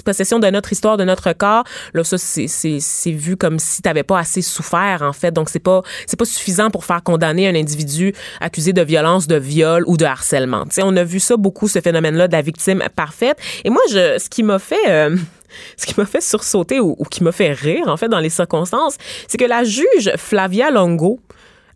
possession 0.06 0.38
de 0.38 0.48
notre 0.48 0.72
histoire, 0.72 0.98
de 0.98 1.04
notre 1.04 1.34
corps, 1.34 1.64
Là, 1.94 2.04
ça, 2.04 2.18
c'est 2.18 3.12
vu 3.12 3.38
comme 3.38 3.60
si 3.60 3.82
tu 3.82 3.88
n'avais 3.88 4.04
pas 4.04 4.20
assez 4.20 4.42
souffert, 4.42 5.00
en 5.02 5.14
fait. 5.14 5.32
Donc, 5.32 5.50
c'est 5.50 5.60
pas, 5.60 5.82
pas 6.18 6.26
suffisant 6.26 6.70
pour 6.70 6.86
faire 6.86 7.04
condamner 7.04 7.48
un 7.48 7.56
individu 7.56 8.14
accusé 8.40 8.74
de 8.74 8.82
violence, 8.82 9.28
de 9.28 9.36
viol 9.36 9.84
ou 9.88 9.98
de 9.98 10.06
harcèlement. 10.06 10.66
on 10.82 10.98
a 10.98 11.04
vu 11.04 11.20
ça 11.20 11.38
beaucoup, 11.38 11.68
ce 11.68 11.82
phénomène-là 11.82 12.28
de 12.28 12.34
la 12.34 12.42
victime 12.42 12.84
parfaite. 12.96 13.38
Et 13.64 13.70
moi, 13.70 13.82
je, 13.90 14.18
ce 14.20 14.30
qui 14.30 14.44
m'a 14.44 14.60
fait... 14.60 14.90
Euh, 14.90 15.16
ce 15.78 15.86
qui 15.86 15.94
m'a 15.98 16.06
fait 16.06 16.22
sursauter 16.22 16.80
ou, 16.80 16.96
qui 17.10 17.24
m'a 17.24 17.32
fait 17.32 17.52
rire, 17.52 17.88
en 17.88 17.98
fait, 17.98 18.10
dans 18.10 18.20
les 18.20 18.30
circonstances, 18.30 18.98
c'est 19.28 19.38
que 19.38 19.46
la 19.46 19.64
juge 19.64 20.12
Flavia 20.18 20.72
Longo, 20.72 21.20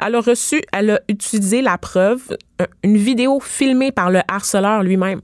elle 0.04 0.16
a 0.16 0.22
reçu, 0.22 0.62
elle 0.74 0.92
a 0.92 1.02
utilisé 1.08 1.62
la 1.62 1.78
preuve, 1.78 2.38
une 2.84 2.98
vidéo 2.98 3.40
filmée 3.40 3.92
par 3.92 4.10
le 4.10 4.22
harceleur 4.28 4.84
lui-même. 4.84 5.22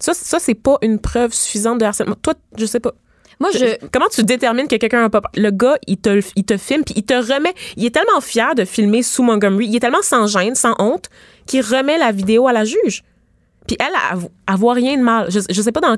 Ça, 0.00 0.14
ça 0.14 0.38
c'est 0.38 0.54
pas 0.54 0.78
une 0.82 0.98
preuve 0.98 1.32
suffisante 1.32 1.78
de 1.78 1.84
harcèlement. 1.84 2.16
Toi, 2.22 2.34
je 2.56 2.66
sais 2.66 2.80
pas. 2.80 2.92
Moi, 3.40 3.50
je... 3.52 3.76
Comment 3.92 4.08
tu 4.08 4.22
détermines 4.22 4.68
que 4.68 4.76
quelqu'un 4.76 5.04
a 5.04 5.10
pas 5.10 5.22
Le 5.36 5.50
gars, 5.50 5.76
il 5.86 5.98
te, 5.98 6.20
il 6.36 6.44
te 6.44 6.56
filme, 6.56 6.84
puis 6.84 6.94
il 6.96 7.04
te 7.04 7.14
remet. 7.14 7.54
Il 7.76 7.84
est 7.84 7.94
tellement 7.94 8.20
fier 8.20 8.54
de 8.54 8.64
filmer 8.64 9.02
sous 9.02 9.22
Montgomery, 9.22 9.66
il 9.66 9.76
est 9.76 9.80
tellement 9.80 10.02
sans 10.02 10.26
gêne, 10.26 10.54
sans 10.54 10.74
honte, 10.78 11.08
qu'il 11.46 11.62
remet 11.62 11.98
la 11.98 12.12
vidéo 12.12 12.48
à 12.48 12.52
la 12.52 12.64
juge. 12.64 13.04
Puis 13.66 13.76
elle, 13.80 14.20
elle, 14.48 14.56
voit 14.56 14.74
rien 14.74 14.96
de 14.96 15.02
mal. 15.02 15.30
Je, 15.30 15.40
je 15.48 15.62
sais 15.62 15.72
pas 15.72 15.80
dans 15.80 15.96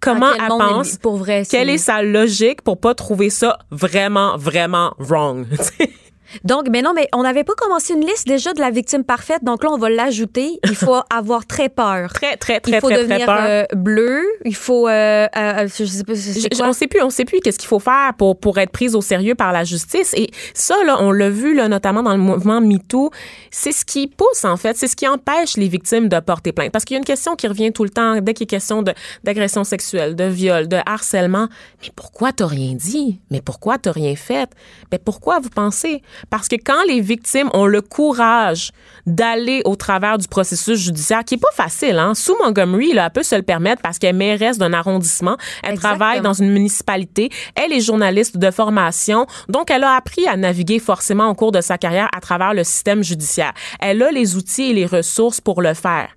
comment 0.00 0.32
elle 0.32 0.48
pense. 0.48 0.96
Pour 0.96 1.16
vrai, 1.16 1.44
quelle 1.48 1.70
est 1.70 1.78
sa 1.78 2.02
logique 2.02 2.62
pour 2.62 2.78
pas 2.78 2.94
trouver 2.94 3.30
ça 3.30 3.58
vraiment, 3.70 4.36
vraiment 4.36 4.94
wrong. 4.98 5.46
Donc, 6.42 6.68
mais 6.70 6.82
non, 6.82 6.92
mais 6.94 7.08
on 7.12 7.22
n'avait 7.22 7.44
pas 7.44 7.54
commencé 7.54 7.94
une 7.94 8.04
liste 8.04 8.26
déjà 8.26 8.52
de 8.52 8.60
la 8.60 8.70
victime 8.70 9.04
parfaite. 9.04 9.44
Donc 9.44 9.62
là, 9.62 9.70
on 9.70 9.78
va 9.78 9.90
l'ajouter. 9.90 10.58
Il 10.64 10.74
faut 10.74 10.96
avoir 11.14 11.46
très 11.46 11.68
peur. 11.68 12.12
Très, 12.12 12.36
très, 12.36 12.60
très, 12.60 12.72
Il 12.72 12.80
faut 12.80 12.88
très, 12.88 12.98
devenir 12.98 13.26
peur. 13.26 13.38
Euh, 13.40 13.64
bleu. 13.74 14.22
Il 14.44 14.54
faut, 14.54 14.88
euh, 14.88 15.26
euh, 15.36 15.68
je 15.68 15.84
sais 15.84 16.04
pas, 16.04 16.68
on 16.68 16.72
sait 16.72 16.86
plus, 16.86 17.02
on 17.02 17.10
sait 17.10 17.24
plus 17.24 17.40
qu'est-ce 17.40 17.58
qu'il 17.58 17.68
faut 17.68 17.78
faire 17.78 18.12
pour 18.18 18.38
pour 18.38 18.58
être 18.58 18.70
prise 18.70 18.94
au 18.94 19.00
sérieux 19.00 19.34
par 19.34 19.52
la 19.52 19.64
justice. 19.64 20.12
Et 20.16 20.30
ça, 20.54 20.76
là, 20.84 20.96
on 21.00 21.12
l'a 21.12 21.30
vu 21.30 21.54
là, 21.54 21.68
notamment 21.68 22.02
dans 22.02 22.12
le 22.12 22.18
mouvement 22.18 22.60
MeToo. 22.60 23.10
C'est 23.50 23.72
ce 23.72 23.84
qui 23.84 24.06
pousse 24.06 24.44
en 24.44 24.56
fait, 24.56 24.76
c'est 24.76 24.88
ce 24.88 24.96
qui 24.96 25.06
empêche 25.06 25.56
les 25.56 25.68
victimes 25.68 26.08
de 26.08 26.20
porter 26.20 26.52
plainte. 26.52 26.72
Parce 26.72 26.84
qu'il 26.84 26.94
y 26.94 26.98
a 26.98 26.98
une 26.98 27.04
question 27.04 27.36
qui 27.36 27.46
revient 27.46 27.72
tout 27.72 27.84
le 27.84 27.90
temps 27.90 28.20
dès 28.20 28.34
qu'il 28.34 28.44
est 28.44 28.46
question 28.46 28.82
d'agression 29.24 29.64
sexuelle, 29.64 30.16
de 30.16 30.24
viol, 30.24 30.68
de 30.68 30.78
harcèlement. 30.86 31.48
Mais 31.82 31.88
pourquoi 31.94 32.32
t'as 32.32 32.46
rien 32.46 32.74
dit? 32.74 33.20
Mais 33.30 33.40
pourquoi 33.40 33.78
t'as 33.78 33.92
rien 33.92 34.16
fait? 34.16 34.50
Mais 34.90 34.98
pourquoi 34.98 35.40
vous 35.40 35.50
pensez? 35.50 36.02
Parce 36.30 36.48
que 36.48 36.56
quand 36.56 36.82
les 36.88 37.00
victimes 37.00 37.50
ont 37.54 37.66
le 37.66 37.80
courage 37.80 38.70
d'aller 39.06 39.62
au 39.64 39.76
travers 39.76 40.18
du 40.18 40.28
processus 40.28 40.78
judiciaire, 40.78 41.24
qui 41.24 41.34
est 41.34 41.38
pas 41.38 41.52
facile, 41.54 41.98
hein, 41.98 42.14
sous 42.14 42.36
Montgomery, 42.42 42.92
là, 42.92 43.06
elle 43.06 43.12
peut 43.12 43.22
se 43.22 43.34
le 43.34 43.42
permettre 43.42 43.82
parce 43.82 43.98
qu'elle 43.98 44.10
est 44.10 44.18
mairesse 44.18 44.58
d'un 44.58 44.72
arrondissement, 44.72 45.36
elle 45.62 45.78
travaille 45.78 46.20
dans 46.20 46.32
une 46.32 46.50
municipalité, 46.50 47.30
elle 47.54 47.72
est 47.72 47.80
journaliste 47.80 48.38
de 48.38 48.50
formation, 48.50 49.26
donc 49.48 49.70
elle 49.70 49.84
a 49.84 49.94
appris 49.94 50.26
à 50.26 50.36
naviguer 50.36 50.78
forcément 50.78 51.28
au 51.28 51.34
cours 51.34 51.52
de 51.52 51.60
sa 51.60 51.78
carrière 51.78 52.08
à 52.16 52.20
travers 52.20 52.54
le 52.54 52.64
système 52.64 53.02
judiciaire. 53.02 53.52
Elle 53.80 54.02
a 54.02 54.10
les 54.10 54.36
outils 54.36 54.70
et 54.70 54.74
les 54.74 54.86
ressources 54.86 55.40
pour 55.40 55.62
le 55.62 55.74
faire. 55.74 56.08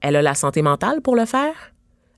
Elle 0.00 0.16
a 0.16 0.22
la 0.22 0.34
santé 0.34 0.62
mentale 0.62 1.00
pour 1.00 1.16
le 1.16 1.24
faire. 1.24 1.54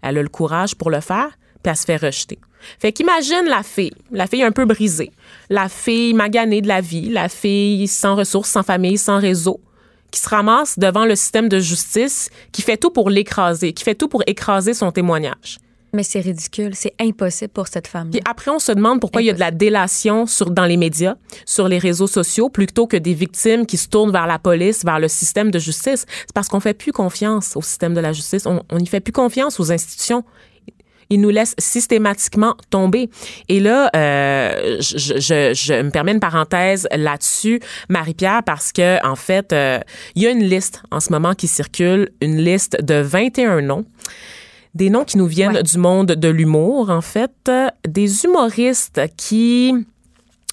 Elle 0.03 0.18
a 0.18 0.22
le 0.22 0.29
courage 0.29 0.74
pour 0.74 0.90
le 0.90 1.00
faire, 1.00 1.31
puis 1.62 1.70
elle 1.70 1.77
se 1.77 1.85
fait 1.85 1.96
rejeter. 1.96 2.38
Fait 2.79 2.92
qu'imagine 2.92 3.44
la 3.48 3.62
fille, 3.62 3.92
la 4.11 4.27
fille 4.27 4.42
un 4.42 4.53
peu 4.53 4.64
brisée, 4.64 5.11
la 5.50 5.68
fille 5.68 6.14
maganée 6.14 6.61
de 6.61 6.68
la 6.68 6.81
vie, 6.81 7.11
la 7.11 7.29
fille 7.29 7.88
sans 7.88 8.16
ressources, 8.16 8.50
sans 8.50 8.62
famille, 8.62 8.98
sans 8.98 9.18
réseau, 9.18 9.61
qui 10.11 10.20
se 10.20 10.29
ramasse 10.29 10.79
devant 10.79 11.05
le 11.05 11.16
système 11.16 11.48
de 11.48 11.59
justice, 11.59 12.31
qui 12.53 12.62
fait 12.62 12.77
tout 12.77 12.90
pour 12.90 13.11
l'écraser, 13.11 13.72
qui 13.72 13.85
fait 13.85 13.94
tout 13.94 14.09
pour 14.09 14.22
écraser 14.27 14.74
son 14.74 14.90
témoignage. 14.92 15.59
Mais 15.94 16.03
c'est 16.03 16.20
ridicule. 16.20 16.72
C'est 16.74 16.94
impossible 17.00 17.53
pour 17.53 17.68
cette 17.68 17.87
femme. 17.87 18.11
Puis 18.11 18.20
après, 18.24 18.50
on 18.50 18.59
se 18.59 18.72
demande 18.72 19.00
pourquoi 19.00 19.22
il 19.22 19.27
y 19.27 19.31
a 19.31 19.33
de 19.33 19.38
la 19.38 19.53
délation 19.53 20.27
sur, 20.27 20.50
dans 20.50 20.64
les 20.64 20.77
médias, 20.77 21.14
sur 21.46 21.68
les 21.68 21.79
réseaux 21.79 22.09
sociaux, 22.09 22.48
plutôt 22.48 22.88
que 22.88 22.96
des 22.96 23.14
victimes 23.14 23.64
qui 23.64 23.77
se 23.77 23.88
tournent 23.88 24.11
vers 24.11 24.27
la 24.27 24.40
police, 24.40 24.85
vers 24.85 24.98
le 24.98 25.07
système 25.07 25.53
de 25.53 25.61
justice. 25.61 26.05
C'est 26.09 26.33
parce 26.35 26.48
qu'on 26.48 26.59
fait 26.59 26.74
plus 26.74 26.90
confiance 26.90 27.57
au 27.57 27.62
système 27.62 27.94
de 27.94 28.00
la 28.00 28.12
justice. 28.12 28.44
On 28.46 28.77
n'y 28.77 28.88
fait 28.88 28.98
plus 28.98 29.12
confiance 29.12 29.61
aux 29.61 29.70
institutions 29.70 30.24
ils 31.10 31.20
nous 31.20 31.30
laissent 31.30 31.54
systématiquement 31.58 32.56
tomber. 32.70 33.10
Et 33.48 33.60
là, 33.60 33.90
euh, 33.94 34.76
je, 34.80 35.18
je, 35.18 35.54
je, 35.54 35.82
me 35.82 35.90
permets 35.90 36.12
une 36.12 36.20
parenthèse 36.20 36.88
là-dessus, 36.94 37.60
Marie-Pierre, 37.88 38.42
parce 38.44 38.72
que 38.72 39.04
en 39.06 39.16
fait, 39.16 39.52
euh, 39.52 39.78
il 40.14 40.22
y 40.22 40.26
a 40.26 40.30
une 40.30 40.44
liste 40.44 40.82
en 40.90 41.00
ce 41.00 41.12
moment 41.12 41.34
qui 41.34 41.48
circule, 41.48 42.10
une 42.20 42.38
liste 42.38 42.82
de 42.82 42.94
21 42.94 43.62
noms. 43.62 43.84
Des 44.74 44.90
noms 44.90 45.04
qui 45.04 45.18
nous 45.18 45.26
viennent 45.26 45.62
du 45.62 45.78
monde 45.78 46.08
de 46.08 46.28
l'humour, 46.28 46.90
en 46.90 47.00
fait, 47.00 47.50
des 47.86 48.24
humoristes 48.24 49.00
qui 49.16 49.86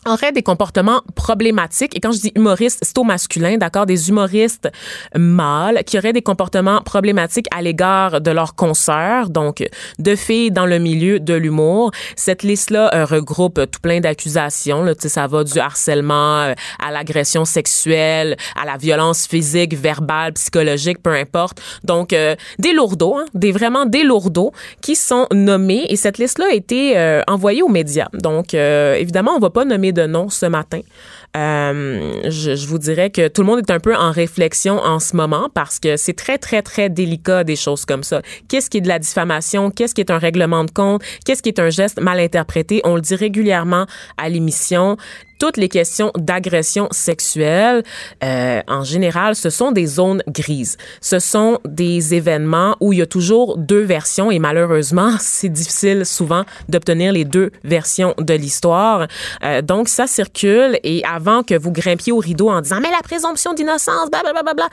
auraient 0.06 0.32
des 0.32 0.44
comportements 0.44 1.02
problématiques. 1.16 1.96
Et 1.96 2.00
quand 2.00 2.12
je 2.12 2.20
dis 2.20 2.32
humoriste, 2.36 2.80
c'est 2.82 2.98
au 2.98 3.04
masculin, 3.04 3.58
d'accord? 3.58 3.86
Des 3.86 4.10
humoristes 4.10 4.70
mâles 5.16 5.84
qui 5.86 5.98
auraient 5.98 6.14
des 6.14 6.22
comportements 6.22 6.82
problématiques 6.82 7.48
à 7.56 7.62
l'égard 7.62 8.22
de 8.22 8.32
leurs 8.32 8.56
consoeurs, 8.56 9.30
donc 9.30 9.64
de 10.00 10.16
filles 10.16 10.52
dans 10.52 10.66
le 10.66 10.80
milieu 10.80 11.20
de 11.20 11.34
l'humour. 11.34 11.92
Cette 12.16 12.44
liste-là 12.44 12.94
euh, 12.94 13.06
regroupe 13.06 13.60
tout 13.72 13.80
plein 13.82 14.00
d'accusations. 14.00 14.84
Là, 14.84 14.94
ça 14.98 15.28
va 15.28 15.44
du 15.44 15.60
harcèlement 15.60 16.42
euh, 16.42 16.54
à 16.84 16.92
l'agression 16.92 17.46
sexuelle, 17.46 18.38
à 18.62 18.66
la 18.66 18.78
violence 18.78 19.28
physique, 19.28 19.76
verbale, 19.76 20.34
psychologique, 20.34 21.02
peu 21.02 21.12
importe. 21.12 21.62
Donc, 21.84 22.14
euh, 22.14 22.36
des 22.60 22.74
lourdeaux, 22.74 23.18
hein, 23.18 23.26
des 23.34 23.52
vraiment 23.52 23.86
des 23.86 24.04
lourdeaux 24.04 24.52
qui 24.82 24.96
sont 24.96 25.28
nommés. 25.34 25.86
Et 25.90 25.96
cette 25.96 26.18
liste-là 26.18 26.46
a 26.52 26.54
été 26.54 27.22
envoyée 27.28 27.62
aux 27.62 27.70
médias. 27.70 28.08
Donc, 28.14 28.54
évidemment, 28.54 29.34
on 29.36 29.40
va 29.40 29.50
pas 29.50 29.66
nommer 29.66 29.91
de 29.94 30.06
nom 30.08 30.30
ce 30.30 30.46
matin. 30.46 30.82
Euh, 31.38 32.22
je, 32.26 32.56
je, 32.56 32.68
vous 32.68 32.78
dirais 32.78 33.10
que 33.10 33.28
tout 33.30 33.42
le 33.42 33.48
monde 33.48 33.60
est 33.60 33.72
un 33.72 33.80
peu 33.80 33.96
en 33.96 34.12
réflexion 34.12 34.80
en 34.80 35.00
ce 35.00 35.16
moment 35.16 35.50
parce 35.54 35.80
que 35.80 35.96
c'est 35.96 36.14
très, 36.14 36.38
très, 36.38 36.62
très 36.62 36.90
délicat 36.90 37.44
des 37.44 37.56
choses 37.56 37.86
comme 37.86 38.04
ça. 38.04 38.22
Qu'est-ce 38.50 38.70
qui 38.70 38.80
est 38.80 38.82
de 38.82 38.90
la 38.90 39.00
diffamation? 39.00 39.72
Qu'est-ce 39.72 39.96
qui 39.96 40.02
est 40.02 40.12
un 40.12 40.18
règlement 40.18 40.66
de 40.66 40.72
compte? 40.72 41.02
Qu'est-ce 41.26 41.42
qui 41.42 41.50
est 41.50 41.60
un 41.60 41.70
geste 41.70 42.02
mal 42.02 42.20
interprété? 42.20 42.82
On 42.84 42.96
le 42.96 43.02
dit 43.02 43.16
régulièrement 43.16 43.86
à 44.18 44.28
l'émission 44.28 44.98
toutes 45.42 45.58
les 45.58 45.70
questions 45.70 46.12
d'agression 46.16 46.88
sexuelle, 46.92 47.82
euh, 48.24 48.62
en 48.68 48.84
général, 48.84 49.36
ce 49.36 49.50
sont 49.50 49.72
des 49.72 49.88
zones 49.88 50.22
grises. 50.28 50.78
Ce 51.02 51.18
sont 51.18 51.58
des 51.66 52.14
événements 52.14 52.78
où 52.80 52.94
il 52.94 53.00
y 53.00 53.02
a 53.02 53.08
toujours 53.08 53.58
deux 53.58 53.82
versions 53.82 54.30
et 54.30 54.38
malheureusement, 54.38 55.16
c'est 55.20 55.50
difficile 55.50 56.06
souvent 56.06 56.44
d'obtenir 56.70 57.12
les 57.12 57.26
deux 57.26 57.50
versions 57.64 58.14
de 58.20 58.36
l'histoire. 58.36 59.08
Euh, 59.44 59.64
donc, 59.64 59.88
ça 59.88 60.06
circule 60.06 60.80
et 60.84 61.04
que 61.48 61.58
vous 61.58 61.72
grimpiez 61.72 62.12
au 62.12 62.20
rideau 62.20 62.50
en 62.50 62.62
disant, 62.62 62.80
mais 62.82 62.92
la 62.92 63.02
présomption 63.02 63.54
d'innocence, 63.54 64.10
blablabla. 64.10 64.70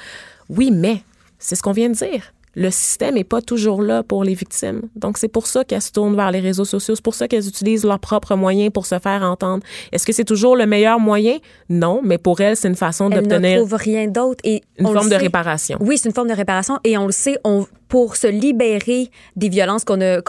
Oui, 0.49 0.71
mais 0.71 1.03
c'est 1.39 1.55
ce 1.55 1.63
qu'on 1.63 1.73
vient 1.73 1.89
de 1.91 1.95
dire 1.95 2.23
le 2.59 2.71
système 2.73 3.15
n'est 3.15 3.23
pas 3.25 3.41
toujours 3.41 3.83
là 3.83 4.03
pour 4.03 4.25
les 4.25 4.35
victimes. 4.35 4.83
Donc, 4.97 5.17
c'est 5.17 5.29
pour 5.29 5.47
ça 5.47 5.63
qu'elles 5.63 5.81
se 5.81 5.93
tournent 5.93 6.17
vers 6.17 6.33
les 6.33 6.41
réseaux 6.41 6.65
sociaux. 6.65 6.97
C'est 6.97 7.05
pour 7.05 7.15
ça 7.15 7.29
qu'elles 7.29 7.47
utilisent 7.47 7.85
leurs 7.85 8.01
propres 8.01 8.35
moyens 8.35 8.73
pour 8.73 8.85
se 8.85 8.99
faire 8.99 9.23
entendre. 9.23 9.63
Est-ce 9.93 10.05
que 10.05 10.13
c'est 10.13 10.25
toujours 10.25 10.57
le 10.57 10.67
meilleur 10.67 10.99
moyen? 10.99 11.39
Non, 11.69 12.01
mais 12.03 12.19
pour 12.19 12.41
elles, 12.41 12.57
c'est 12.57 12.67
une 12.67 12.75
façon 12.75 13.11
d'obtenir. 13.11 13.65
Rien 13.71 14.09
d'autre. 14.09 14.41
Et 14.43 14.63
une 14.77 14.89
forme 14.89 15.09
de 15.09 15.15
réparation. 15.15 15.79
Oui, 15.81 15.99
c'est 15.99 16.09
une 16.09 16.15
forme 16.15 16.29
de 16.29 16.35
réparation. 16.35 16.81
Et 16.83 16.99
on 16.99 17.07
le 17.07 17.13
sait, 17.13 17.39
on, 17.45 17.65
pour 17.89 18.17
se 18.17 18.27
libérer 18.27 19.09
des 19.37 19.49
violences 19.49 19.85
qu'on 19.85 20.01
a, 20.01 20.21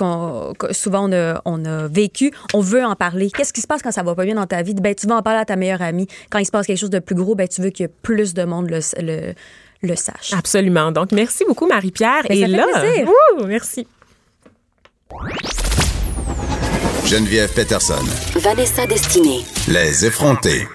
souvent 0.71 1.09
on 1.09 1.11
a, 1.11 1.41
on 1.45 1.65
a 1.65 1.87
vécues, 1.87 2.31
on 2.53 2.59
veut 2.59 2.85
en 2.85 2.95
parler. 2.95 3.31
Qu'est-ce 3.31 3.53
qui 3.53 3.61
se 3.61 3.67
passe 3.67 3.81
quand 3.81 3.91
ça 3.91 4.03
va 4.03 4.13
pas 4.13 4.25
bien 4.25 4.35
dans 4.35 4.45
ta 4.45 4.61
vie? 4.61 4.75
Ben, 4.75 4.93
tu 4.93 5.07
vas 5.07 5.15
en 5.15 5.23
parler 5.23 5.39
à 5.39 5.45
ta 5.45 5.55
meilleure 5.55 5.81
amie. 5.81 6.05
Quand 6.29 6.37
il 6.37 6.45
se 6.45 6.51
passe 6.51 6.67
quelque 6.67 6.77
chose 6.77 6.91
de 6.91 6.99
plus 6.99 7.15
gros, 7.15 7.33
ben, 7.33 7.47
tu 7.47 7.63
veux 7.63 7.71
qu'il 7.71 7.85
y 7.85 7.89
ait 7.89 7.93
plus 8.03 8.35
de 8.35 8.43
monde 8.43 8.69
le, 8.69 8.79
le 9.01 9.33
le 9.81 9.95
sache. 9.95 10.33
Absolument. 10.37 10.91
Donc, 10.91 11.11
merci 11.11 11.45
beaucoup, 11.45 11.67
Marie-Pierre. 11.67 12.23
Ben, 12.27 12.37
Et 12.37 12.47
là, 12.47 12.65
merci. 13.45 13.87
Geneviève 17.05 17.51
Peterson. 17.53 18.03
Vanessa 18.35 18.85
Destinée. 18.85 19.43
Les 19.67 20.05
effrontés. 20.05 20.67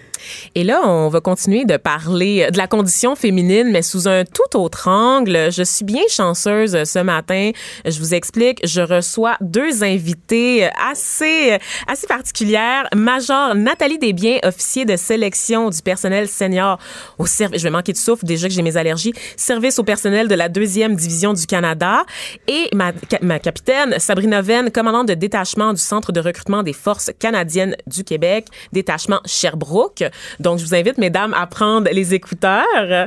Et 0.56 0.62
là, 0.62 0.82
on 0.84 1.08
va 1.08 1.20
continuer 1.20 1.64
de 1.64 1.76
parler 1.76 2.48
de 2.52 2.58
la 2.58 2.68
condition 2.68 3.16
féminine, 3.16 3.72
mais 3.72 3.82
sous 3.82 4.06
un 4.06 4.24
tout 4.24 4.56
autre 4.56 4.88
angle. 4.88 5.50
Je 5.50 5.64
suis 5.64 5.84
bien 5.84 6.02
chanceuse 6.08 6.84
ce 6.84 7.00
matin. 7.00 7.50
Je 7.84 7.98
vous 7.98 8.14
explique, 8.14 8.64
je 8.64 8.80
reçois 8.80 9.36
deux 9.40 9.82
invités 9.82 10.68
assez, 10.80 11.58
assez 11.88 12.06
particulières. 12.06 12.86
Major 12.94 13.56
Nathalie 13.56 13.98
Desbiens, 13.98 14.38
officier 14.44 14.84
de 14.84 14.96
sélection 14.96 15.70
du 15.70 15.82
personnel 15.82 16.28
senior 16.28 16.78
au 17.18 17.26
service, 17.26 17.60
je 17.60 17.64
vais 17.64 17.70
manquer 17.72 17.92
de 17.92 17.98
souffle 17.98 18.24
déjà 18.24 18.46
que 18.46 18.54
j'ai 18.54 18.62
mes 18.62 18.76
allergies, 18.76 19.12
service 19.36 19.80
au 19.80 19.82
personnel 19.82 20.28
de 20.28 20.36
la 20.36 20.48
deuxième 20.48 20.94
division 20.94 21.32
du 21.32 21.46
Canada. 21.46 22.04
Et 22.46 22.68
ma, 22.72 22.92
ma 23.22 23.40
capitaine, 23.40 23.96
Sabrina 23.98 24.40
Venn, 24.40 24.70
commandante 24.70 25.08
de 25.08 25.14
détachement 25.14 25.72
du 25.72 25.80
Centre 25.80 26.12
de 26.12 26.20
recrutement 26.20 26.62
des 26.62 26.72
forces 26.72 27.10
canadiennes 27.18 27.74
du 27.88 28.04
Québec, 28.04 28.46
détachement 28.72 29.20
Sherbrooke. 29.26 30.04
Donc, 30.44 30.58
je 30.58 30.64
vous 30.64 30.74
invite, 30.74 30.98
mesdames, 30.98 31.34
à 31.34 31.46
prendre 31.46 31.90
les 31.90 32.14
écouteurs 32.14 32.64
euh, 32.76 33.06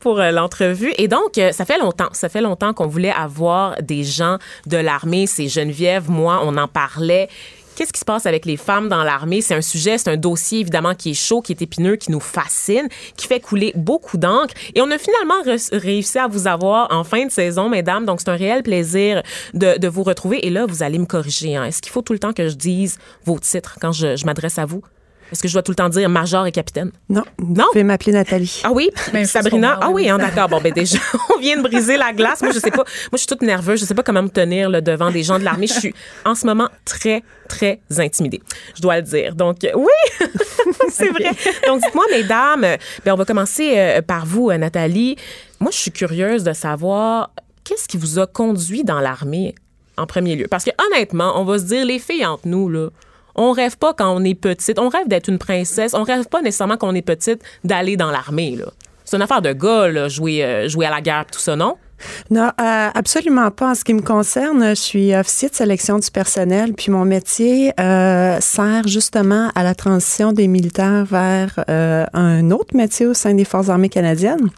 pour 0.00 0.18
euh, 0.18 0.32
l'entrevue. 0.32 0.92
Et 0.96 1.06
donc, 1.06 1.36
euh, 1.36 1.52
ça 1.52 1.66
fait 1.66 1.78
longtemps, 1.78 2.08
ça 2.12 2.28
fait 2.28 2.40
longtemps 2.40 2.72
qu'on 2.72 2.86
voulait 2.86 3.12
avoir 3.12 3.80
des 3.82 4.02
gens 4.02 4.38
de 4.66 4.78
l'armée. 4.78 5.26
C'est 5.26 5.48
Geneviève, 5.48 6.10
moi, 6.10 6.40
on 6.42 6.56
en 6.56 6.66
parlait. 6.66 7.28
Qu'est-ce 7.76 7.92
qui 7.92 8.00
se 8.00 8.04
passe 8.04 8.26
avec 8.26 8.46
les 8.46 8.56
femmes 8.56 8.88
dans 8.88 9.04
l'armée? 9.04 9.42
C'est 9.42 9.54
un 9.54 9.62
sujet, 9.62 9.98
c'est 9.98 10.10
un 10.10 10.16
dossier 10.16 10.60
évidemment 10.60 10.94
qui 10.94 11.10
est 11.10 11.14
chaud, 11.14 11.40
qui 11.40 11.52
est 11.52 11.62
épineux, 11.62 11.96
qui 11.96 12.10
nous 12.10 12.20
fascine, 12.20 12.88
qui 13.16 13.26
fait 13.26 13.40
couler 13.40 13.72
beaucoup 13.74 14.16
d'encre. 14.16 14.54
Et 14.74 14.80
on 14.80 14.90
a 14.90 14.98
finalement 14.98 15.42
réussi 15.72 16.18
à 16.18 16.26
vous 16.26 16.46
avoir 16.46 16.90
en 16.90 17.04
fin 17.04 17.26
de 17.26 17.30
saison, 17.30 17.68
mesdames. 17.68 18.06
Donc, 18.06 18.20
c'est 18.20 18.30
un 18.30 18.36
réel 18.36 18.62
plaisir 18.62 19.22
de, 19.52 19.88
vous 19.88 20.02
retrouver. 20.02 20.46
Et 20.46 20.50
là, 20.50 20.64
vous 20.66 20.82
allez 20.82 20.98
me 20.98 21.06
corriger. 21.06 21.56
Hein. 21.56 21.64
Est-ce 21.64 21.82
qu'il 21.82 21.92
faut 21.92 22.02
tout 22.02 22.14
le 22.14 22.18
temps 22.18 22.32
que 22.32 22.48
je 22.48 22.54
dise 22.54 22.98
vos 23.24 23.38
titres 23.38 23.76
quand 23.78 23.92
je 23.92 24.24
m'adresse 24.24 24.58
à 24.58 24.64
vous? 24.64 24.82
Est-ce 25.32 25.42
que 25.42 25.48
je 25.48 25.52
dois 25.52 25.62
tout 25.62 25.72
le 25.72 25.76
temps 25.76 25.88
dire 25.88 26.08
major 26.08 26.46
et 26.46 26.52
capitaine? 26.52 26.90
Non. 27.08 27.22
Non? 27.38 27.64
Vous 27.64 27.70
pouvez 27.72 27.84
m'appeler 27.84 28.12
Nathalie. 28.12 28.62
Ah 28.64 28.72
oui? 28.72 28.90
Ben, 29.12 29.24
Sabrina? 29.24 29.78
Ah 29.80 29.90
oui, 29.90 30.08
hein, 30.08 30.18
d'accord. 30.18 30.48
Bon, 30.48 30.60
ben 30.60 30.72
déjà, 30.72 30.98
on 31.34 31.38
vient 31.38 31.56
de 31.56 31.62
briser 31.62 31.96
la 31.96 32.12
glace. 32.12 32.42
Moi, 32.42 32.52
je 32.52 32.58
sais 32.58 32.70
pas. 32.70 32.78
Moi, 32.78 32.84
je 33.12 33.18
suis 33.18 33.26
toute 33.26 33.42
nerveuse. 33.42 33.80
Je 33.80 33.84
sais 33.84 33.94
pas 33.94 34.02
comment 34.02 34.22
me 34.22 34.28
tenir 34.28 34.68
là, 34.68 34.80
devant 34.80 35.10
des 35.10 35.22
gens 35.22 35.38
de 35.38 35.44
l'armée. 35.44 35.66
Je 35.66 35.74
suis 35.74 35.94
en 36.24 36.34
ce 36.34 36.46
moment 36.46 36.68
très, 36.84 37.22
très 37.48 37.80
intimidée. 37.98 38.40
Je 38.74 38.82
dois 38.82 38.96
le 38.96 39.02
dire. 39.02 39.34
Donc, 39.34 39.58
oui, 39.62 40.28
c'est 40.90 41.10
vrai. 41.10 41.30
Donc, 41.66 41.82
dites-moi, 41.82 42.04
mesdames, 42.10 42.66
ben, 43.04 43.12
on 43.12 43.16
va 43.16 43.24
commencer 43.24 43.74
euh, 43.76 44.02
par 44.02 44.26
vous, 44.26 44.50
euh, 44.50 44.58
Nathalie. 44.58 45.16
Moi, 45.60 45.70
je 45.70 45.76
suis 45.78 45.92
curieuse 45.92 46.42
de 46.42 46.52
savoir 46.52 47.30
qu'est-ce 47.64 47.86
qui 47.86 47.96
vous 47.96 48.18
a 48.18 48.26
conduit 48.26 48.82
dans 48.82 49.00
l'armée 49.00 49.54
en 49.96 50.06
premier 50.06 50.34
lieu? 50.34 50.46
Parce 50.48 50.64
que 50.64 50.70
honnêtement, 50.86 51.40
on 51.40 51.44
va 51.44 51.58
se 51.58 51.64
dire, 51.64 51.84
les 51.84 51.98
filles 51.98 52.26
entre 52.26 52.48
nous, 52.48 52.68
là, 52.68 52.88
on 53.34 53.52
rêve 53.52 53.76
pas 53.76 53.94
quand 53.94 54.14
on 54.14 54.24
est 54.24 54.34
petite. 54.34 54.78
On 54.78 54.88
rêve 54.88 55.08
d'être 55.08 55.28
une 55.28 55.38
princesse. 55.38 55.94
On 55.94 56.02
rêve 56.02 56.26
pas 56.26 56.42
nécessairement 56.42 56.76
quand 56.76 56.88
on 56.88 56.94
est 56.94 57.02
petite 57.02 57.42
d'aller 57.64 57.96
dans 57.96 58.10
l'armée. 58.10 58.58
C'est 59.04 59.16
une 59.16 59.22
affaire 59.22 59.42
de 59.42 59.52
gars, 59.52 59.88
euh, 59.88 60.08
jouer 60.08 60.42
à 60.42 60.90
la 60.90 61.00
guerre, 61.00 61.26
tout 61.30 61.40
ça, 61.40 61.56
non? 61.56 61.76
Non, 62.30 62.50
euh, 62.60 62.88
absolument 62.94 63.50
pas. 63.50 63.70
En 63.70 63.74
ce 63.74 63.84
qui 63.84 63.92
me 63.92 64.00
concerne, 64.00 64.70
je 64.70 64.80
suis 64.80 65.14
officier 65.14 65.48
de 65.50 65.54
sélection 65.54 65.98
du 65.98 66.10
personnel, 66.10 66.72
puis 66.72 66.90
mon 66.90 67.04
métier 67.04 67.72
euh, 67.78 68.38
sert 68.40 68.88
justement 68.88 69.50
à 69.54 69.62
la 69.62 69.74
transition 69.74 70.32
des 70.32 70.48
militaires 70.48 71.04
vers 71.04 71.62
un 71.68 72.50
autre 72.52 72.74
métier 72.74 73.06
au 73.06 73.14
sein 73.14 73.34
des 73.34 73.44
Forces 73.44 73.68
armées 73.68 73.90
canadiennes 73.90 74.50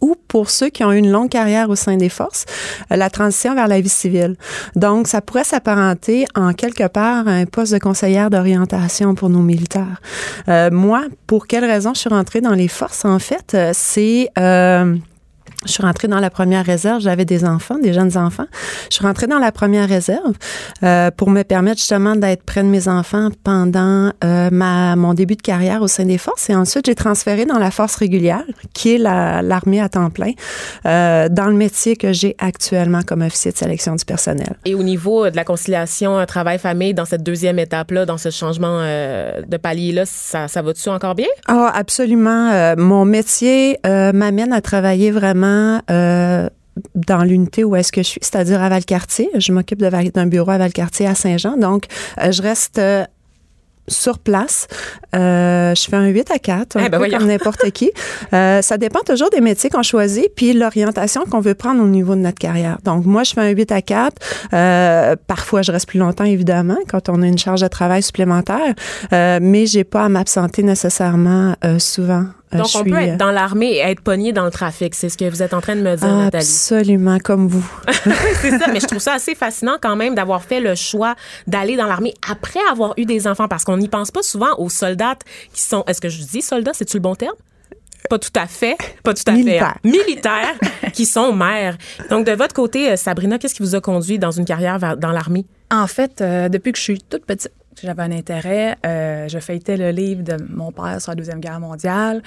ou 0.00 0.16
pour 0.28 0.50
ceux 0.50 0.68
qui 0.68 0.84
ont 0.84 0.92
eu 0.92 0.98
une 0.98 1.10
longue 1.10 1.30
carrière 1.30 1.70
au 1.70 1.76
sein 1.76 1.96
des 1.96 2.08
forces, 2.08 2.44
euh, 2.92 2.96
la 2.96 3.10
transition 3.10 3.54
vers 3.54 3.68
la 3.68 3.80
vie 3.80 3.88
civile. 3.88 4.36
Donc, 4.76 5.08
ça 5.08 5.20
pourrait 5.20 5.44
s'apparenter 5.44 6.26
en 6.34 6.52
quelque 6.52 6.86
part 6.86 7.26
à 7.28 7.32
un 7.32 7.46
poste 7.46 7.72
de 7.72 7.78
conseillère 7.78 8.30
d'orientation 8.30 9.14
pour 9.14 9.28
nos 9.28 9.40
militaires. 9.40 10.00
Euh, 10.48 10.70
moi, 10.70 11.04
pour 11.26 11.46
quelle 11.46 11.64
raison 11.64 11.94
je 11.94 12.00
suis 12.00 12.10
rentrée 12.10 12.40
dans 12.40 12.54
les 12.54 12.68
forces, 12.68 13.04
en 13.04 13.18
fait, 13.18 13.54
euh, 13.54 13.70
c'est... 13.74 14.30
Euh, 14.38 14.96
je 15.66 15.72
suis 15.72 15.82
rentrée 15.82 16.06
dans 16.06 16.20
la 16.20 16.30
première 16.30 16.64
réserve. 16.64 17.00
J'avais 17.00 17.24
des 17.24 17.44
enfants, 17.44 17.78
des 17.78 17.92
jeunes 17.92 18.16
enfants. 18.16 18.46
Je 18.90 18.94
suis 18.94 19.04
rentrée 19.04 19.26
dans 19.26 19.40
la 19.40 19.50
première 19.50 19.88
réserve 19.88 20.34
euh, 20.84 21.10
pour 21.10 21.30
me 21.30 21.42
permettre 21.42 21.78
justement 21.78 22.14
d'être 22.14 22.44
près 22.44 22.62
de 22.62 22.68
mes 22.68 22.86
enfants 22.86 23.30
pendant 23.42 24.12
euh, 24.22 24.50
ma, 24.52 24.94
mon 24.94 25.14
début 25.14 25.34
de 25.34 25.42
carrière 25.42 25.82
au 25.82 25.88
sein 25.88 26.04
des 26.04 26.18
forces. 26.18 26.48
Et 26.48 26.54
ensuite, 26.54 26.86
j'ai 26.86 26.94
transféré 26.94 27.44
dans 27.44 27.58
la 27.58 27.72
force 27.72 27.96
régulière, 27.96 28.44
qui 28.72 28.94
est 28.94 28.98
l'armée 28.98 29.80
à 29.80 29.88
temps 29.88 30.10
plein, 30.10 30.30
euh, 30.86 31.28
dans 31.28 31.46
le 31.46 31.54
métier 31.54 31.96
que 31.96 32.12
j'ai 32.12 32.36
actuellement 32.38 33.02
comme 33.02 33.22
officier 33.22 33.50
de 33.50 33.56
sélection 33.56 33.96
du 33.96 34.04
personnel. 34.04 34.56
Et 34.64 34.76
au 34.76 34.84
niveau 34.84 35.28
de 35.28 35.34
la 35.34 35.44
conciliation 35.44 36.24
travail-famille, 36.24 36.94
dans 36.94 37.04
cette 37.04 37.24
deuxième 37.24 37.58
étape-là, 37.58 38.06
dans 38.06 38.18
ce 38.18 38.30
changement 38.30 38.78
de 38.78 39.56
palier-là, 39.56 40.04
ça, 40.06 40.46
ça 40.46 40.62
va-tu 40.62 40.88
encore 40.88 41.16
bien? 41.16 41.26
Ah, 41.48 41.72
absolument. 41.74 42.76
mon 42.76 43.04
métier 43.04 43.78
m'amène 43.84 44.52
à 44.52 44.60
travailler 44.60 45.10
vraiment 45.10 45.47
euh, 45.90 46.48
dans 46.94 47.24
l'unité 47.24 47.64
où 47.64 47.76
est-ce 47.76 47.92
que 47.92 48.02
je 48.02 48.08
suis, 48.08 48.20
c'est-à-dire 48.22 48.62
à 48.62 48.68
Valcartier. 48.68 49.30
Je 49.36 49.52
m'occupe 49.52 49.80
d'un 49.80 50.26
bureau 50.26 50.50
à 50.50 50.58
Valcartier 50.58 51.06
à 51.06 51.14
Saint-Jean. 51.14 51.56
Donc, 51.56 51.86
euh, 52.22 52.30
je 52.30 52.42
reste 52.42 52.78
euh, 52.78 53.04
sur 53.88 54.18
place. 54.18 54.66
Euh, 55.14 55.74
je 55.74 55.84
fais 55.88 55.96
un 55.96 56.06
8 56.06 56.30
à 56.30 56.38
4, 56.38 56.76
un 56.76 56.84
Eh 56.86 56.88
ben 56.88 57.00
peu 57.00 57.10
comme 57.10 57.26
n'importe 57.26 57.70
qui. 57.70 57.90
Euh, 58.34 58.60
ça 58.62 58.76
dépend 58.76 59.00
toujours 59.00 59.30
des 59.30 59.40
métiers 59.40 59.70
qu'on 59.70 59.82
choisit, 59.82 60.26
puis 60.34 60.52
l'orientation 60.52 61.24
qu'on 61.24 61.40
veut 61.40 61.54
prendre 61.54 61.82
au 61.82 61.86
niveau 61.86 62.14
de 62.14 62.20
notre 62.20 62.38
carrière. 62.38 62.78
Donc, 62.84 63.06
moi, 63.06 63.22
je 63.22 63.32
fais 63.32 63.40
un 63.40 63.48
8 63.48 63.72
à 63.72 63.80
4. 63.80 64.16
Euh, 64.52 65.16
parfois, 65.26 65.62
je 65.62 65.72
reste 65.72 65.88
plus 65.88 65.98
longtemps, 65.98 66.24
évidemment, 66.24 66.76
quand 66.88 67.08
on 67.08 67.22
a 67.22 67.26
une 67.26 67.38
charge 67.38 67.62
de 67.62 67.68
travail 67.68 68.02
supplémentaire, 68.02 68.74
mais 69.12 69.66
j'ai 69.66 69.84
pas 69.84 70.04
à 70.04 70.08
m'absenter 70.08 70.62
nécessairement 70.62 71.54
souvent. 71.78 72.24
Euh, 72.54 72.58
Donc, 72.58 72.68
je 72.68 72.78
on 72.78 72.82
suis, 72.82 72.90
peut 72.90 72.96
euh, 72.96 73.00
être 73.00 73.16
dans 73.16 73.30
l'armée 73.30 73.72
et 73.72 73.78
être 73.80 74.00
pogné 74.00 74.32
dans 74.32 74.44
le 74.44 74.50
trafic. 74.50 74.94
C'est 74.94 75.08
ce 75.08 75.18
que 75.18 75.28
vous 75.28 75.42
êtes 75.42 75.52
en 75.54 75.60
train 75.60 75.76
de 75.76 75.82
me 75.82 75.96
dire, 75.96 76.08
Nathalie. 76.08 76.44
Absolument, 76.44 77.18
comme 77.18 77.46
vous. 77.48 77.66
C'est 78.40 78.58
ça, 78.58 78.68
mais 78.72 78.80
je 78.80 78.86
trouve 78.86 78.98
ça 79.00 79.14
assez 79.14 79.34
fascinant 79.34 79.76
quand 79.80 79.96
même 79.96 80.14
d'avoir 80.14 80.42
fait 80.42 80.60
le 80.60 80.74
choix 80.74 81.14
d'aller 81.46 81.76
dans 81.76 81.86
l'armée 81.86 82.14
après 82.30 82.60
avoir 82.70 82.94
eu 82.96 83.04
des 83.04 83.26
enfants 83.26 83.48
parce 83.48 83.64
qu'on 83.64 83.76
n'y 83.76 83.88
pense 83.88 84.10
pas 84.10 84.22
souvent 84.22 84.54
aux 84.58 84.70
soldats 84.70 85.16
qui 85.52 85.62
sont. 85.62 85.84
Est-ce 85.86 86.00
que 86.00 86.08
je 86.08 86.22
dis 86.22 86.42
soldats, 86.42 86.72
c'est-tu 86.74 86.96
le 86.96 87.02
bon 87.02 87.14
terme? 87.14 87.34
Pas 88.08 88.18
tout 88.18 88.30
à 88.36 88.46
fait. 88.46 88.76
Pas 89.02 89.12
tout 89.12 89.22
à 89.26 89.32
Militaire. 89.32 89.74
fait. 89.82 89.88
Militaires 89.88 90.54
qui 90.94 91.04
sont 91.04 91.32
mères. 91.34 91.76
Donc, 92.10 92.24
de 92.26 92.32
votre 92.32 92.54
côté, 92.54 92.92
euh, 92.92 92.96
Sabrina, 92.96 93.38
qu'est-ce 93.38 93.54
qui 93.54 93.62
vous 93.62 93.74
a 93.74 93.80
conduit 93.80 94.18
dans 94.18 94.30
une 94.30 94.44
carrière 94.44 94.96
dans 94.96 95.10
l'armée? 95.10 95.44
En 95.70 95.86
fait, 95.86 96.20
euh, 96.22 96.48
depuis 96.48 96.72
que 96.72 96.78
je 96.78 96.82
suis 96.84 97.02
toute 97.02 97.26
petite, 97.26 97.50
j'avais 97.82 98.02
un 98.02 98.12
intérêt. 98.12 98.76
Euh, 98.86 99.28
je 99.28 99.38
feuilletais 99.38 99.76
le 99.76 99.90
livre 99.90 100.22
de 100.22 100.36
mon 100.50 100.72
père 100.72 101.00
sur 101.00 101.12
la 101.12 101.16
Deuxième 101.16 101.40
Guerre 101.40 101.60
mondiale. 101.60 102.22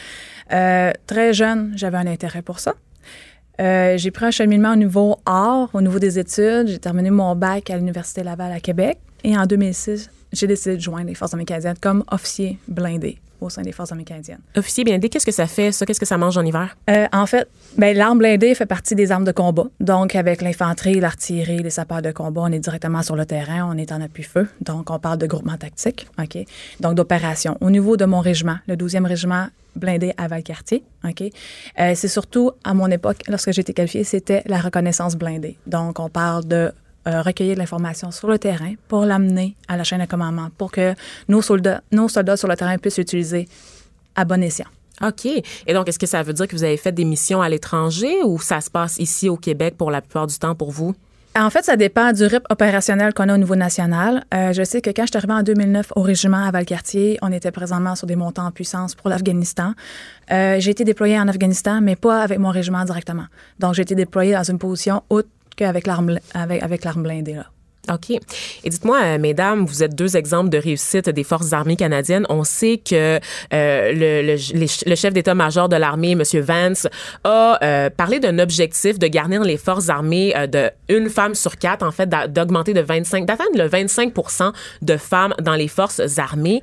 Euh, 0.51 0.91
très 1.07 1.33
jeune, 1.33 1.73
j'avais 1.75 1.97
un 1.97 2.07
intérêt 2.07 2.41
pour 2.41 2.59
ça. 2.59 2.75
Euh, 3.59 3.97
j'ai 3.97 4.11
pris 4.11 4.25
un 4.25 4.31
cheminement 4.31 4.73
au 4.73 4.75
niveau 4.75 5.17
art, 5.25 5.69
au 5.73 5.81
niveau 5.81 5.99
des 5.99 6.17
études. 6.17 6.67
J'ai 6.67 6.79
terminé 6.79 7.11
mon 7.11 7.35
bac 7.35 7.69
à 7.69 7.77
l'Université 7.77 8.23
Laval 8.23 8.51
à 8.51 8.59
Québec. 8.59 8.97
Et 9.23 9.37
en 9.37 9.45
2006, 9.45 10.09
j'ai 10.33 10.47
décidé 10.47 10.77
de 10.77 10.81
joindre 10.81 11.07
les 11.07 11.15
Forces 11.15 11.33
armées 11.33 11.45
canadiennes 11.45 11.77
comme 11.79 12.03
officier 12.09 12.57
blindé 12.67 13.19
au 13.41 13.49
sein 13.49 13.61
des 13.61 13.71
Forces 13.71 13.91
armées 13.91 14.03
canadiennes. 14.03 14.39
Officier 14.55 14.83
blindé, 14.83 15.09
qu'est-ce 15.09 15.25
que 15.25 15.31
ça 15.31 15.47
fait, 15.47 15.71
ça? 15.71 15.85
Qu'est-ce 15.85 15.99
que 15.99 16.05
ça 16.05 16.17
mange 16.17 16.37
en 16.37 16.45
hiver? 16.45 16.77
Euh, 16.89 17.07
en 17.11 17.25
fait, 17.25 17.47
ben, 17.77 17.95
l'arme 17.95 18.19
blindée 18.19 18.55
fait 18.55 18.65
partie 18.65 18.95
des 18.95 19.11
armes 19.11 19.25
de 19.25 19.31
combat. 19.31 19.65
Donc, 19.79 20.15
avec 20.15 20.41
l'infanterie, 20.41 20.99
l'artillerie, 20.99 21.59
les 21.59 21.69
sapeurs 21.69 22.01
de 22.01 22.11
combat, 22.11 22.41
on 22.41 22.51
est 22.51 22.59
directement 22.59 23.01
sur 23.01 23.15
le 23.15 23.25
terrain, 23.25 23.69
on 23.69 23.77
est 23.77 23.91
en 23.91 24.01
appui-feu. 24.01 24.47
Donc, 24.61 24.89
on 24.89 24.99
parle 24.99 25.17
de 25.17 25.27
groupement 25.27 25.57
tactique, 25.57 26.07
OK? 26.19 26.37
Donc, 26.79 26.95
d'opération. 26.95 27.57
Au 27.61 27.69
niveau 27.69 27.97
de 27.97 28.05
mon 28.05 28.19
régiment, 28.19 28.57
le 28.67 28.75
12e 28.75 29.05
régiment 29.05 29.47
blindé 29.75 30.13
à 30.17 30.27
Valcartier, 30.27 30.83
OK? 31.05 31.21
Euh, 31.79 31.93
c'est 31.95 32.07
surtout, 32.07 32.51
à 32.63 32.73
mon 32.73 32.87
époque, 32.87 33.17
lorsque 33.27 33.51
j'ai 33.51 33.61
été 33.61 33.73
qualifiée, 33.73 34.03
c'était 34.03 34.43
la 34.45 34.59
reconnaissance 34.59 35.15
blindée. 35.15 35.57
Donc, 35.67 35.99
on 35.99 36.09
parle 36.09 36.45
de 36.45 36.71
euh, 37.07 37.21
recueillir 37.21 37.55
de 37.55 37.59
l'information 37.59 38.11
sur 38.11 38.27
le 38.27 38.37
terrain 38.37 38.73
pour 38.87 39.05
l'amener 39.05 39.55
à 39.67 39.77
la 39.77 39.83
chaîne 39.83 40.01
de 40.01 40.05
commandement 40.05 40.49
pour 40.57 40.71
que 40.71 40.93
nos 41.27 41.41
soldats, 41.41 41.81
nos 41.91 42.07
soldats 42.07 42.37
sur 42.37 42.47
le 42.47 42.55
terrain 42.55 42.77
puissent 42.77 42.97
l'utiliser 42.97 43.47
à 44.15 44.25
bon 44.25 44.43
escient. 44.43 44.67
OK. 45.01 45.25
Et 45.25 45.73
donc, 45.73 45.89
est-ce 45.89 45.99
que 45.99 46.05
ça 46.05 46.21
veut 46.21 46.33
dire 46.33 46.47
que 46.47 46.55
vous 46.55 46.63
avez 46.63 46.77
fait 46.77 46.91
des 46.91 47.05
missions 47.05 47.41
à 47.41 47.49
l'étranger 47.49 48.21
ou 48.23 48.39
ça 48.39 48.61
se 48.61 48.69
passe 48.69 48.97
ici 48.99 49.29
au 49.29 49.37
Québec 49.37 49.75
pour 49.77 49.89
la 49.89 50.01
plupart 50.01 50.27
du 50.27 50.37
temps 50.37 50.53
pour 50.53 50.71
vous? 50.71 50.93
En 51.33 51.49
fait, 51.49 51.63
ça 51.63 51.77
dépend 51.77 52.11
du 52.11 52.25
rythme 52.25 52.45
opérationnel 52.49 53.13
qu'on 53.13 53.29
a 53.29 53.33
au 53.33 53.37
niveau 53.37 53.55
national. 53.55 54.25
Euh, 54.33 54.51
je 54.51 54.63
sais 54.63 54.81
que 54.81 54.89
quand 54.89 55.03
je 55.03 55.11
suis 55.11 55.17
arrivée 55.17 55.33
en 55.33 55.43
2009 55.43 55.93
au 55.95 56.01
régiment 56.01 56.45
à 56.45 56.51
Valcartier, 56.51 57.17
on 57.21 57.31
était 57.31 57.51
présentement 57.51 57.95
sur 57.95 58.05
des 58.05 58.17
montants 58.17 58.45
en 58.45 58.51
puissance 58.51 58.95
pour 58.95 59.09
l'Afghanistan. 59.09 59.73
Euh, 60.29 60.57
j'ai 60.59 60.71
été 60.71 60.83
déployée 60.83 61.17
en 61.17 61.29
Afghanistan, 61.29 61.79
mais 61.81 61.95
pas 61.95 62.21
avec 62.21 62.37
mon 62.37 62.49
régiment 62.49 62.83
directement. 62.83 63.27
Donc, 63.59 63.75
j'ai 63.75 63.83
été 63.83 63.95
déployée 63.95 64.33
dans 64.33 64.43
une 64.43 64.59
position 64.59 65.03
haute 65.09 65.29
qu'avec 65.55 65.87
l'arme 65.87 66.17
avec, 66.33 66.61
avec 66.63 66.83
l'arme 66.83 67.03
blindée. 67.03 67.33
Là. 67.33 67.45
OK. 67.91 68.11
Et 68.11 68.69
dites-moi, 68.69 68.99
euh, 69.03 69.17
mesdames, 69.17 69.65
vous 69.65 69.81
êtes 69.81 69.95
deux 69.95 70.15
exemples 70.15 70.49
de 70.51 70.59
réussite 70.59 71.09
des 71.09 71.23
forces 71.23 71.51
armées 71.51 71.75
canadiennes. 71.75 72.27
On 72.29 72.43
sait 72.43 72.77
que 72.77 73.15
euh, 73.15 73.19
le, 73.51 74.35
le- 74.85 74.95
chef 74.95 75.13
d'état-major 75.13 75.67
de 75.67 75.75
l'armée, 75.77 76.11
M. 76.11 76.21
Vance, 76.41 76.87
a 77.23 77.57
euh, 77.63 77.89
parlé 77.89 78.19
d'un 78.19 78.37
objectif 78.37 78.99
de 78.99 79.07
garnir 79.07 79.41
les 79.43 79.57
forces 79.57 79.89
armées 79.89 80.31
euh, 80.37 80.45
de 80.45 80.69
une 80.89 81.09
femme 81.09 81.33
sur 81.33 81.57
quatre, 81.57 81.83
en 81.83 81.91
fait, 81.91 82.07
d'a- 82.07 82.27
d'augmenter 82.27 82.73
de 82.75 82.81
25, 82.81 83.25
d'atteindre 83.25 83.57
le 83.57 83.67
25% 83.67 84.53
de 84.83 84.97
femmes 84.97 85.33
dans 85.41 85.55
les 85.55 85.67
forces 85.67 86.01
armées. 86.19 86.61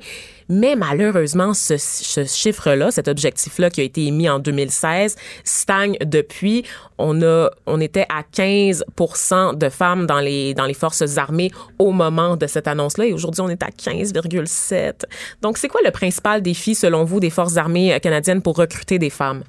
Mais 0.49 0.75
malheureusement, 0.75 1.53
ce, 1.53 1.77
chiffre-là, 1.77 2.89
cet 2.89 3.07
objectif-là 3.07 3.69
qui 3.69 3.81
a 3.81 3.83
été 3.83 4.05
émis 4.07 4.27
en 4.27 4.39
2016, 4.39 5.15
stagne 5.43 5.95
depuis. 6.03 6.65
On 6.97 7.21
a, 7.21 7.49
on 7.67 7.79
était 7.79 8.07
à 8.09 8.23
15% 8.23 9.57
de 9.57 9.69
femmes 9.69 10.07
dans 10.07 10.19
les, 10.19 10.55
dans 10.55 10.65
les 10.65 10.73
forces 10.73 11.17
armées 11.17 11.51
au 11.77 11.91
moment 11.91 12.35
de 12.35 12.47
cette 12.47 12.67
annonce-là 12.67 13.05
et 13.05 13.13
aujourd'hui, 13.13 13.41
on 13.41 13.49
est 13.49 13.61
à 13.61 13.69
15,7. 13.69 15.03
Donc, 15.41 15.59
c'est 15.59 15.67
quoi 15.67 15.81
le 15.85 15.91
principal 15.91 16.41
défi, 16.41 16.73
selon 16.73 17.03
vous, 17.03 17.19
des 17.19 17.29
forces 17.29 17.57
armées 17.57 17.93
euh, 17.93 17.99
canadiennes 17.99 18.41
pour 18.41 18.57
recruter 18.57 18.97
des 18.97 19.11
femmes? 19.11 19.43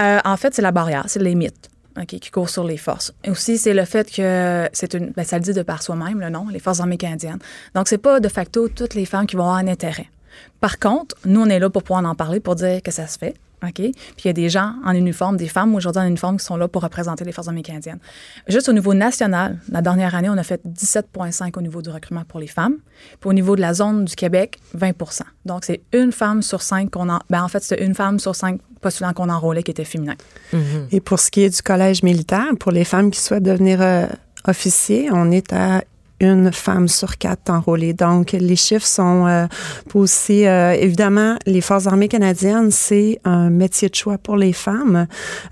Euh, 0.00 0.18
en 0.24 0.36
fait, 0.36 0.54
c'est 0.54 0.62
la 0.62 0.72
barrière, 0.72 1.04
c'est 1.06 1.22
les 1.22 1.34
mythes. 1.34 1.70
Qui 2.08 2.30
courent 2.30 2.48
sur 2.48 2.64
les 2.64 2.78
forces. 2.78 3.12
Et 3.22 3.28
aussi, 3.28 3.58
c'est 3.58 3.74
le 3.74 3.84
fait 3.84 4.10
que 4.10 4.66
c'est 4.72 4.94
une. 4.94 5.10
Ben, 5.10 5.24
ça 5.24 5.36
le 5.36 5.44
dit 5.44 5.52
de 5.52 5.60
par 5.60 5.82
soi-même, 5.82 6.20
le 6.20 6.30
nom, 6.30 6.46
les 6.50 6.58
Forces 6.58 6.80
armées 6.80 6.96
canadiennes. 6.96 7.38
Donc, 7.74 7.86
c'est 7.86 7.98
pas 7.98 8.18
de 8.18 8.28
facto 8.28 8.68
toutes 8.68 8.94
les 8.94 9.04
femmes 9.04 9.26
qui 9.26 9.36
vont 9.36 9.42
avoir 9.42 9.58
un 9.58 9.68
intérêt. 9.68 10.08
Par 10.60 10.78
contre, 10.78 11.16
nous, 11.24 11.40
on 11.40 11.46
est 11.46 11.58
là 11.58 11.70
pour 11.70 11.82
pouvoir 11.82 12.04
en 12.04 12.14
parler, 12.14 12.40
pour 12.40 12.54
dire 12.54 12.82
que 12.82 12.90
ça 12.90 13.06
se 13.06 13.18
fait. 13.18 13.34
OK? 13.62 13.74
Puis 13.74 13.94
il 14.24 14.26
y 14.26 14.30
a 14.30 14.32
des 14.32 14.48
gens 14.48 14.74
en 14.84 14.92
uniforme, 14.92 15.36
des 15.36 15.48
femmes 15.48 15.74
aujourd'hui 15.74 16.02
en 16.02 16.06
uniforme 16.06 16.36
qui 16.36 16.44
sont 16.44 16.56
là 16.56 16.68
pour 16.68 16.82
représenter 16.82 17.24
les 17.24 17.32
Forces 17.32 17.48
armées 17.48 17.62
canadiennes. 17.62 17.98
Juste 18.48 18.68
au 18.68 18.72
niveau 18.72 18.94
national, 18.94 19.58
la 19.70 19.82
dernière 19.82 20.14
année, 20.14 20.28
on 20.28 20.36
a 20.36 20.42
fait 20.42 20.60
17,5 20.66 21.56
au 21.56 21.62
niveau 21.62 21.82
du 21.82 21.90
recrutement 21.90 22.24
pour 22.26 22.40
les 22.40 22.46
femmes. 22.46 22.76
Puis 23.20 23.30
au 23.30 23.32
niveau 23.32 23.56
de 23.56 23.60
la 23.60 23.74
zone 23.74 24.04
du 24.04 24.16
Québec, 24.16 24.58
20% 24.76 25.20
Donc, 25.44 25.64
c'est 25.64 25.82
une 25.92 26.12
femme 26.12 26.42
sur 26.42 26.62
cinq 26.62 26.90
qu'on 26.90 27.08
en. 27.08 27.20
Ben, 27.30 27.42
en 27.42 27.48
fait, 27.48 27.62
c'est 27.62 27.82
une 27.82 27.94
femme 27.94 28.18
sur 28.18 28.34
cinq 28.34 28.60
postulants 28.80 29.12
qu'on 29.12 29.28
enrôlait 29.28 29.62
qui 29.62 29.70
était 29.70 29.84
féminin. 29.84 30.14
Et 30.90 31.00
pour 31.00 31.20
ce 31.20 31.30
qui 31.30 31.42
est 31.42 31.50
du 31.50 31.62
collège 31.62 32.02
militaire, 32.02 32.48
pour 32.58 32.72
les 32.72 32.84
femmes 32.84 33.10
qui 33.10 33.20
souhaitent 33.20 33.44
devenir 33.44 33.80
euh, 33.80 34.06
officiers, 34.46 35.08
on 35.12 35.30
est 35.30 35.52
à 35.52 35.82
une 36.22 36.52
femme 36.52 36.88
sur 36.88 37.18
quatre 37.18 37.50
enrôlée. 37.50 37.92
Donc, 37.92 38.32
les 38.32 38.56
chiffres 38.56 38.86
sont 38.86 39.26
euh, 39.26 39.46
aussi... 39.94 40.46
euh, 40.46 40.72
évidemment, 40.72 41.36
les 41.46 41.60
Forces 41.60 41.86
armées 41.86 42.08
canadiennes, 42.08 42.70
c'est 42.70 43.18
un 43.24 43.50
métier 43.50 43.88
de 43.88 43.94
choix 43.94 44.18
pour 44.18 44.36
les 44.36 44.52
femmes. 44.52 45.06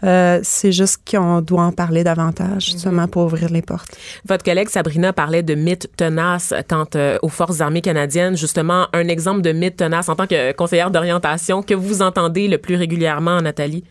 Euh, 0.04 0.40
c'est 0.42 0.72
juste 0.72 1.00
qu'on 1.10 1.40
doit 1.40 1.62
en 1.62 1.72
parler 1.72 2.04
davantage, 2.04 2.66
justement, 2.66 3.08
pour 3.08 3.24
ouvrir 3.24 3.50
les 3.50 3.62
portes. 3.62 3.96
Votre 4.26 4.44
collègue 4.44 4.68
Sabrina 4.68 5.12
parlait 5.12 5.42
de 5.42 5.54
mythes 5.54 5.88
tenaces 5.96 6.54
quant 6.68 6.86
euh, 6.94 7.18
aux 7.22 7.28
forces 7.28 7.60
armées 7.60 7.80
canadiennes. 7.80 8.36
Justement, 8.36 8.86
un 8.92 9.08
exemple 9.08 9.42
de 9.42 9.52
mythe 9.52 9.76
tenace 9.76 10.08
en 10.08 10.16
tant 10.16 10.26
que 10.26 10.52
conseillère 10.52 10.90
d'orientation 10.90 11.62
que 11.62 11.74
vous 11.74 12.02
entendez 12.02 12.48
le 12.48 12.58
plus 12.58 12.76
régulièrement, 12.76 13.40
Nathalie? 13.40 13.84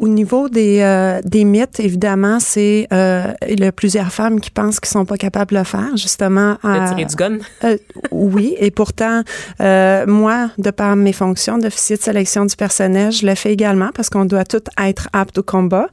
Au 0.00 0.08
niveau 0.08 0.48
des, 0.48 1.20
des 1.24 1.44
mythes, 1.44 1.78
évidemment, 1.78 2.40
c'est 2.40 2.88
il 2.90 3.60
y 3.60 3.64
a 3.64 3.72
plusieurs 3.72 4.10
femmes 4.10 4.40
qui 4.40 4.50
pensent 4.50 4.80
qu'ils 4.80 4.90
sont 4.90 5.04
pas 5.04 5.16
capables 5.16 5.54
de 5.54 5.62
faire, 5.70 5.96
justement. 5.96 6.56
De 6.62 6.88
tirer 6.88 7.04
du 7.04 7.16
gun? 7.16 7.38
Euh, 7.64 7.76
oui, 8.10 8.54
et 8.58 8.70
pourtant, 8.70 9.22
euh, 9.60 10.06
moi, 10.06 10.50
de 10.58 10.70
par 10.70 10.96
mes 10.96 11.12
fonctions 11.12 11.58
d'officier 11.58 11.96
de 11.96 12.02
sélection 12.02 12.44
du 12.44 12.56
personnel, 12.56 13.12
je 13.12 13.26
le 13.26 13.34
fais 13.34 13.52
également 13.52 13.90
parce 13.94 14.10
qu'on 14.10 14.24
doit 14.24 14.44
tout 14.44 14.62
être 14.78 15.08
apte 15.12 15.38
au 15.38 15.42
combat. 15.42 15.88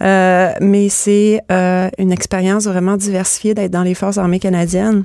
Euh, 0.00 0.52
mais 0.60 0.88
c'est 0.88 1.40
une 1.98 2.12
expérience 2.12 2.64
vraiment 2.64 2.96
diversifiée 2.96 3.54
d'être 3.54 3.70
dans 3.70 3.82
les 3.82 3.94
forces 3.94 4.18
armées 4.18 4.40
canadiennes. 4.40 5.04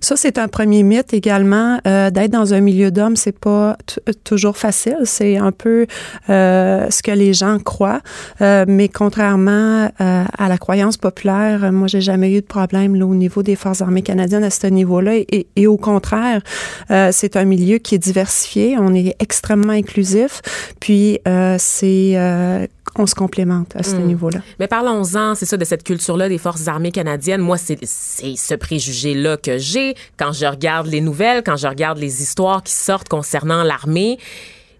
Ça, 0.00 0.16
c'est 0.16 0.38
un 0.38 0.48
premier 0.48 0.82
mythe 0.82 1.12
également. 1.14 1.78
Euh, 1.86 2.10
d'être 2.10 2.30
dans 2.30 2.54
un 2.54 2.60
milieu 2.60 2.90
d'hommes, 2.90 3.16
c'est 3.16 3.38
pas 3.38 3.76
t- 3.86 4.00
toujours 4.24 4.56
facile. 4.56 4.98
C'est 5.04 5.36
un 5.36 5.52
peu 5.52 5.86
euh, 6.30 6.90
ce 6.90 7.02
que 7.02 7.10
les 7.10 7.32
gens 7.32 7.58
croient. 7.58 8.00
Euh, 8.40 8.64
mais 8.68 8.88
contrairement 8.88 9.90
euh, 10.00 10.24
à 10.38 10.48
la 10.48 10.58
croyance 10.58 10.96
populaire, 10.96 11.64
euh, 11.64 11.72
moi, 11.72 11.86
j'ai 11.88 12.00
jamais 12.00 12.32
eu 12.32 12.40
de 12.40 12.46
problème 12.46 13.00
au 13.02 13.14
niveau 13.14 13.42
des 13.42 13.56
forces 13.56 13.80
armées 13.82 14.02
canadiennes 14.02 14.44
à 14.44 14.50
ce 14.50 14.66
niveau-là. 14.66 15.16
Et, 15.16 15.46
et 15.56 15.66
au 15.66 15.76
contraire, 15.76 16.42
euh, 16.90 17.10
c'est 17.12 17.36
un 17.36 17.44
milieu 17.44 17.78
qui 17.78 17.94
est 17.94 17.98
diversifié. 17.98 18.76
On 18.78 18.94
est 18.94 19.14
extrêmement 19.20 19.72
inclusif. 19.72 20.42
Puis, 20.80 21.18
euh, 21.26 21.56
c'est 21.58 22.12
euh, 22.16 22.66
on 22.98 23.06
se 23.06 23.14
complémente 23.14 23.74
à 23.76 23.82
ce 23.82 23.96
Mm. 23.96 24.06
niveau-là. 24.06 24.40
Mais 24.58 24.66
parlons-en, 24.68 25.34
c'est 25.34 25.46
ça, 25.46 25.56
de 25.56 25.64
cette 25.64 25.82
culture-là 25.82 26.28
des 26.28 26.38
forces 26.38 26.68
armées 26.68 26.92
canadiennes. 26.92 27.40
Moi, 27.40 27.58
c'est 27.58 27.78
c'est 27.82 28.36
ce 28.36 28.54
préjugé-là 28.54 29.36
que 29.36 29.58
j'ai 29.58 29.94
quand 30.16 30.32
je 30.32 30.46
regarde 30.46 30.86
les 30.86 31.00
nouvelles, 31.00 31.42
quand 31.44 31.56
je 31.56 31.66
regarde 31.68 31.98
les 31.98 32.22
histoires 32.22 32.62
qui 32.62 32.72
sortent 32.72 33.08
concernant 33.08 33.62
l'armée. 33.62 34.18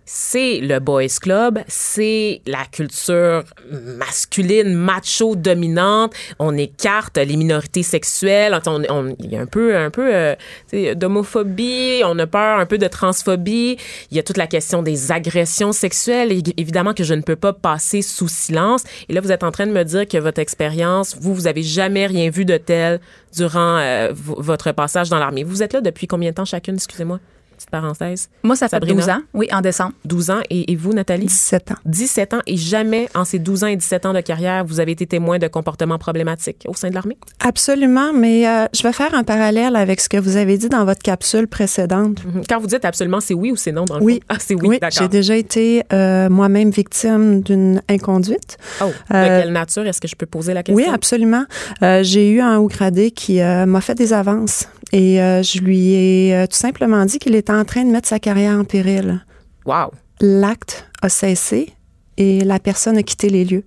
C'est 0.08 0.60
le 0.60 0.78
boys 0.78 1.06
club, 1.20 1.58
c'est 1.66 2.40
la 2.46 2.64
culture 2.70 3.42
masculine, 3.70 4.72
macho, 4.72 5.34
dominante. 5.36 6.14
On 6.38 6.56
écarte 6.56 7.18
les 7.18 7.36
minorités 7.36 7.82
sexuelles. 7.82 8.58
On- 8.66 8.82
on- 8.88 9.16
Il 9.18 9.32
y 9.32 9.36
a 9.36 9.40
un 9.40 9.46
peu, 9.46 9.76
un 9.76 9.90
peu 9.90 10.08
euh, 10.14 10.94
d'homophobie. 10.94 12.02
On 12.04 12.18
a 12.18 12.26
peur 12.26 12.58
un 12.60 12.66
peu 12.66 12.78
de 12.78 12.86
transphobie. 12.86 13.76
Il 14.10 14.16
y 14.16 14.20
a 14.20 14.22
toute 14.22 14.36
la 14.36 14.46
question 14.46 14.82
des 14.82 15.10
agressions 15.12 15.72
sexuelles. 15.72 16.32
Évidemment 16.56 16.94
que 16.94 17.04
je 17.04 17.14
ne 17.14 17.22
peux 17.22 17.36
pas 17.36 17.52
passer 17.52 18.02
sous 18.02 18.28
silence. 18.28 18.84
Et 19.08 19.12
là, 19.12 19.20
vous 19.20 19.32
êtes 19.32 19.42
en 19.42 19.50
train 19.50 19.66
de 19.66 19.72
me 19.72 19.82
dire 19.84 20.06
que 20.06 20.18
votre 20.18 20.38
expérience, 20.40 21.16
vous, 21.20 21.34
vous 21.34 21.46
avez 21.46 21.62
jamais 21.62 22.06
rien 22.06 22.30
vu 22.30 22.44
de 22.44 22.56
tel 22.56 23.00
durant 23.34 23.78
euh, 23.78 24.12
votre 24.14 24.72
passage 24.72 25.08
dans 25.08 25.18
l'armée. 25.18 25.42
Vous 25.44 25.62
êtes 25.62 25.72
là 25.72 25.80
depuis 25.80 26.06
combien 26.06 26.30
de 26.30 26.34
temps 26.36 26.44
chacune, 26.44 26.76
excusez-moi? 26.76 27.18
Petite 27.56 27.70
parenthèse. 27.70 28.28
Moi, 28.42 28.54
ça 28.56 28.68
fait 28.68 28.76
Sabrina? 28.76 28.94
12 29.00 29.08
ans, 29.10 29.20
oui, 29.34 29.48
en 29.52 29.60
décembre. 29.60 29.92
12 30.04 30.30
ans. 30.30 30.40
Et, 30.50 30.70
et 30.72 30.76
vous, 30.76 30.92
Nathalie? 30.92 31.26
17 31.26 31.70
ans. 31.72 31.76
17 31.86 32.34
ans. 32.34 32.40
Et 32.46 32.56
jamais, 32.56 33.08
en 33.14 33.24
ces 33.24 33.38
12 33.38 33.64
ans 33.64 33.68
et 33.68 33.76
17 33.76 34.06
ans 34.06 34.12
de 34.12 34.20
carrière, 34.20 34.64
vous 34.64 34.78
avez 34.80 34.92
été 34.92 35.06
témoin 35.06 35.38
de 35.38 35.48
comportements 35.48 35.98
problématiques 35.98 36.64
au 36.68 36.74
sein 36.74 36.90
de 36.90 36.94
l'armée? 36.94 37.16
Absolument, 37.40 38.12
mais 38.12 38.46
euh, 38.46 38.66
je 38.74 38.82
vais 38.82 38.92
faire 38.92 39.14
un 39.14 39.24
parallèle 39.24 39.74
avec 39.76 40.00
ce 40.00 40.08
que 40.08 40.16
vous 40.18 40.36
avez 40.36 40.58
dit 40.58 40.68
dans 40.68 40.84
votre 40.84 41.02
capsule 41.02 41.48
précédente. 41.48 42.24
Mhm. 42.24 42.42
Quand 42.48 42.60
vous 42.60 42.66
dites 42.66 42.84
absolument 42.84 43.20
c'est 43.20 43.34
oui 43.34 43.50
ou 43.52 43.56
c'est 43.56 43.72
non 43.72 43.84
dans 43.84 43.98
le 43.98 44.04
Oui. 44.04 44.20
Ah, 44.28 44.36
c'est 44.38 44.54
oui, 44.54 44.68
Oui, 44.68 44.78
d'accord. 44.78 44.98
j'ai 45.02 45.08
déjà 45.08 45.36
été 45.36 45.82
euh, 45.92 46.28
moi-même 46.28 46.70
victime 46.70 47.40
d'une 47.42 47.80
inconduite. 47.88 48.58
Oh, 48.82 48.86
de 49.10 49.16
Euh, 49.16 49.40
quelle 49.42 49.52
nature? 49.52 49.86
Est-ce 49.86 50.00
que 50.00 50.08
je 50.08 50.16
peux 50.16 50.26
poser 50.26 50.52
la 50.54 50.62
question? 50.62 50.84
Oui, 50.84 50.92
absolument. 50.92 51.44
Euh, 51.82 52.02
j'ai 52.02 52.30
eu 52.30 52.40
un 52.40 52.58
haut 52.58 52.68
gradé 52.68 53.10
qui 53.10 53.40
euh, 53.40 53.64
m'a 53.66 53.80
fait 53.80 53.94
des 53.94 54.12
avances 54.12 54.68
et 54.92 55.20
euh, 55.20 55.42
je 55.42 55.60
lui 55.60 55.94
ai 55.94 56.34
euh, 56.34 56.46
tout 56.46 56.56
simplement 56.56 57.04
dit 57.04 57.18
qu'il 57.18 57.34
était 57.34 57.52
en 57.52 57.64
train 57.64 57.84
de 57.84 57.90
mettre 57.90 58.08
sa 58.08 58.18
carrière 58.18 58.58
en 58.58 58.64
péril. 58.64 59.24
Wow. 59.64 59.92
L'acte 60.20 60.88
a 61.02 61.08
cessé 61.08 61.72
et 62.16 62.40
la 62.44 62.58
personne 62.58 62.96
a 62.96 63.02
quitté 63.02 63.28
les 63.28 63.44
lieux. 63.44 63.64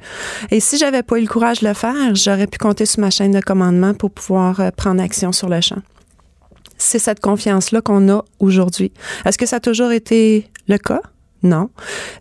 Et 0.50 0.60
si 0.60 0.78
j'avais 0.78 1.04
pas 1.04 1.18
eu 1.18 1.22
le 1.22 1.28
courage 1.28 1.60
de 1.60 1.68
le 1.68 1.74
faire, 1.74 2.16
j'aurais 2.16 2.48
pu 2.48 2.58
compter 2.58 2.86
sur 2.86 3.02
ma 3.02 3.10
chaîne 3.10 3.32
de 3.32 3.42
commandement 3.42 3.94
pour 3.94 4.12
pouvoir 4.12 4.60
euh, 4.60 4.72
prendre 4.72 5.02
action 5.02 5.32
sur 5.32 5.50
le 5.50 5.62
champ. 5.62 5.82
C'est 6.78 7.00
cette 7.00 7.20
confiance-là 7.20 7.82
qu'on 7.82 8.10
a 8.10 8.24
aujourd'hui. 8.40 8.94
Est-ce 9.26 9.38
que 9.38 9.46
ça 9.46 9.58
a 9.58 9.60
toujours 9.60 9.92
été 9.92 10.50
le 10.68 10.78
cas? 10.78 11.02
Non. 11.42 11.70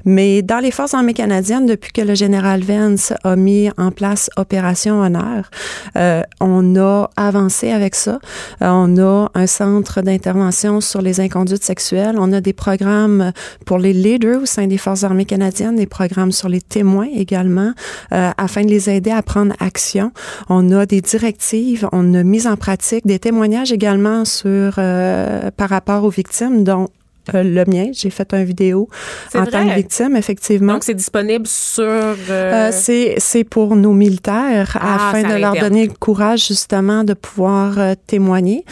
Mais 0.05 0.43
dans 0.43 0.59
les 0.59 0.71
Forces 0.71 0.95
armées 0.95 1.15
canadiennes, 1.15 1.67
depuis 1.67 1.93
que 1.93 2.03
le 2.03 2.15
général 2.15 2.63
Vance 2.63 3.13
a 3.25 3.35
mis 3.37 3.69
en 3.77 3.91
place 3.91 4.31
Opération 4.37 5.01
Honneur, 5.01 5.51
euh, 5.97 6.23
on 6.41 6.77
a 6.77 7.11
avancé 7.17 7.73
avec 7.73 7.95
ça. 7.95 8.21
Euh, 8.63 8.69
on 8.69 8.97
a 8.99 9.31
un 9.35 9.47
centre 9.47 10.03
d'intervention 10.03 10.81
sur 10.81 11.03
les 11.03 11.21
inconduites 11.21 11.65
sexuelles. 11.65 12.17
On 12.19 12.33
a 12.33 12.41
des 12.41 12.53
programmes 12.53 13.33
pour 13.67 13.79
les 13.79 13.93
leaders 13.93 14.43
au 14.43 14.47
sein 14.47 14.67
des 14.67 14.79
Forces 14.79 15.03
armées 15.05 15.25
canadiennes, 15.25 15.77
des 15.77 15.87
programmes 15.87 16.33
sur 16.33 16.49
les 16.49 16.61
témoins 16.61 17.09
également, 17.15 17.73
euh, 18.13 18.31
afin 18.37 18.65
de 18.65 18.71
les 18.71 18.89
aider 18.89 19.11
à 19.11 19.23
prendre 19.23 19.55
action. 19.59 20.13
On 20.49 20.71
a 20.73 20.87
des 20.87 21.01
directives, 21.01 21.89
on 21.93 22.15
a 22.15 22.23
mis 22.23 22.47
en 22.47 22.57
pratique 22.57 23.07
des 23.07 23.19
témoignages 23.19 23.73
également 23.73 24.25
sur 24.25 24.75
euh, 24.79 25.51
par 25.57 25.71
rapport 25.71 26.05
aux 26.05 26.11
victimes, 26.11 26.63
dont 26.63 26.89
euh, 27.35 27.43
le 27.43 27.65
mien. 27.67 27.91
J'ai 27.93 28.11
fait 28.11 28.33
une 28.33 28.45
vidéo 28.45 28.89
en 29.35 29.43
vrai? 29.43 29.51
tant 29.51 29.69
que 29.69 29.75
victime, 29.75 30.17
effectivement. 30.17 30.75
Donc, 30.75 30.85
c'est 30.85 30.95
disponible 30.95 31.47
sur... 31.47 31.85
euh, 31.85 32.15
Euh, 32.31 33.15
c'est 33.19 33.45
pour 33.45 33.77
nos 33.77 33.93
militaires 33.93 34.77
Ah, 34.81 35.11
afin 35.11 35.23
de 35.23 35.35
leur 35.41 35.55
donner 35.55 35.87
le 35.87 35.93
courage 35.93 36.47
justement 36.49 37.05
de 37.05 37.15
pouvoir 37.15 37.79
euh, 37.79 37.95
témoigner. 38.07 38.65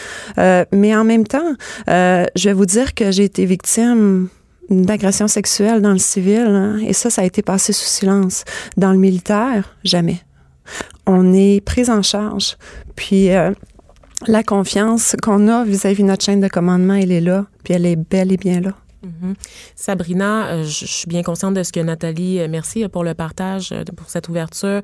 Mais 0.72 0.94
en 0.96 1.04
même 1.04 1.26
temps, 1.26 1.52
je 1.86 2.44
vais 2.44 2.52
vous 2.52 2.66
dire 2.66 2.94
que 2.94 3.10
j'ai 3.10 3.24
été 3.24 3.44
victime 3.44 4.28
d'agression 4.68 5.28
sexuelle 5.28 5.80
dans 5.80 5.92
le 5.92 5.98
civil 5.98 6.40
hein, 6.40 6.78
et 6.84 6.92
ça, 6.92 7.08
ça 7.10 7.22
a 7.22 7.24
été 7.24 7.42
passé 7.42 7.72
sous 7.72 7.86
silence. 7.86 8.44
Dans 8.76 8.92
le 8.92 8.98
militaire, 8.98 9.76
jamais. 9.84 10.20
On 11.06 11.32
est 11.32 11.60
pris 11.64 11.88
en 11.90 12.02
charge. 12.02 12.56
Puis 12.96 13.30
euh, 13.30 13.52
la 14.26 14.42
confiance 14.42 15.14
qu'on 15.22 15.48
a 15.48 15.64
vis-à-vis 15.64 16.02
de 16.02 16.08
notre 16.08 16.24
chaîne 16.24 16.40
de 16.40 16.48
commandement, 16.48 16.94
elle 16.94 17.12
est 17.12 17.20
là. 17.20 17.46
Puis 17.64 17.74
elle 17.74 17.86
est 17.86 17.96
bel 17.96 18.32
et 18.32 18.36
bien 18.36 18.60
là. 18.60 18.72
Mhm. 19.06 19.34
Sabrina, 19.74 20.48
euh, 20.48 20.64
je 20.64 20.86
suis 20.86 21.06
bien 21.06 21.22
consciente 21.22 21.54
de 21.54 21.62
ce 21.62 21.72
que 21.72 21.80
Nathalie, 21.80 22.40
euh, 22.40 22.48
merci 22.50 22.82
euh, 22.82 22.88
pour 22.88 23.04
le 23.04 23.14
partage, 23.14 23.74
pour 23.96 24.08
cette 24.10 24.28
ouverture 24.28 24.80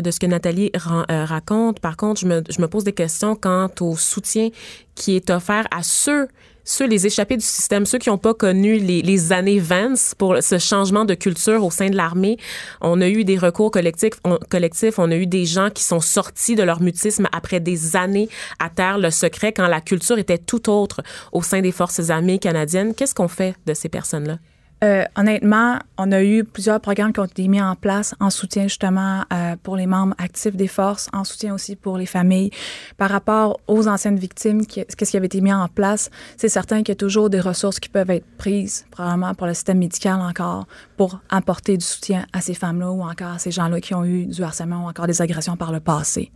de 0.00 0.10
ce 0.10 0.18
que 0.18 0.26
Nathalie 0.26 0.70
raconte. 1.08 1.80
Par 1.80 1.96
contre, 1.96 2.20
je 2.20 2.26
me, 2.26 2.42
je 2.48 2.60
me 2.60 2.68
pose 2.68 2.84
des 2.84 2.92
questions 2.92 3.36
quant 3.36 3.68
au 3.80 3.96
soutien 3.96 4.48
qui 4.94 5.16
est 5.16 5.30
offert 5.30 5.66
à 5.70 5.82
ceux, 5.82 6.28
ceux 6.66 6.86
les 6.86 7.06
échappés 7.06 7.38
du 7.38 7.44
système, 7.44 7.86
ceux 7.86 7.98
qui 7.98 8.10
n'ont 8.10 8.18
pas 8.18 8.34
connu 8.34 8.76
les, 8.76 9.32
années 9.32 9.60
Vance 9.60 10.14
pour 10.16 10.42
ce 10.42 10.58
changement 10.58 11.04
de 11.04 11.14
culture 11.14 11.64
au 11.64 11.70
sein 11.70 11.88
de 11.88 11.96
l'armée. 11.96 12.36
On 12.82 13.00
a 13.00 13.08
eu 13.08 13.24
des 13.24 13.38
recours 13.38 13.70
collectifs 13.70 14.14
on, 14.24 14.38
collectifs, 14.50 14.98
on 14.98 15.10
a 15.10 15.16
eu 15.16 15.26
des 15.26 15.46
gens 15.46 15.70
qui 15.70 15.84
sont 15.84 16.00
sortis 16.00 16.54
de 16.54 16.62
leur 16.62 16.82
mutisme 16.82 17.28
après 17.32 17.60
des 17.60 17.96
années 17.96 18.28
à 18.58 18.68
terre 18.68 18.98
le 18.98 19.10
secret 19.10 19.52
quand 19.52 19.68
la 19.68 19.80
culture 19.80 20.18
était 20.18 20.38
tout 20.38 20.68
autre 20.68 21.02
au 21.32 21.42
sein 21.42 21.62
des 21.62 21.72
forces 21.72 22.10
armées 22.10 22.38
canadiennes. 22.38 22.94
Qu'est-ce 22.94 23.14
qu'on 23.14 23.28
fait 23.28 23.54
de 23.66 23.72
ces 23.72 23.88
personnes-là? 23.88 24.38
Euh, 24.84 25.04
honnêtement, 25.16 25.78
on 25.96 26.12
a 26.12 26.22
eu 26.22 26.44
plusieurs 26.44 26.80
programmes 26.80 27.12
qui 27.12 27.20
ont 27.20 27.24
été 27.24 27.48
mis 27.48 27.62
en 27.62 27.76
place 27.76 28.14
en 28.20 28.28
soutien 28.28 28.64
justement 28.64 29.22
euh, 29.32 29.56
pour 29.62 29.74
les 29.74 29.86
membres 29.86 30.14
actifs 30.18 30.54
des 30.54 30.68
forces, 30.68 31.08
en 31.14 31.24
soutien 31.24 31.54
aussi 31.54 31.76
pour 31.76 31.96
les 31.96 32.04
familles. 32.04 32.50
Par 32.98 33.08
rapport 33.08 33.58
aux 33.68 33.88
anciennes 33.88 34.18
victimes, 34.18 34.66
qu'est-ce 34.66 35.10
qui 35.10 35.16
avait 35.16 35.26
été 35.26 35.40
mis 35.40 35.52
en 35.52 35.68
place, 35.68 36.10
c'est 36.36 36.50
certain 36.50 36.78
qu'il 36.78 36.90
y 36.90 36.92
a 36.92 36.96
toujours 36.96 37.30
des 37.30 37.40
ressources 37.40 37.80
qui 37.80 37.88
peuvent 37.88 38.10
être 38.10 38.26
prises, 38.36 38.84
probablement 38.90 39.34
pour 39.34 39.46
le 39.46 39.54
système 39.54 39.78
médical 39.78 40.20
encore, 40.20 40.66
pour 40.98 41.20
apporter 41.30 41.78
du 41.78 41.84
soutien 41.84 42.26
à 42.34 42.42
ces 42.42 42.54
femmes-là 42.54 42.90
ou 42.90 43.02
encore 43.02 43.32
à 43.32 43.38
ces 43.38 43.50
gens-là 43.50 43.80
qui 43.80 43.94
ont 43.94 44.04
eu 44.04 44.26
du 44.26 44.42
harcèlement 44.42 44.84
ou 44.84 44.88
encore 44.88 45.06
des 45.06 45.22
agressions 45.22 45.56
par 45.56 45.72
le 45.72 45.80
passé. 45.80 46.30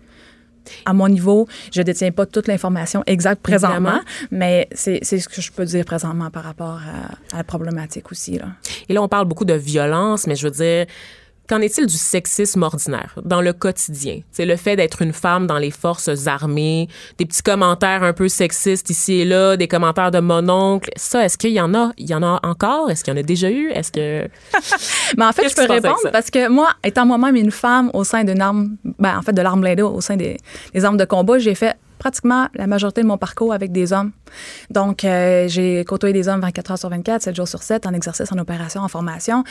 À 0.85 0.93
mon 0.93 1.09
niveau, 1.09 1.49
je 1.73 1.81
ne 1.81 1.85
détiens 1.85 2.11
pas 2.13 2.27
toute 2.27 2.47
l'information 2.47 3.03
exacte 3.07 3.43
présentement, 3.43 4.01
Évidemment. 4.01 4.01
mais 4.31 4.69
c'est 4.73 5.01
c'est 5.03 5.19
ce 5.19 5.29
que 5.29 5.41
je 5.41 5.51
peux 5.53 5.65
dire 5.65 5.85
présentement 5.85 6.31
par 6.31 6.45
rapport 6.45 6.81
à, 7.33 7.35
à 7.35 7.39
la 7.39 7.45
problématique 7.45 8.11
aussi. 8.13 8.39
Là. 8.39 8.47
Et 8.89 8.93
là, 8.93 9.03
on 9.03 9.09
parle 9.09 9.27
beaucoup 9.27 9.45
de 9.45 9.55
violence, 9.55 10.27
mais 10.27 10.37
je 10.37 10.47
veux 10.47 10.53
dire, 10.53 10.87
qu'en 11.51 11.61
est-il 11.61 11.87
du 11.87 11.97
sexisme 11.97 12.63
ordinaire 12.63 13.17
dans 13.25 13.41
le 13.41 13.53
quotidien? 13.53 14.21
C'est 14.31 14.47
le 14.47 14.55
fait 14.55 14.77
d'être 14.77 15.03
une 15.03 15.13
femme 15.13 15.49
dans 15.49 15.59
les 15.59 15.73
forces 15.73 16.29
armées, 16.29 16.89
des 17.19 17.27
petits 17.27 17.43
commentaires 17.43 18.05
un 18.05 18.13
peu 18.13 18.29
sexistes 18.29 18.89
ici 18.89 19.15
et 19.15 19.25
là, 19.25 19.57
des 19.57 19.67
commentaires 19.67 20.13
de 20.13 20.21
mon 20.21 20.49
oncle. 20.49 20.91
Ça, 20.95 21.25
est-ce 21.25 21.37
qu'il 21.37 21.51
y 21.51 21.61
en 21.61 21.75
a? 21.75 21.91
Il 21.99 22.09
y 22.09 22.15
en 22.15 22.23
a 22.23 22.39
encore? 22.45 22.89
Est-ce 22.89 23.03
qu'il 23.03 23.13
y 23.13 23.17
en 23.17 23.21
a 23.21 23.25
déjà 23.25 23.51
eu? 23.51 23.69
Est-ce 23.71 23.91
que... 23.91 24.29
Mais 25.19 25.25
en 25.25 25.33
fait, 25.33 25.49
je 25.49 25.57
peux 25.57 25.71
répondre 25.71 26.11
parce 26.13 26.31
que 26.31 26.49
moi, 26.49 26.69
étant 26.85 27.05
moi-même 27.05 27.35
une 27.35 27.51
femme 27.51 27.91
au 27.95 28.05
sein 28.05 28.23
d'une 28.23 28.41
arme, 28.41 28.77
ben, 29.01 29.19
en 29.19 29.23
fait, 29.23 29.33
de 29.33 29.43
l'arme 29.43 29.61
blindée 29.61 29.83
au 29.83 30.01
sein 30.01 30.17
des, 30.17 30.37
des 30.73 30.85
armes 30.85 30.99
de 30.99 31.05
combat, 31.05 31.39
j'ai 31.39 31.57
fait 31.57 31.77
pratiquement 32.01 32.49
la 32.55 32.67
majorité 32.67 33.03
de 33.03 33.07
mon 33.07 33.19
parcours 33.19 33.53
avec 33.53 33.71
des 33.71 33.93
hommes. 33.93 34.11
Donc, 34.71 35.05
euh, 35.05 35.47
j'ai 35.47 35.85
côtoyé 35.85 36.13
des 36.13 36.27
hommes 36.27 36.41
24 36.41 36.73
heures 36.73 36.79
sur 36.79 36.89
24, 36.89 37.23
7 37.23 37.37
jours 37.37 37.47
sur 37.47 37.63
7, 37.63 37.87
en 37.87 37.93
exercice, 37.93 38.33
en 38.33 38.39
opération, 38.39 38.81
en 38.81 38.89
formation. 38.89 39.45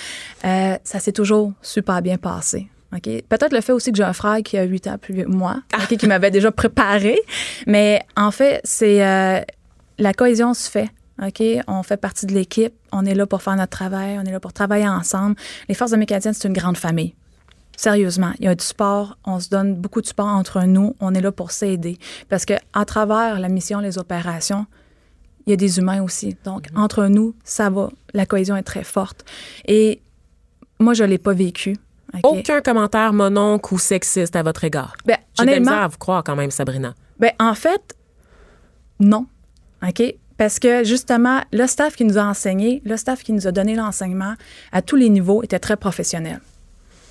Euh, 0.43 0.75
ça 0.83 0.99
s'est 0.99 1.13
toujours 1.13 1.53
super 1.61 2.01
bien 2.01 2.17
passé. 2.17 2.67
Peut-être 2.91 3.53
le 3.53 3.61
fait 3.61 3.71
aussi 3.71 3.91
que 3.91 3.97
j'ai 3.97 4.03
un 4.03 4.13
frère 4.13 4.41
qui 4.43 4.57
a 4.57 4.63
8 4.63 4.87
ans 4.87 4.97
plus 4.97 5.13
vieux 5.13 5.25
que 5.25 5.29
moi, 5.29 5.61
OK, 5.75 5.95
qui 5.95 6.07
m'avait 6.07 6.31
déjà 6.31 6.51
préparé. 6.51 7.19
Mais 7.67 8.01
en 8.17 8.31
fait, 8.31 8.61
c'est 8.63 9.05
euh, 9.05 9.41
la 9.99 10.13
cohésion 10.13 10.53
se 10.55 10.69
fait. 10.69 10.89
OK? 11.23 11.43
On 11.67 11.83
fait 11.83 11.97
partie 11.97 12.25
de 12.25 12.33
l'équipe. 12.33 12.73
On 12.91 13.05
est 13.05 13.13
là 13.13 13.27
pour 13.27 13.43
faire 13.43 13.55
notre 13.55 13.77
travail. 13.77 14.17
On 14.19 14.25
est 14.25 14.31
là 14.31 14.39
pour 14.39 14.53
travailler 14.53 14.87
ensemble. 14.87 15.35
Les 15.67 15.75
Forces 15.75 15.91
de 15.91 15.97
mécaniciennes, 15.97 16.33
c'est 16.33 16.47
une 16.47 16.53
grande 16.53 16.77
famille. 16.77 17.13
Sérieusement, 17.79 18.33
il 18.39 18.43
y 18.43 18.47
a 18.49 18.55
du 18.55 18.65
sport, 18.65 19.17
on 19.23 19.39
se 19.39 19.47
donne 19.47 19.73
beaucoup 19.73 20.01
de 20.01 20.05
sport 20.05 20.27
entre 20.27 20.63
nous, 20.63 20.97
on 20.99 21.13
est 21.13 21.21
là 21.21 21.31
pour 21.31 21.51
s'aider. 21.51 21.97
Parce 22.27 22.43
que 22.43 22.55
à 22.73 22.83
travers 22.83 23.39
la 23.39 23.47
mission, 23.47 23.79
les 23.79 23.97
opérations, 23.97 24.65
il 25.45 25.51
y 25.51 25.53
a 25.53 25.55
des 25.55 25.79
humains 25.79 26.03
aussi. 26.03 26.35
Donc, 26.43 26.65
entre 26.75 27.05
nous, 27.05 27.35
ça 27.45 27.69
va. 27.69 27.87
La 28.13 28.25
cohésion 28.25 28.57
est 28.57 28.63
très 28.63 28.83
forte. 28.83 29.23
Et 29.65 30.01
moi, 30.81 30.93
je 30.93 31.05
ne 31.05 31.07
l'ai 31.07 31.17
pas 31.17 31.31
vécu. 31.31 31.77
Aucun 32.23 32.59
commentaire 32.59 33.13
mononcle 33.13 33.73
ou 33.73 33.79
sexiste 33.79 34.35
à 34.35 34.43
votre 34.43 34.65
égard. 34.65 34.97
Ben, 35.05 35.15
J'ai 35.37 35.43
honnêtement, 35.43 35.83
à 35.83 35.87
vous 35.87 35.97
croire 35.97 36.25
quand 36.25 36.35
même, 36.35 36.51
Sabrina. 36.51 36.95
Ben, 37.17 37.31
en 37.39 37.53
fait, 37.53 37.95
non. 38.99 39.25
OK? 39.87 40.03
Parce 40.35 40.59
que 40.59 40.83
justement, 40.83 41.43
le 41.53 41.65
staff 41.65 41.95
qui 41.95 42.03
nous 42.03 42.17
a 42.17 42.23
enseigné, 42.23 42.81
le 42.83 42.97
staff 42.97 43.23
qui 43.23 43.31
nous 43.31 43.47
a 43.47 43.53
donné 43.53 43.75
l'enseignement 43.75 44.33
à 44.73 44.81
tous 44.81 44.97
les 44.97 45.07
niveaux 45.07 45.43
était 45.43 45.59
très 45.59 45.77
professionnel. 45.77 46.41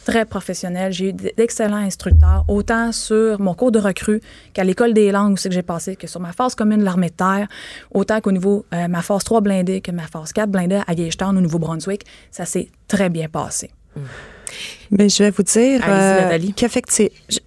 Très 0.04 0.24
professionnel. 0.24 0.92
J'ai 0.92 1.10
eu 1.10 1.12
d'excellents 1.12 1.76
instructeurs, 1.76 2.44
autant 2.48 2.92
sur 2.92 3.40
mon 3.40 3.54
cours 3.54 3.72
de 3.72 3.78
recrue 3.78 4.20
qu'à 4.54 4.64
l'école 4.64 4.94
des 4.94 5.10
langues 5.12 5.34
aussi 5.34 5.48
que 5.48 5.54
j'ai 5.54 5.62
passé, 5.62 5.96
que 5.96 6.06
sur 6.06 6.20
ma 6.20 6.32
force 6.32 6.54
commune 6.54 6.78
de 6.78 6.84
l'armée 6.84 7.08
de 7.10 7.14
terre, 7.14 7.46
autant 7.92 8.20
qu'au 8.20 8.32
niveau 8.32 8.64
euh, 8.72 8.88
ma 8.88 9.02
force 9.02 9.24
3 9.24 9.40
blindée 9.42 9.80
que 9.80 9.90
ma 9.90 10.06
force 10.06 10.32
4 10.32 10.50
blindée 10.50 10.80
à 10.86 10.94
Gagetown 10.94 11.36
au 11.36 11.40
Nouveau-Brunswick. 11.40 12.04
Ça 12.30 12.46
s'est 12.46 12.70
très 12.86 13.10
bien 13.10 13.28
passé. 13.28 13.70
Mais 14.90 15.08
je 15.08 15.22
vais 15.22 15.30
vous 15.30 15.42
dire 15.42 15.82
euh, 15.86 16.20
Nathalie. 16.22 16.52
qu'effectivement, 16.54 17.10
je, 17.28 17.38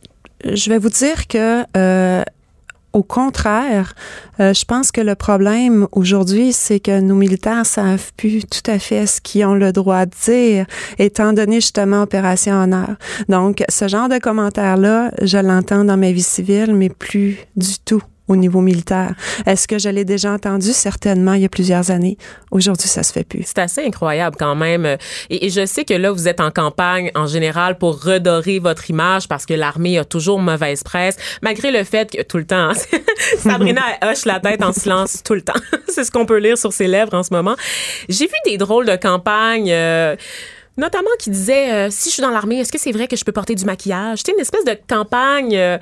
je 0.56 0.70
vais 0.70 0.78
vous 0.78 0.90
dire 0.90 1.28
que 1.28 1.64
euh, 1.78 2.24
Au 2.94 3.04
contraire, 3.04 3.94
euh, 4.40 4.54
je 4.54 4.66
pense 4.66 4.92
que 4.92 5.00
le 5.00 5.16
problème 5.16 5.88
aujourd'hui, 5.94 6.52
c'est 6.52 6.82
que 6.82 7.00
nos 7.00 7.16
militaires 7.16 7.66
savent 7.66 8.12
plus 8.18 8.44
tout 8.46 8.70
à 8.70 8.80
fait 8.80 9.06
ce 9.06 9.22
qu'ils 9.22 9.46
ont 9.46 9.56
le 9.56 9.72
droit 9.72 10.06
de 10.06 10.12
dire, 10.26 10.66
étant 11.00 11.32
donné 11.32 11.56
justement 11.56 12.02
Opération 12.02 12.62
Honneur. 12.62 12.96
Donc, 13.30 13.64
ce 13.70 13.88
genre 13.88 14.10
de 14.10 14.18
commentaire-là, 14.18 15.12
je 15.22 15.38
l'entends 15.38 15.86
dans 15.86 15.98
ma 15.98 16.12
vie 16.12 16.22
civile, 16.22 16.76
mais 16.76 16.90
plus 16.90 17.38
du 17.56 17.80
tout 17.86 18.04
au 18.32 18.36
niveau 18.36 18.62
militaire. 18.62 19.14
Est-ce 19.46 19.68
que 19.68 19.78
je 19.78 19.90
l'ai 19.90 20.06
déjà 20.06 20.32
entendu? 20.32 20.72
Certainement, 20.72 21.34
il 21.34 21.42
y 21.42 21.46
a 21.46 21.50
plusieurs 21.50 21.92
années. 21.92 22.18
Aujourd'hui, 22.50 22.88
ça 22.88 23.04
se 23.04 23.12
fait 23.12 23.24
plus. 23.24 23.44
C'est 23.46 23.60
assez 23.60 23.86
incroyable 23.86 24.36
quand 24.40 24.56
même. 24.56 24.86
Et, 25.30 25.46
et, 25.46 25.50
je 25.50 25.66
sais 25.66 25.84
que 25.84 25.94
là, 25.94 26.12
vous 26.12 26.28
êtes 26.28 26.40
en 26.40 26.52
campagne 26.52 27.12
en 27.16 27.28
général 27.28 27.78
pour 27.78 28.04
redorer 28.04 28.60
votre 28.60 28.90
image 28.90 29.28
parce 29.28 29.46
que 29.46 29.54
l'armée 29.54 29.98
a 29.98 30.06
toujours 30.06 30.40
mauvaise 30.40 30.84
presse, 30.84 31.18
malgré 31.42 31.72
le 31.72 31.84
fait 31.84 32.10
que 32.10 32.22
tout 32.22 32.38
le 32.38 32.46
temps, 32.46 32.72
Sabrina 33.38 33.82
hoche 34.04 34.26
la 34.26 34.40
tête 34.40 34.64
en 34.64 34.72
silence 34.72 35.22
tout 35.24 35.34
le 35.34 35.42
temps. 35.42 35.60
C'est 35.88 36.04
ce 36.04 36.12
qu'on 36.12 36.26
peut 36.26 36.38
lire 36.40 36.58
sur 36.58 36.72
ses 36.74 36.88
lèvres 36.88 37.14
en 37.14 37.24
ce 37.24 37.34
moment. 37.34 37.56
J'ai 38.10 38.28
vu 38.28 38.36
des 38.46 38.58
drôles 38.58 38.86
de 38.86 38.96
campagnes. 38.96 39.72
Euh, 39.72 40.16
notamment 40.78 41.10
qui 41.20 41.30
disaient 41.30 41.74
euh, 41.74 41.88
si 41.92 42.10
je 42.10 42.14
suis 42.16 42.22
dans 42.22 42.32
l'armée, 42.32 42.60
est-ce 42.60 42.72
que 42.72 42.80
c'est 42.80 42.92
vrai 42.92 43.08
que 43.08 43.16
je 43.16 43.26
peux 43.26 43.32
porter 43.32 43.56
du 43.56 43.66
maquillage 43.66 44.20
C'était 44.20 44.34
une 44.34 44.40
espèce 44.40 44.64
de 44.66 44.78
campagne 44.88 45.56
euh, 45.56 45.78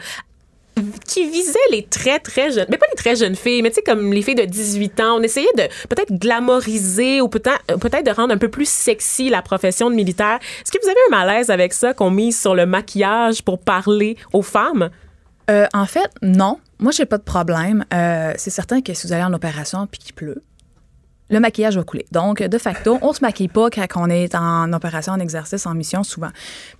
qui 1.07 1.29
visait 1.29 1.59
les 1.71 1.83
très, 1.83 2.19
très 2.19 2.51
jeunes, 2.51 2.67
mais 2.69 2.77
pas 2.77 2.85
les 2.89 2.97
très 2.97 3.15
jeunes 3.15 3.35
filles, 3.35 3.61
mais 3.61 3.69
tu 3.69 3.75
sais, 3.75 3.81
comme 3.81 4.13
les 4.13 4.21
filles 4.21 4.35
de 4.35 4.45
18 4.45 4.99
ans. 5.01 5.17
On 5.17 5.21
essayait 5.21 5.47
de 5.55 5.63
peut-être 5.87 6.13
glamoriser 6.13 7.21
ou 7.21 7.27
peut-être 7.29 7.77
peut 7.79 7.89
de 7.89 8.11
rendre 8.11 8.33
un 8.33 8.37
peu 8.37 8.49
plus 8.49 8.69
sexy 8.69 9.29
la 9.29 9.41
profession 9.41 9.89
de 9.89 9.95
militaire. 9.95 10.39
Est-ce 10.61 10.71
que 10.71 10.77
vous 10.81 10.89
avez 10.89 10.99
un 11.09 11.17
malaise 11.17 11.49
avec 11.49 11.73
ça 11.73 11.93
qu'on 11.93 12.11
mise 12.11 12.39
sur 12.39 12.55
le 12.55 12.65
maquillage 12.65 13.43
pour 13.43 13.59
parler 13.59 14.17
aux 14.33 14.41
femmes? 14.41 14.89
Euh, 15.49 15.65
en 15.73 15.85
fait, 15.85 16.09
non. 16.21 16.59
Moi, 16.79 16.91
j'ai 16.91 17.05
pas 17.05 17.17
de 17.17 17.23
problème. 17.23 17.83
Euh, 17.93 18.33
c'est 18.37 18.51
certain 18.51 18.81
que 18.81 18.93
si 18.93 19.07
vous 19.07 19.13
allez 19.13 19.23
en 19.23 19.33
opération 19.33 19.87
puis 19.87 19.99
qu'il 19.99 20.13
pleut, 20.13 20.43
le 21.29 21.39
maquillage 21.39 21.77
va 21.77 21.83
couler. 21.83 22.05
Donc, 22.11 22.41
de 22.41 22.57
facto, 22.57 22.97
on 23.01 23.13
se 23.13 23.21
maquille 23.21 23.47
pas 23.47 23.69
quand 23.69 23.87
on 23.95 24.09
est 24.09 24.35
en 24.35 24.71
opération, 24.73 25.13
en 25.13 25.19
exercice, 25.19 25.65
en 25.65 25.75
mission, 25.75 26.03
souvent. 26.03 26.31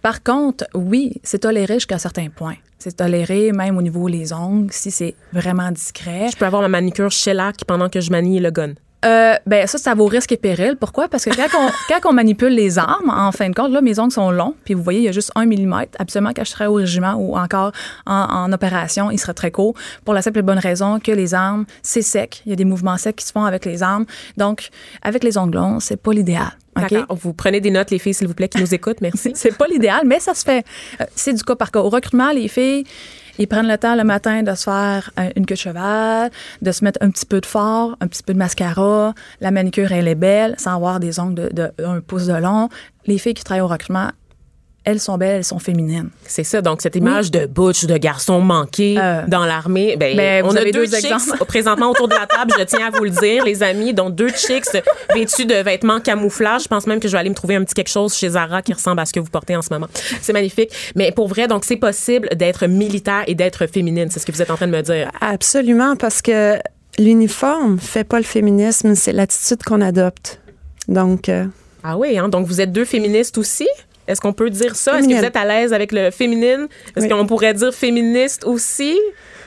Par 0.02 0.24
contre, 0.24 0.66
oui, 0.74 1.22
c'est 1.24 1.39
toléré 1.39 1.76
jusqu'à 1.76 1.95
un 1.95 2.00
certain 2.00 2.30
point. 2.30 2.56
C'est 2.78 2.97
toléré 2.97 3.52
même 3.52 3.78
au 3.78 3.82
niveau 3.82 4.10
des 4.10 4.32
ongles, 4.34 4.72
si 4.72 4.89
c'est 4.89 5.16
vraiment 5.34 5.72
discret. 5.72 6.30
Je 6.32 6.38
peux 6.38 6.45
avoir 6.45 6.62
ma 6.62 6.70
manicure 6.70 7.12
shellac 7.12 7.66
pendant 7.66 7.89
que 7.89 8.00
je 8.00 8.10
manie 8.12 8.39
le 8.39 8.52
gun. 8.52 8.74
Euh, 9.06 9.36
ben 9.45 9.66
ça, 9.66 9.78
ça 9.78 9.93
vaut 9.93 10.08
risque 10.08 10.32
et 10.34 10.38
péril. 10.38 10.76
Pourquoi? 10.78 11.08
Parce 11.08 11.26
que 11.26 11.30
quand 11.30 11.58
on, 11.58 11.70
quand 11.88 12.10
on 12.10 12.14
manipule 12.14 12.54
les 12.54 12.78
armes, 12.78 13.10
en 13.10 13.32
fin 13.32 13.50
de 13.50 13.56
compte, 13.56 13.72
là, 13.72 13.82
mes 13.82 13.97
ongles 14.00 14.12
sont 14.12 14.32
longs, 14.32 14.56
puis 14.66 14.74
vous 14.74 14.84
voyez, 14.84 15.00
il 15.00 15.06
y 15.06 15.10
a 15.10 15.14
juste 15.14 15.32
un 15.36 15.45
millimètre. 15.45 15.91
Absolument, 16.00 16.32
quand 16.36 16.43
je 16.43 16.52
serais 16.52 16.66
au 16.66 16.74
régiment 16.74 17.14
ou 17.14 17.38
encore 17.38 17.72
en, 18.06 18.14
en, 18.14 18.52
opération, 18.52 19.10
il 19.12 19.18
serait 19.18 19.34
très 19.34 19.52
court, 19.52 19.74
pour 20.04 20.14
la 20.14 20.22
simple 20.22 20.39
et 20.39 20.41
bonne 20.41 20.60
raison 20.60 21.00
que 21.00 21.12
les 21.12 21.34
armes, 21.34 21.66
c'est 21.82 22.02
sec. 22.02 22.41
Il 22.45 22.50
y 22.50 22.54
a 22.54 22.56
des 22.56 22.66
mouvements 22.66 22.97
secs 22.97 23.16
qui 23.16 23.26
se 23.26 23.32
font 23.32 23.45
avec 23.45 23.66
les 23.66 23.84
armes. 23.84 24.06
Donc, 24.38 24.70
avec 25.02 25.24
les 25.24 25.38
ongles 25.38 25.58
longs, 25.58 25.80
c'est 25.80 25.97
pas 25.97 26.12
l'idéal. 26.12 26.52
Okay? 26.78 27.04
Vous 27.10 27.34
prenez 27.34 27.60
des 27.60 27.72
notes, 27.72 27.91
les 27.91 28.00
filles, 28.00 28.14
s'il 28.14 28.28
vous 28.28 28.34
plaît, 28.34 28.47
qui 28.47 28.60
nous 28.60 28.74
écoutent. 28.74 29.02
Merci. 29.02 29.32
c'est 29.36 29.58
pas 29.58 29.68
l'idéal, 29.68 30.02
mais 30.06 30.20
ça 30.20 30.34
se 30.34 30.43
fait. 30.43 30.66
Euh, 31.02 31.06
c'est 31.16 31.34
du 31.34 31.43
cas 31.43 31.56
par 31.56 31.72
cas. 31.72 31.80
Au 31.80 31.89
recrutement, 31.89 32.32
les 32.32 32.47
filles, 32.47 32.86
ils 33.40 33.48
prennent 33.48 33.68
le 33.68 33.78
temps 33.78 33.96
le 33.96 34.04
matin 34.04 34.44
de 34.44 34.54
se 34.54 34.66
faire 34.66 35.12
une 35.36 35.46
queue 35.46 35.56
de 35.56 35.60
cheval, 35.60 36.30
de 36.62 36.72
se 36.72 36.84
mettre 36.84 37.00
un 37.02 37.10
petit 37.10 37.26
peu 37.26 37.40
de 37.40 37.46
fort, 37.46 37.96
un 38.02 38.08
petit 38.08 38.22
peu 38.22 38.34
de 38.34 38.38
mascara. 38.38 39.14
La 39.40 39.50
manicure, 39.52 39.92
elle 39.92 40.10
est 40.10 40.16
belle, 40.16 40.56
sans 40.58 40.76
avoir 40.76 41.00
des 41.00 41.20
ongles 41.20 41.36
de, 41.36 41.50
de 41.54 41.86
un 41.86 42.02
pouce 42.02 42.28
de 42.28 42.34
long. 42.34 42.70
Les 43.06 43.18
filles 43.18 43.34
qui 43.34 43.44
travaillent 43.44 43.62
au 43.62 43.68
recrutement, 43.68 44.10
elles 44.92 45.00
sont 45.00 45.18
belles, 45.18 45.38
elles 45.38 45.44
sont 45.44 45.60
féminines. 45.60 46.10
C'est 46.26 46.44
ça. 46.44 46.62
Donc, 46.62 46.82
cette 46.82 46.96
image 46.96 47.32
de 47.32 47.46
butch, 47.46 47.86
de 47.86 47.98
garçon 47.98 48.42
manqué 48.42 48.98
euh, 49.00 49.24
dans 49.28 49.46
l'armée, 49.46 49.96
ben, 49.98 50.16
ben 50.16 50.44
on 50.46 50.56
a 50.56 50.64
deux, 50.64 50.72
deux 50.72 50.86
chicks 50.88 51.38
présentement 51.48 51.92
autour 51.92 52.08
de 52.08 52.16
la 52.16 52.28
table, 52.28 52.54
je 52.58 52.64
tiens 52.64 52.88
à 52.88 52.98
vous 52.98 53.04
le 53.04 53.10
dire, 53.10 53.44
les 53.46 53.64
amis, 53.64 53.94
dont 53.94 54.10
deux 54.10 54.30
chicks 54.30 54.66
vêtus 55.14 55.46
de 55.46 55.56
vêtements 55.56 56.00
camouflage. 56.00 56.64
Je 56.64 56.68
pense 56.68 56.88
même 56.88 57.00
que 57.00 57.08
je 57.08 57.14
vais 57.14 57.20
aller 57.20 57.30
me 57.30 57.36
trouver 57.36 57.56
un 57.56 57.64
petit 57.64 57.74
quelque 57.74 57.90
chose 57.90 58.14
chez 58.16 58.30
Zara 58.30 58.62
qui 58.62 58.74
ressemble 58.74 59.00
à 59.00 59.06
ce 59.06 59.14
que 59.14 59.20
vous 59.20 59.30
portez 59.30 59.56
en 59.56 59.62
ce 59.62 59.70
moment. 59.72 59.88
C'est 60.22 60.34
magnifique. 60.34 60.72
Mais 60.96 61.12
pour 61.12 61.28
vrai, 61.28 61.48
donc, 61.48 61.66
c'est 61.66 61.78
possible 61.78 62.30
d'être 62.36 62.68
militaire 62.68 63.24
et 63.28 63.36
d'être 63.36 63.68
féminine. 63.68 64.10
C'est 64.12 64.20
ce 64.20 64.26
que 64.26 64.32
vous 64.32 64.42
êtes 64.42 64.52
en 64.52 64.56
train 64.56 64.68
de 64.68 64.72
me 64.72 64.82
dire. 64.82 65.12
Absolument, 65.22 65.96
parce 65.96 66.22
que 66.22 66.58
l'uniforme 66.98 67.80
fait 67.80 68.04
pas 68.04 68.18
le 68.18 68.24
féminisme, 68.24 68.96
c'est 68.96 69.14
l'attitude 69.14 69.64
qu'on 69.64 69.82
adopte. 69.82 70.40
Donc. 70.88 71.30
Euh... 71.30 71.46
Ah 71.84 71.98
oui, 71.98 72.18
hein? 72.18 72.30
Donc, 72.30 72.48
vous 72.48 72.60
êtes 72.62 72.72
deux 72.72 72.86
féministes 72.86 73.38
aussi? 73.38 73.68
Est-ce 74.10 74.22
qu'on 74.22 74.34
peut 74.34 74.49
dire 74.49 74.76
ça? 74.76 74.99
Est-ce 74.99 75.07
que 75.07 75.14
vous 75.14 75.24
êtes 75.24 75.36
à 75.36 75.45
l'aise 75.45 75.72
avec 75.72 75.91
le 75.91 76.10
féminine? 76.10 76.68
Est-ce 76.95 77.05
oui. 77.05 77.12
qu'on 77.12 77.28
pourrait 77.28 77.53
dire 77.53 77.74
féministe 77.74 78.43
aussi? 78.43 78.97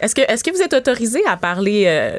Est-ce 0.00 0.14
que, 0.14 0.22
est 0.22 0.42
que 0.42 0.50
vous 0.54 0.62
êtes 0.62 0.72
autorisé 0.72 1.20
à 1.26 1.36
parler, 1.36 1.84
euh, 1.86 2.18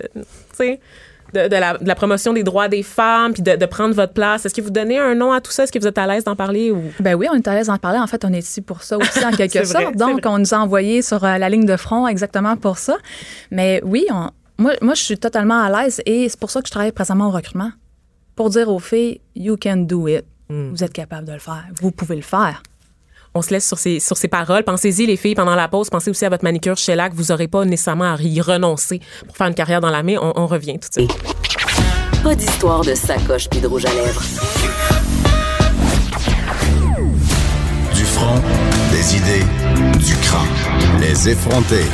de, 1.33 1.47
de, 1.47 1.55
la, 1.55 1.77
de, 1.77 1.87
la, 1.87 1.95
promotion 1.95 2.33
des 2.33 2.43
droits 2.43 2.67
des 2.67 2.83
femmes, 2.83 3.33
puis 3.33 3.43
de, 3.43 3.55
de 3.55 3.65
prendre 3.65 3.95
votre 3.95 4.13
place? 4.13 4.45
Est-ce 4.45 4.53
que 4.53 4.61
vous 4.61 4.71
donnez 4.71 4.99
un 4.99 5.15
nom 5.15 5.31
à 5.31 5.39
tout 5.39 5.51
ça? 5.51 5.63
Est-ce 5.63 5.71
que 5.71 5.79
vous 5.79 5.87
êtes 5.87 5.97
à 5.97 6.05
l'aise 6.05 6.25
d'en 6.25 6.35
parler? 6.35 6.71
Ou? 6.71 6.81
Ben 6.99 7.15
oui, 7.15 7.27
on 7.31 7.35
est 7.35 7.47
à 7.47 7.55
l'aise 7.55 7.67
d'en 7.67 7.77
parler. 7.77 7.99
En 7.99 8.07
fait, 8.07 8.25
on 8.25 8.33
est 8.33 8.39
ici 8.39 8.61
pour 8.61 8.83
ça 8.83 8.97
aussi, 8.97 9.25
en 9.25 9.31
quelque 9.37 9.63
sorte. 9.63 9.95
Donc, 9.95 10.21
on 10.25 10.37
nous 10.37 10.53
a 10.53 10.57
envoyé 10.57 11.01
sur 11.01 11.23
euh, 11.23 11.37
la 11.37 11.47
ligne 11.47 11.65
de 11.65 11.77
front 11.77 12.07
exactement 12.07 12.57
pour 12.57 12.77
ça. 12.77 12.97
Mais 13.51 13.81
oui, 13.85 14.05
on, 14.11 14.29
moi, 14.57 14.73
moi, 14.81 14.93
je 14.95 15.03
suis 15.03 15.17
totalement 15.17 15.61
à 15.61 15.83
l'aise 15.83 16.01
et 16.05 16.27
c'est 16.27 16.39
pour 16.39 16.51
ça 16.51 16.61
que 16.61 16.67
je 16.67 16.71
travaille 16.71 16.91
présentement 16.91 17.27
au 17.27 17.31
recrutement. 17.31 17.71
Pour 18.35 18.49
dire 18.49 18.69
aux 18.69 18.79
filles, 18.79 19.21
you 19.35 19.57
can 19.61 19.77
do 19.77 20.07
it. 20.07 20.25
Mm. 20.49 20.71
Vous 20.71 20.83
êtes 20.83 20.93
capable 20.93 21.27
de 21.27 21.33
le 21.33 21.39
faire. 21.39 21.65
Vous 21.81 21.91
pouvez 21.91 22.15
le 22.15 22.21
faire. 22.21 22.61
On 23.35 23.41
se 23.41 23.49
laisse 23.49 23.67
sur 23.67 23.79
ces, 23.79 23.99
sur 23.99 24.15
ces 24.15 24.27
paroles. 24.27 24.63
Pensez-y, 24.63 25.07
les 25.07 25.17
filles, 25.17 25.33
pendant 25.35 25.55
la 25.55 25.67
pause. 25.67 25.89
Pensez 25.89 26.11
aussi 26.11 26.23
à 26.25 26.29
votre 26.29 26.43
manicure 26.43 26.77
shellac. 26.77 27.13
Vous 27.13 27.25
n'aurez 27.29 27.47
pas 27.47 27.65
nécessairement 27.65 28.13
à 28.13 28.21
y 28.21 28.39
renoncer 28.41 29.01
pour 29.25 29.35
faire 29.35 29.47
une 29.47 29.55
carrière 29.55 29.81
dans 29.81 29.89
l'armée. 29.89 30.17
On, 30.19 30.33
on 30.39 30.45
revient 30.45 30.77
tout 30.79 30.89
de 30.89 30.93
suite. 30.93 31.17
Pas 32.23 32.35
d'histoire 32.35 32.81
de 32.81 32.93
sacoche 32.93 33.49
puis 33.49 33.59
de 33.59 33.67
rouge 33.67 33.85
à 33.85 33.93
lèvres. 33.93 34.21
Du 37.95 38.03
front, 38.05 38.41
des 38.91 39.17
idées, 39.17 39.45
du 39.97 40.15
crâne. 40.17 41.01
Les 41.01 41.29
effronter. 41.29 41.85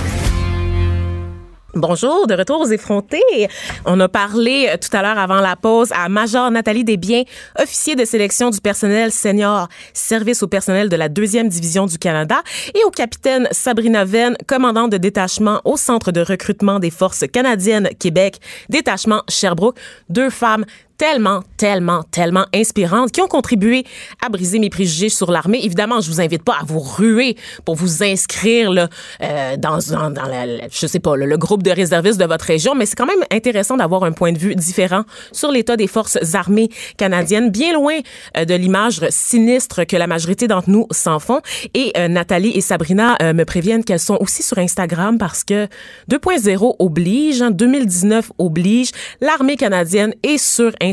Bonjour, 1.75 2.25
de 2.25 2.33
retour 2.33 2.61
aux 2.61 2.71
effrontés. 2.71 3.47
On 3.85 3.99
a 3.99 4.09
parlé 4.09 4.73
tout 4.81 4.95
à 4.97 5.03
l'heure 5.03 5.19
avant 5.19 5.39
la 5.39 5.55
pause 5.55 5.91
à 5.91 6.09
Major 6.09 6.49
Nathalie 6.49 6.83
Desbiens, 6.83 7.21
officier 7.59 7.95
de 7.95 8.05
sélection 8.05 8.49
du 8.49 8.59
personnel 8.59 9.11
senior, 9.11 9.67
service 9.93 10.41
au 10.41 10.47
personnel 10.47 10.89
de 10.89 10.95
la 10.95 11.09
deuxième 11.09 11.47
division 11.47 11.85
du 11.85 11.99
Canada, 11.99 12.41
et 12.73 12.83
au 12.85 12.89
capitaine 12.89 13.47
Sabrina 13.51 14.03
Venn, 14.03 14.35
commandant 14.47 14.87
de 14.87 14.97
détachement 14.97 15.61
au 15.63 15.77
centre 15.77 16.11
de 16.11 16.21
recrutement 16.21 16.79
des 16.79 16.89
forces 16.89 17.25
canadiennes 17.31 17.89
Québec, 17.99 18.39
détachement 18.69 19.21
Sherbrooke, 19.29 19.77
deux 20.09 20.31
femmes 20.31 20.65
tellement, 20.99 21.41
tellement, 21.57 22.03
tellement 22.03 22.45
inspirantes 22.53 23.11
qui 23.11 23.21
ont 23.21 23.27
contribué 23.27 23.85
à 24.23 24.29
briser 24.29 24.59
mes 24.59 24.69
préjugés 24.69 25.09
sur 25.09 25.31
l'armée. 25.31 25.61
Évidemment, 25.63 26.01
je 26.01 26.11
vous 26.11 26.21
invite 26.21 26.43
pas 26.43 26.57
à 26.61 26.65
vous 26.65 26.79
ruer 26.79 27.35
pour 27.65 27.75
vous 27.75 28.03
inscrire 28.03 28.69
là, 28.69 28.89
euh, 29.23 29.55
dans, 29.57 29.79
dans, 29.89 30.25
la, 30.25 30.67
je 30.69 30.85
sais 30.85 30.99
pas, 30.99 31.15
le, 31.15 31.25
le 31.25 31.37
groupe 31.37 31.63
de 31.63 31.71
réservistes 31.71 32.19
de 32.19 32.25
votre 32.25 32.45
région, 32.45 32.75
mais 32.75 32.85
c'est 32.85 32.97
quand 32.97 33.05
même 33.05 33.23
intéressant 33.31 33.77
d'avoir 33.77 34.03
un 34.03 34.11
point 34.11 34.33
de 34.33 34.37
vue 34.37 34.55
différent 34.55 35.03
sur 35.31 35.51
l'état 35.51 35.77
des 35.77 35.87
forces 35.87 36.17
armées 36.35 36.69
canadiennes, 36.97 37.49
bien 37.49 37.73
loin 37.73 37.95
euh, 38.37 38.43
de 38.43 38.53
l'image 38.53 38.99
sinistre 39.09 39.85
que 39.85 39.95
la 39.95 40.07
majorité 40.07 40.47
d'entre 40.47 40.69
nous 40.69 40.85
s'en 40.91 41.19
font. 41.19 41.41
Et 41.73 41.93
euh, 41.97 42.09
Nathalie 42.09 42.51
et 42.55 42.61
Sabrina 42.61 43.15
euh, 43.21 43.33
me 43.33 43.45
préviennent 43.45 43.85
qu'elles 43.85 43.99
sont 43.99 44.17
aussi 44.19 44.43
sur 44.43 44.57
Instagram 44.57 45.17
parce 45.17 45.45
que 45.45 45.67
2.0 46.11 46.75
oblige, 46.79 47.41
hein, 47.41 47.51
2019 47.51 48.33
oblige, 48.37 48.91
l'armée 49.21 49.55
canadienne 49.55 50.13
est 50.23 50.37
sur 50.37 50.71
Instagram, 50.81 50.88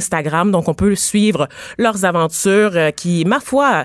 donc 0.51 0.69
on 0.69 0.75
peut 0.75 0.95
suivre 0.95 1.49
leurs 1.79 2.05
aventures 2.05 2.73
euh, 2.75 2.91
qui, 2.91 3.25
ma 3.25 3.41
foi, 3.41 3.85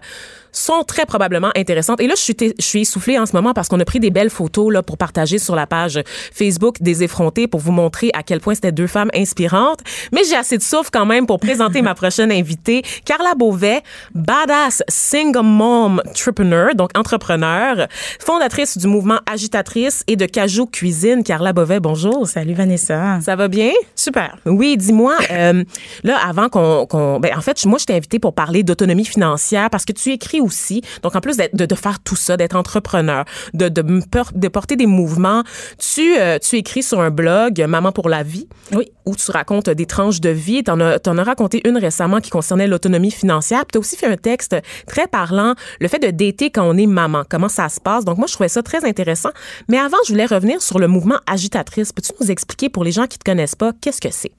sont 0.52 0.84
très 0.84 1.06
probablement 1.06 1.52
intéressantes. 1.56 2.02
Et 2.02 2.08
là, 2.08 2.14
je 2.16 2.22
suis, 2.22 2.36
je 2.40 2.64
suis 2.64 2.82
essoufflée 2.82 3.18
en 3.18 3.26
ce 3.26 3.34
moment 3.34 3.54
parce 3.54 3.68
qu'on 3.68 3.80
a 3.80 3.86
pris 3.86 4.00
des 4.00 4.10
belles 4.10 4.30
photos 4.30 4.74
là 4.74 4.84
pour 4.84 4.98
partager 4.98 5.40
sur 5.40 5.56
la 5.56 5.68
page 5.68 6.02
Facebook 6.34 6.78
des 6.82 7.04
effrontés 7.04 7.48
pour 7.48 7.60
vous 7.60 7.72
montrer 7.72 8.12
à 8.14 8.24
quel 8.24 8.40
point 8.40 8.56
c'était 8.56 8.72
deux 8.72 8.88
femmes 8.88 9.10
inspirantes. 9.16 9.80
Mais 10.12 10.22
j'ai 10.28 10.36
assez 10.36 10.58
de 10.58 10.64
souffle 10.64 10.90
quand 10.92 11.06
même 11.06 11.26
pour 11.26 11.40
présenter 11.40 11.82
ma 11.82 11.96
prochaine 11.96 12.32
invitée, 12.32 12.84
Carla 13.06 13.34
Beauvais, 13.36 13.82
badass 14.14 14.84
single 14.88 15.44
mom 15.44 16.02
entrepreneur, 16.08 16.76
donc 16.76 16.98
entrepreneur, 16.98 17.88
fondatrice 18.20 18.78
du 18.78 18.88
mouvement 18.88 19.20
Agitatrice 19.32 20.04
et 20.08 20.16
de 20.16 20.26
Cajou 20.26 20.66
Cuisine. 20.66 21.24
Carla 21.24 21.54
Beauvais, 21.54 21.80
bonjour. 21.80 22.28
Salut 22.28 22.54
Vanessa. 22.54 23.20
Ça 23.22 23.36
va 23.36 23.48
bien? 23.48 23.72
Super. 23.96 24.38
Oui, 24.46 24.78
dis-moi, 24.78 25.16
euh, 25.32 25.64
là, 26.04 26.18
avant 26.28 26.50
qu'on, 26.50 26.86
qu'on, 26.86 27.20
ben, 27.20 27.38
en 27.38 27.42
fait, 27.42 27.66
moi, 27.66 27.78
je 27.80 27.86
t'ai 27.86 27.96
invitée 27.96 28.20
pour 28.20 28.34
parler 28.34 28.64
d'autonomie 28.64 29.06
financière 29.06 29.70
parce 29.70 29.86
que 29.86 29.94
tu 29.94 30.10
écris 30.10 30.41
aussi, 30.42 30.82
donc 31.04 31.16
en 31.16 31.22
plus 31.22 31.38
de, 31.38 31.66
de 31.66 31.76
faire 31.76 32.00
tout 32.00 32.16
ça, 32.16 32.38
d'être 32.38 32.56
entrepreneur, 32.56 33.26
de, 33.54 34.48
porter 34.48 34.76
des 34.76 34.86
mouvements, 34.86 35.44
tu, 35.78 36.18
euh, 36.20 36.38
tu 36.40 36.58
écris 36.58 36.84
sur 36.84 37.00
un 37.00 37.10
blog, 37.10 37.64
Maman 37.68 37.92
pour 37.92 38.10
la 38.10 38.24
vie, 38.24 38.48
Oui. 38.74 38.92
où 39.06 39.16
tu 39.16 39.32
racontes 39.32 39.70
des 39.70 39.86
tranches 39.86 40.20
de 40.20 40.30
vie. 40.30 40.64
Tu 40.64 40.72
en 40.72 40.80
as, 40.80 41.00
t'en 41.00 41.18
as 41.18 41.24
raconté 41.24 41.62
une 41.68 41.78
récemment 41.78 42.20
qui 42.20 42.30
concernait 42.30 42.68
l'autonomie 42.68 43.12
financière. 43.12 43.64
Tu 43.72 43.78
as 43.78 43.80
aussi 43.80 43.96
fait 43.96 44.08
un 44.08 44.18
texte 44.18 44.56
très 44.88 45.08
parlant, 45.08 45.56
le 45.80 45.88
fait 45.88 46.00
de 46.00 46.10
dater 46.12 46.50
quand 46.50 46.64
on 46.64 46.78
est 46.78 46.86
maman, 46.88 47.24
comment 47.30 47.50
ça 47.50 47.70
se 47.70 47.80
passe. 47.80 48.04
Donc 48.06 48.18
moi, 48.18 48.28
je 48.28 48.34
trouvais 48.34 48.50
ça 48.50 48.62
très 48.64 48.84
intéressant. 48.86 49.30
Mais 49.70 49.78
avant, 49.78 49.98
je 50.06 50.12
voulais 50.12 50.26
revenir 50.26 50.62
sur 50.62 50.80
le 50.80 50.88
mouvement 50.88 51.18
Agitatrice. 51.28 51.94
Peux-tu 51.94 52.12
nous 52.20 52.32
expliquer, 52.32 52.70
pour 52.70 52.84
les 52.84 52.92
gens 52.92 53.08
qui 53.08 53.18
te 53.18 53.24
connaissent 53.24 53.56
pas, 53.56 53.72
qu'est-ce 53.80 54.02
que 54.02 54.12
c'est? 54.12 54.32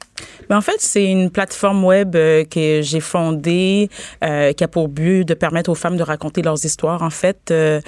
Ben, 0.49 0.57
en 0.57 0.61
fait, 0.61 0.81
c'est 0.81 1.05
une 1.05 1.31
plateforme 1.31 1.85
web 1.85 2.16
euh, 2.16 2.45
que 2.45 2.81
j'ai 2.83 3.01
fondée 3.01 3.89
euh, 4.25 4.53
qui 4.53 4.64
a 4.64 4.68
pour 4.68 4.89
but 4.89 5.25
de 5.25 5.35
permettre 5.35 5.70
aux 5.70 5.75
femmes 5.75 5.97
de 5.97 6.03
raconter 6.03 6.43
leurs 6.43 6.64
histoires. 6.64 7.03
En 7.03 7.11
fait, 7.11 7.51
euh, 7.51 7.81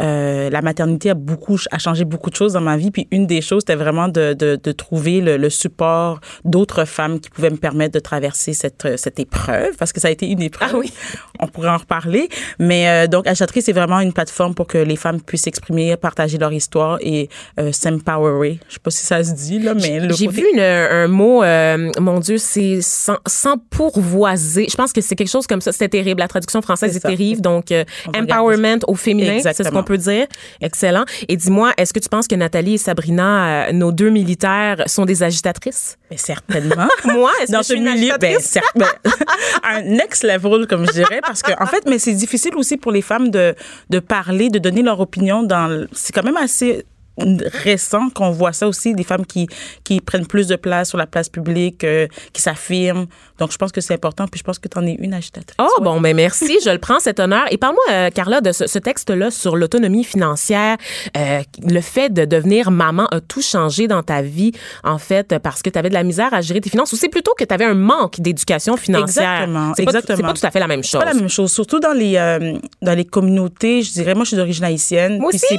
euh, 0.00 0.50
la 0.50 0.62
maternité 0.62 1.10
a 1.10 1.14
beaucoup 1.14 1.56
a 1.70 1.78
changé 1.78 2.04
beaucoup 2.04 2.30
de 2.30 2.36
choses 2.36 2.54
dans 2.54 2.60
ma 2.60 2.76
vie. 2.76 2.90
Puis 2.90 3.06
une 3.10 3.26
des 3.26 3.40
choses, 3.42 3.62
c'était 3.66 3.74
vraiment 3.76 4.08
de, 4.08 4.32
de, 4.34 4.58
de 4.62 4.72
trouver 4.72 5.20
le, 5.20 5.36
le 5.36 5.50
support 5.50 6.20
d'autres 6.44 6.84
femmes 6.84 7.20
qui 7.20 7.30
pouvaient 7.30 7.50
me 7.50 7.56
permettre 7.56 7.94
de 7.94 8.00
traverser 8.00 8.52
cette, 8.52 8.84
euh, 8.86 8.96
cette 8.96 9.18
épreuve, 9.20 9.76
parce 9.78 9.92
que 9.92 10.00
ça 10.00 10.08
a 10.08 10.10
été 10.10 10.26
une 10.28 10.42
épreuve. 10.42 10.70
Ah 10.72 10.78
oui. 10.78 10.92
On 11.40 11.46
pourrait 11.48 11.68
en 11.70 11.76
reparler. 11.78 12.28
Mais 12.58 12.88
euh, 12.88 13.06
donc, 13.06 13.26
Agitatrice, 13.26 13.64
c'est 13.66 13.72
vraiment 13.72 14.00
une 14.00 14.12
plateforme 14.12 14.54
pour 14.54 14.66
que 14.66 14.78
les 14.78 14.96
femmes 14.96 15.20
puissent 15.20 15.42
s'exprimer, 15.42 15.96
partager 15.96 16.38
leur 16.38 16.52
histoire 16.52 16.98
et 17.00 17.28
euh, 17.58 17.72
s'empowerer. 17.72 18.58
Je 18.68 18.74
sais 18.74 18.80
pas 18.80 18.90
si 18.90 19.04
ça 19.06 19.22
se 19.24 19.32
dit, 19.32 19.58
là, 19.58 19.74
mais 19.74 20.00
J'ai 20.10 20.26
côté- 20.26 20.40
vu 20.42 20.46
une- 20.54 20.60
un 20.60 21.08
mot, 21.08 21.42
euh, 21.42 21.90
mon 21.98 22.20
Dieu, 22.20 22.36
c'est 22.38 22.80
sans, 22.82 23.16
sans 23.26 23.56
pourvoiser. 23.94 24.66
Je 24.70 24.76
pense 24.76 24.92
que 24.92 25.00
c'est 25.00 25.14
quelque 25.16 25.30
chose 25.30 25.46
comme 25.46 25.60
ça. 25.60 25.72
C'était 25.72 25.88
terrible. 25.88 26.20
La 26.20 26.28
traduction 26.28 26.62
française 26.62 26.96
est 26.96 27.00
terrible. 27.00 27.40
Donc, 27.40 27.72
euh, 27.72 27.84
empowerment 28.16 28.78
au 28.86 28.94
féminin, 28.94 29.36
c'est 29.38 29.42
ce 29.42 29.48
Exactement. 29.48 29.80
qu'on 29.80 29.84
peut 29.90 29.98
dire. 29.98 30.26
Excellent. 30.60 31.04
Et 31.28 31.36
dis-moi, 31.36 31.72
est-ce 31.76 31.92
que 31.92 31.98
tu 31.98 32.08
penses 32.08 32.28
que 32.28 32.34
Nathalie 32.36 32.74
et 32.74 32.78
Sabrina, 32.78 33.68
euh, 33.68 33.72
nos 33.72 33.90
deux 33.92 34.10
militaires, 34.10 34.84
sont 34.86 35.04
des 35.04 35.22
agitatrices? 35.22 35.96
Mais 36.10 36.16
certainement. 36.16 36.88
Moi, 37.04 37.30
est-ce 37.42 37.50
dans 37.52 37.58
que 37.58 37.64
je 37.64 37.68
ce 37.68 37.74
suis 37.74 37.82
une 37.82 37.92
milieu, 37.92 38.14
ben, 38.20 38.38
ben, 38.76 38.86
un 39.64 39.82
next 39.82 40.22
level, 40.22 40.66
comme 40.66 40.86
je 40.86 40.92
dirais, 40.92 41.20
parce 41.22 41.42
que 41.42 41.52
en 41.60 41.66
fait, 41.66 41.82
mais 41.86 41.98
c'est 41.98 42.14
difficile 42.14 42.54
aussi 42.56 42.76
pour 42.76 42.92
les 42.92 43.02
femmes 43.02 43.30
de 43.30 43.54
de 43.90 43.98
parler, 43.98 44.48
de 44.50 44.58
donner 44.58 44.82
leur 44.82 45.00
opinion. 45.00 45.42
Dans, 45.42 45.66
le- 45.66 45.88
c'est 45.92 46.12
quand 46.12 46.22
même 46.24 46.36
assez 46.36 46.84
récent 47.52 48.10
qu'on 48.10 48.30
voit 48.30 48.52
ça 48.52 48.68
aussi, 48.68 48.94
des 48.94 49.04
femmes 49.04 49.26
qui 49.26 49.46
qui 49.84 50.00
prennent 50.00 50.26
plus 50.26 50.46
de 50.48 50.56
place 50.56 50.88
sur 50.90 50.98
la 50.98 51.06
place 51.06 51.28
publique, 51.28 51.84
euh, 51.84 52.06
qui 52.32 52.42
s'affirment. 52.42 53.06
Donc, 53.38 53.52
je 53.52 53.56
pense 53.56 53.72
que 53.72 53.80
c'est 53.80 53.94
important. 53.94 54.26
Puis, 54.28 54.38
je 54.38 54.44
pense 54.44 54.58
que 54.58 54.68
tu 54.68 54.78
en 54.78 54.86
es 54.86 54.92
une 54.94 55.14
agitatrice. 55.14 55.56
Oh, 55.58 55.64
Ouais. 55.78 55.84
bon, 55.84 56.00
ben 56.00 56.14
merci, 56.14 56.58
je 56.64 56.70
le 56.70 56.78
prends 56.78 57.00
cet 57.00 57.20
honneur. 57.20 57.44
Et 57.50 57.56
parle-moi, 57.56 57.82
euh, 57.90 58.10
Carla, 58.10 58.40
de 58.40 58.52
ce, 58.52 58.66
ce 58.66 58.78
texte-là 58.78 59.30
sur 59.30 59.56
l'autonomie 59.56 60.04
financière. 60.04 60.76
Euh, 61.16 61.40
le 61.66 61.80
fait 61.80 62.10
de 62.12 62.24
devenir 62.24 62.70
maman 62.70 63.06
a 63.06 63.20
tout 63.20 63.42
changé 63.42 63.88
dans 63.88 64.02
ta 64.02 64.22
vie, 64.22 64.52
en 64.84 64.98
fait, 64.98 65.38
parce 65.38 65.62
que 65.62 65.70
tu 65.70 65.78
avais 65.78 65.88
de 65.88 65.94
la 65.94 66.02
misère 66.02 66.32
à 66.34 66.40
gérer 66.40 66.60
tes 66.60 66.70
finances 66.70 66.92
ou 66.92 66.96
c'est 66.96 67.08
plutôt 67.08 67.34
que 67.38 67.44
tu 67.44 67.54
avais 67.54 67.64
un 67.64 67.74
manque 67.74 68.20
d'éducation 68.20 68.76
financière? 68.76 69.42
Exactement, 69.42 69.72
C'est 69.76 69.84
pas- 69.84 69.90
exactement. 69.92 70.28
Pas 70.28 70.34
tout 70.34 70.46
à 70.46 70.50
fait 70.50 70.60
la 70.60 70.66
même 70.68 70.82
chose. 70.84 71.00
pas 71.00 71.06
la 71.06 71.14
même 71.14 71.28
chose. 71.28 71.50
Surtout 71.52 71.80
dans 71.80 71.92
les 71.92 72.10
dans 72.82 72.94
les 72.94 73.04
communautés, 73.04 73.82
je 73.82 73.92
dirais, 73.92 74.14
moi, 74.14 74.24
je 74.24 74.28
suis 74.28 74.36
d'origine 74.36 74.64
haïtienne. 74.64 75.18
Moi 75.18 75.30
aussi! 75.34 75.56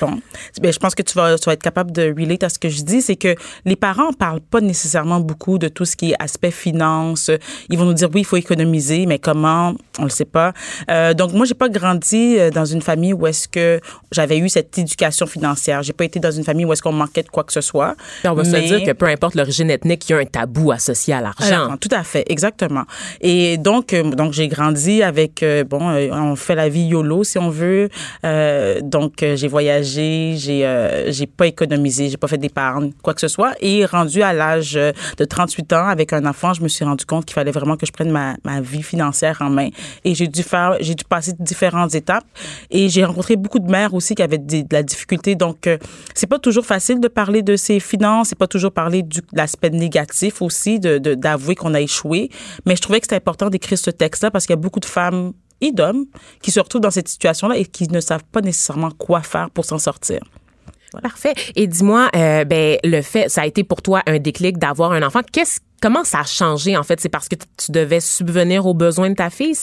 Bon, 0.00 0.20
ben, 0.60 0.72
je 0.72 0.78
pense 0.78 0.94
que 0.98 1.10
tu 1.10 1.14
vas, 1.14 1.38
tu 1.38 1.44
vas 1.46 1.52
être 1.52 1.62
capable 1.62 1.92
de 1.92 2.12
relate 2.18 2.42
à 2.42 2.48
ce 2.48 2.58
que 2.58 2.68
je 2.68 2.82
dis, 2.82 3.02
c'est 3.02 3.16
que 3.16 3.34
les 3.64 3.76
parents 3.76 4.12
parlent 4.12 4.40
pas 4.40 4.60
nécessairement 4.60 5.20
beaucoup 5.20 5.58
de 5.58 5.68
tout 5.68 5.84
ce 5.84 5.96
qui 5.96 6.10
est 6.12 6.16
aspect 6.18 6.50
finance. 6.50 7.30
Ils 7.70 7.78
vont 7.78 7.84
nous 7.84 7.94
dire 7.94 8.08
oui, 8.12 8.20
il 8.22 8.24
faut 8.24 8.36
économiser, 8.36 9.06
mais 9.06 9.18
comment? 9.18 9.74
On 9.98 10.04
le 10.04 10.10
sait 10.10 10.24
pas. 10.24 10.52
Euh, 10.90 11.14
donc 11.14 11.32
moi, 11.32 11.44
j'ai 11.46 11.54
pas 11.54 11.68
grandi 11.68 12.36
euh, 12.38 12.50
dans 12.50 12.64
une 12.64 12.82
famille 12.82 13.12
où 13.12 13.26
est-ce 13.26 13.48
que 13.48 13.80
j'avais 14.12 14.38
eu 14.38 14.48
cette 14.48 14.76
éducation 14.78 15.26
financière. 15.26 15.82
J'ai 15.82 15.92
pas 15.92 16.04
été 16.04 16.18
dans 16.20 16.30
une 16.30 16.44
famille 16.44 16.64
où 16.64 16.72
est-ce 16.72 16.82
qu'on 16.82 16.92
manquait 16.92 17.22
de 17.22 17.28
quoi 17.28 17.44
que 17.44 17.52
ce 17.52 17.60
soit. 17.60 17.94
On 18.24 18.32
va 18.34 18.42
Mais- 18.42 18.48
se 18.68 18.74
dire 18.76 18.82
que 18.84 18.92
peu 18.92 19.06
importe 19.06 19.34
l'origine 19.34 19.70
ethnique, 19.70 20.08
il 20.08 20.12
y 20.12 20.14
a 20.14 20.18
un 20.18 20.24
tabou 20.24 20.72
associé 20.72 21.14
à 21.14 21.20
l'argent. 21.20 21.76
tout 21.80 21.88
à 21.92 22.02
fait, 22.02 22.24
exactement. 22.28 22.84
Et 23.20 23.56
donc, 23.58 23.92
euh, 23.92 24.02
donc 24.02 24.32
j'ai 24.32 24.48
grandi 24.48 25.02
avec 25.02 25.44
bon, 25.68 25.80
on 26.12 26.36
fait 26.36 26.54
la 26.54 26.68
vie 26.68 26.82
YOLO 26.86 27.24
si 27.24 27.38
on 27.38 27.50
veut. 27.50 27.88
Euh, 28.24 28.80
donc, 28.82 29.12
j'ai 29.20 29.48
voyagé, 29.48 30.34
j'ai 30.36 30.64
euh, 30.78 31.04
j'ai 31.12 31.26
pas 31.26 31.46
économisé, 31.46 32.08
j'ai 32.08 32.16
pas 32.16 32.28
fait 32.28 32.38
d'épargne, 32.38 32.92
quoi 33.02 33.14
que 33.14 33.20
ce 33.20 33.28
soit. 33.28 33.54
Et 33.60 33.84
rendu 33.84 34.22
à 34.22 34.32
l'âge 34.32 34.76
euh, 34.76 34.92
de 35.16 35.24
38 35.24 35.72
ans 35.72 35.86
avec 35.88 36.12
un 36.12 36.24
enfant, 36.24 36.54
je 36.54 36.62
me 36.62 36.68
suis 36.68 36.84
rendu 36.84 37.04
compte 37.04 37.24
qu'il 37.24 37.34
fallait 37.34 37.50
vraiment 37.50 37.76
que 37.76 37.86
je 37.86 37.92
prenne 37.92 38.10
ma, 38.10 38.36
ma 38.44 38.60
vie 38.60 38.82
financière 38.82 39.38
en 39.40 39.50
main. 39.50 39.68
Et 40.04 40.14
j'ai 40.14 40.28
dû 40.28 40.42
faire, 40.42 40.76
j'ai 40.80 40.94
dû 40.94 41.04
passer 41.04 41.32
différentes 41.38 41.94
étapes. 41.94 42.24
Et 42.70 42.88
j'ai 42.88 43.04
rencontré 43.04 43.36
beaucoup 43.36 43.58
de 43.58 43.70
mères 43.70 43.94
aussi 43.94 44.14
qui 44.14 44.22
avaient 44.22 44.38
de 44.38 44.64
la 44.70 44.82
difficulté. 44.82 45.34
Donc, 45.34 45.66
euh, 45.66 45.78
c'est 46.14 46.26
pas 46.26 46.38
toujours 46.38 46.64
facile 46.64 47.00
de 47.00 47.08
parler 47.08 47.42
de 47.42 47.56
ses 47.56 47.80
finances, 47.80 48.28
c'est 48.30 48.38
pas 48.38 48.46
toujours 48.46 48.72
parler 48.72 49.02
du, 49.02 49.20
de 49.20 49.26
l'aspect 49.32 49.70
négatif 49.70 50.42
aussi, 50.42 50.78
de- 50.78 50.98
d'avouer 51.14 51.54
qu'on 51.54 51.74
a 51.74 51.80
échoué. 51.80 52.30
Mais 52.66 52.76
je 52.76 52.82
trouvais 52.82 53.00
que 53.00 53.06
c'était 53.06 53.16
important 53.16 53.50
d'écrire 53.50 53.78
ce 53.78 53.90
texte-là 53.90 54.30
parce 54.30 54.46
qu'il 54.46 54.52
y 54.54 54.58
a 54.58 54.60
beaucoup 54.60 54.80
de 54.80 54.84
femmes 54.86 55.32
et 55.60 55.72
d'hommes 55.72 56.04
qui 56.40 56.50
se 56.52 56.60
retrouvent 56.60 56.82
dans 56.82 56.90
cette 56.90 57.08
situation-là 57.08 57.56
et 57.56 57.64
qui 57.64 57.88
ne 57.88 58.00
savent 58.00 58.24
pas 58.30 58.40
nécessairement 58.40 58.90
quoi 58.90 59.22
faire 59.22 59.50
pour 59.50 59.64
s'en 59.64 59.78
sortir. 59.78 60.20
Parfait. 61.02 61.34
Et 61.56 61.66
dis-moi, 61.66 62.08
euh, 62.16 62.44
ben 62.44 62.78
le 62.84 63.02
fait, 63.02 63.28
ça 63.28 63.42
a 63.42 63.46
été 63.46 63.64
pour 63.64 63.82
toi 63.82 64.02
un 64.06 64.18
déclic 64.18 64.58
d'avoir 64.58 64.92
un 64.92 65.02
enfant. 65.02 65.20
Qu'est-ce 65.32 65.60
Comment 65.80 66.02
ça 66.04 66.20
a 66.20 66.24
changé 66.24 66.76
en 66.76 66.82
fait? 66.82 67.00
C'est 67.00 67.08
parce 67.08 67.28
que 67.28 67.36
tu 67.56 67.70
devais 67.72 68.00
subvenir 68.00 68.66
aux 68.66 68.74
besoins 68.74 69.10
de 69.10 69.14
ta 69.14 69.30
fille? 69.30 69.54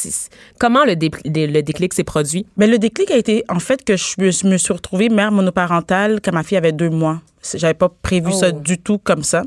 Comment 0.60 0.86
le, 0.86 0.96
dé- 0.96 1.12
le 1.26 1.62
déclic 1.62 1.94
s'est 1.94 2.04
produit? 2.06 2.46
Mais 2.58 2.68
le 2.68 2.78
déclic 2.78 3.12
a 3.12 3.18
été 3.18 3.44
en 3.50 3.60
fait 3.60 3.84
que 3.84 3.98
je 3.98 4.16
me, 4.48 4.58
suis 4.58 4.74
retrouvée 4.74 5.10
mère 5.10 5.32
monoparentale 5.32 6.22
quand 6.24 6.32
ma 6.32 6.44
fille 6.44 6.58
avait 6.58 6.72
deux 6.72 6.90
mois. 6.90 7.22
J'avais 7.54 7.74
pas 7.76 7.90
prévu 8.02 8.32
ça 8.34 8.48
Oh. 8.54 8.60
du 8.60 8.80
tout 8.80 8.98
comme 8.98 9.24
ça. 9.24 9.44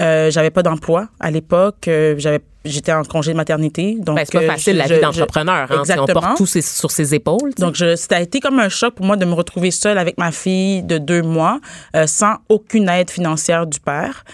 Euh, 0.00 0.30
j'avais 0.30 0.50
pas 0.50 0.62
d'emploi 0.62 1.08
à 1.20 1.30
l'époque. 1.30 1.88
Euh, 1.88 2.14
j'avais 2.18 2.40
j'étais 2.66 2.92
en 2.92 3.02
congé 3.04 3.32
de 3.32 3.38
maternité. 3.38 3.96
Donc 3.98 4.16
Ben, 4.16 4.24
c'est 4.26 4.38
pas 4.38 4.44
euh, 4.44 4.48
facile 4.48 4.74
je- 4.74 4.78
la 4.88 4.94
vie 4.94 5.00
d'entrepreneur. 5.00 5.66
Hein, 5.72 5.82
Si 5.86 5.92
on 5.98 6.04
porte 6.04 6.36
tout 6.36 6.44
ses- 6.44 6.60
sur 6.60 6.90
ses 6.90 7.14
épaules. 7.14 7.54
Donc, 7.56 7.74
je, 7.74 7.96
ça 7.96 8.16
a 8.16 8.20
été 8.20 8.38
comme 8.40 8.58
un 8.58 8.68
choc 8.68 8.94
pour 8.96 9.06
moi 9.06 9.16
de 9.16 9.24
me 9.24 9.32
retrouver 9.32 9.70
seule 9.70 9.96
avec 9.96 10.18
ma 10.18 10.30
fille 10.30 10.82
de 10.82 10.98
deux 10.98 11.22
mois, 11.22 11.58
euh, 11.96 12.06
sans 12.06 12.34
aucune 12.50 12.90
aide 12.90 13.08
financière 13.10 13.66
du 13.66 13.80
père. 13.80 14.24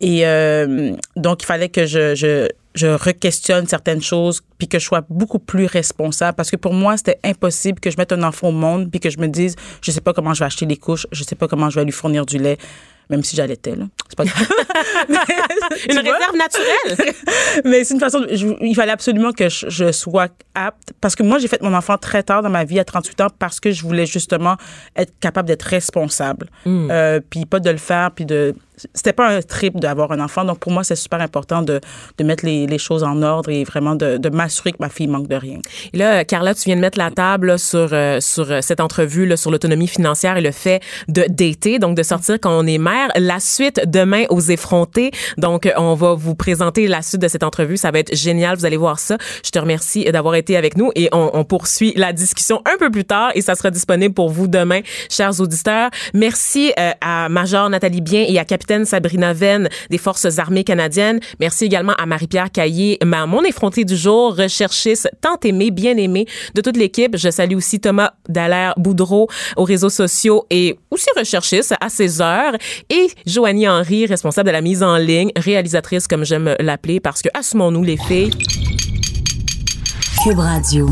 Et 0.00 0.26
euh, 0.26 0.92
donc, 1.16 1.42
il 1.42 1.46
fallait 1.46 1.68
que 1.68 1.86
je, 1.86 2.14
je, 2.14 2.48
je 2.74 2.86
re-questionne 2.88 3.66
certaines 3.66 4.02
choses, 4.02 4.40
puis 4.58 4.68
que 4.68 4.78
je 4.78 4.84
sois 4.84 5.02
beaucoup 5.08 5.38
plus 5.38 5.66
responsable. 5.66 6.34
Parce 6.36 6.50
que 6.50 6.56
pour 6.56 6.74
moi, 6.74 6.96
c'était 6.96 7.18
impossible 7.24 7.80
que 7.80 7.90
je 7.90 7.96
mette 7.96 8.12
un 8.12 8.22
enfant 8.22 8.48
au 8.48 8.52
monde, 8.52 8.90
puis 8.90 9.00
que 9.00 9.10
je 9.10 9.18
me 9.18 9.28
dise, 9.28 9.54
je 9.80 9.90
sais 9.90 10.00
pas 10.00 10.12
comment 10.12 10.34
je 10.34 10.40
vais 10.40 10.46
acheter 10.46 10.66
les 10.66 10.76
couches, 10.76 11.06
je 11.12 11.22
sais 11.24 11.36
pas 11.36 11.48
comment 11.48 11.70
je 11.70 11.78
vais 11.78 11.84
lui 11.84 11.92
fournir 11.92 12.26
du 12.26 12.38
lait, 12.38 12.58
même 13.10 13.22
si 13.22 13.36
j'allaitais, 13.36 13.76
là. 13.76 13.84
C'est 14.08 14.16
pas 14.16 14.24
grave. 14.24 14.48
Une 15.90 15.98
réserve 15.98 16.36
naturelle. 16.36 17.14
Mais 17.64 17.84
c'est 17.84 17.94
une 17.94 18.00
façon. 18.00 18.20
de- 18.20 18.28
je- 18.34 18.46
il 18.60 18.74
fallait 18.74 18.92
absolument 18.92 19.32
que 19.32 19.48
je, 19.48 19.68
je 19.68 19.92
sois 19.92 20.28
apte. 20.54 20.92
Parce 21.00 21.14
que 21.14 21.22
moi, 21.22 21.38
j'ai 21.38 21.48
fait 21.48 21.60
mon 21.62 21.74
enfant 21.74 21.98
très 21.98 22.22
tard 22.22 22.42
dans 22.42 22.50
ma 22.50 22.64
vie, 22.64 22.78
à 22.78 22.84
38 22.84 23.20
ans, 23.22 23.26
parce 23.38 23.60
que 23.60 23.70
je 23.72 23.82
voulais 23.82 24.06
justement 24.06 24.56
être 24.96 25.12
capable 25.20 25.48
d'être 25.48 25.62
responsable. 25.64 26.48
Euh, 26.90 27.20
puis 27.28 27.44
pas 27.46 27.60
de 27.60 27.70
le 27.70 27.76
faire, 27.76 28.10
puis 28.10 28.24
de. 28.24 28.54
C'était 28.94 29.12
pas 29.12 29.28
un 29.28 29.42
trip 29.42 29.78
d'avoir 29.78 30.12
un 30.12 30.20
enfant. 30.20 30.44
Donc 30.44 30.58
pour 30.58 30.72
moi, 30.72 30.84
c'est 30.84 30.96
super 30.96 31.20
important 31.20 31.62
de, 31.62 31.80
de 32.18 32.24
mettre 32.24 32.44
les, 32.44 32.66
les 32.66 32.78
choses 32.78 33.04
en 33.04 33.22
ordre 33.22 33.50
et 33.50 33.64
vraiment 33.64 33.94
de, 33.94 34.16
de 34.16 34.28
m'assurer 34.28 34.72
que 34.72 34.78
ma 34.80 34.88
fille 34.88 35.06
manque 35.06 35.28
de 35.28 35.36
rien. 35.36 35.58
Et 35.92 35.98
là, 35.98 36.24
Carla, 36.24 36.54
tu 36.54 36.64
viens 36.64 36.76
de 36.76 36.80
mettre 36.80 36.98
la 36.98 37.10
table 37.10 37.48
là, 37.48 37.58
sur 37.58 37.90
euh, 37.92 38.20
sur 38.20 38.50
euh, 38.50 38.60
cette 38.60 38.80
entrevue 38.80 39.26
là, 39.26 39.36
sur 39.36 39.50
l'autonomie 39.50 39.88
financière 39.88 40.36
et 40.36 40.40
le 40.40 40.50
fait 40.50 40.82
de 41.08 41.24
dater, 41.28 41.78
donc 41.78 41.96
de 41.96 42.02
sortir 42.02 42.38
quand 42.40 42.56
on 42.56 42.66
est 42.66 42.78
mère. 42.78 43.08
La 43.16 43.40
suite 43.40 43.82
demain 43.86 44.24
aux 44.30 44.40
effrontés. 44.40 45.10
Donc, 45.38 45.70
on 45.76 45.94
va 45.94 46.14
vous 46.14 46.34
présenter 46.34 46.88
la 46.88 47.02
suite 47.02 47.20
de 47.20 47.28
cette 47.28 47.42
entrevue. 47.42 47.76
Ça 47.76 47.90
va 47.90 48.00
être 48.00 48.14
génial. 48.14 48.56
Vous 48.56 48.66
allez 48.66 48.76
voir 48.76 48.98
ça. 48.98 49.18
Je 49.44 49.50
te 49.50 49.58
remercie 49.58 50.04
d'avoir 50.04 50.34
été 50.34 50.56
avec 50.56 50.76
nous 50.76 50.90
et 50.94 51.08
on, 51.12 51.30
on 51.34 51.44
poursuit 51.44 51.92
la 51.96 52.12
discussion 52.12 52.62
un 52.66 52.78
peu 52.78 52.90
plus 52.90 53.04
tard 53.04 53.30
et 53.34 53.40
ça 53.40 53.54
sera 53.54 53.70
disponible 53.70 54.14
pour 54.14 54.30
vous 54.30 54.48
demain, 54.48 54.80
chers 55.10 55.40
auditeurs. 55.40 55.90
Merci 56.12 56.72
euh, 56.78 56.92
à 57.00 57.28
Major 57.28 57.68
Nathalie 57.70 58.00
Bien 58.00 58.24
et 58.26 58.38
à 58.38 58.44
Capitaine 58.64 58.86
Sabrina 58.86 59.34
Venn 59.34 59.68
des 59.90 59.98
Forces 59.98 60.38
armées 60.38 60.64
canadiennes. 60.64 61.20
Merci 61.38 61.66
également 61.66 61.92
à 61.98 62.06
Marie-Pierre 62.06 62.50
Caillé, 62.50 62.96
ma 63.04 63.26
mon 63.26 63.44
effrontée 63.44 63.84
du 63.84 63.94
jour, 63.94 64.34
recherchiste 64.34 65.10
tant 65.20 65.38
aimée, 65.44 65.70
bien 65.70 65.98
aimée 65.98 66.24
de 66.54 66.62
toute 66.62 66.78
l'équipe. 66.78 67.14
Je 67.14 67.28
salue 67.28 67.56
aussi 67.56 67.78
Thomas 67.78 68.12
Dallaire 68.26 68.72
Boudreau 68.78 69.28
aux 69.58 69.64
réseaux 69.64 69.90
sociaux 69.90 70.46
et 70.48 70.78
aussi 70.90 71.08
recherchiste 71.14 71.74
à 71.78 71.90
ses 71.90 72.22
heures 72.22 72.54
et 72.88 73.08
Joanie 73.26 73.68
Henry, 73.68 74.06
responsable 74.06 74.46
de 74.46 74.52
la 74.52 74.62
mise 74.62 74.82
en 74.82 74.96
ligne, 74.96 75.30
réalisatrice 75.36 76.08
comme 76.08 76.24
j'aime 76.24 76.56
l'appeler 76.58 77.00
parce 77.00 77.20
que 77.20 77.28
assumons-nous 77.34 77.82
les 77.82 77.98
filles. 77.98 78.30
Cube 80.24 80.38
Radio. 80.38 80.88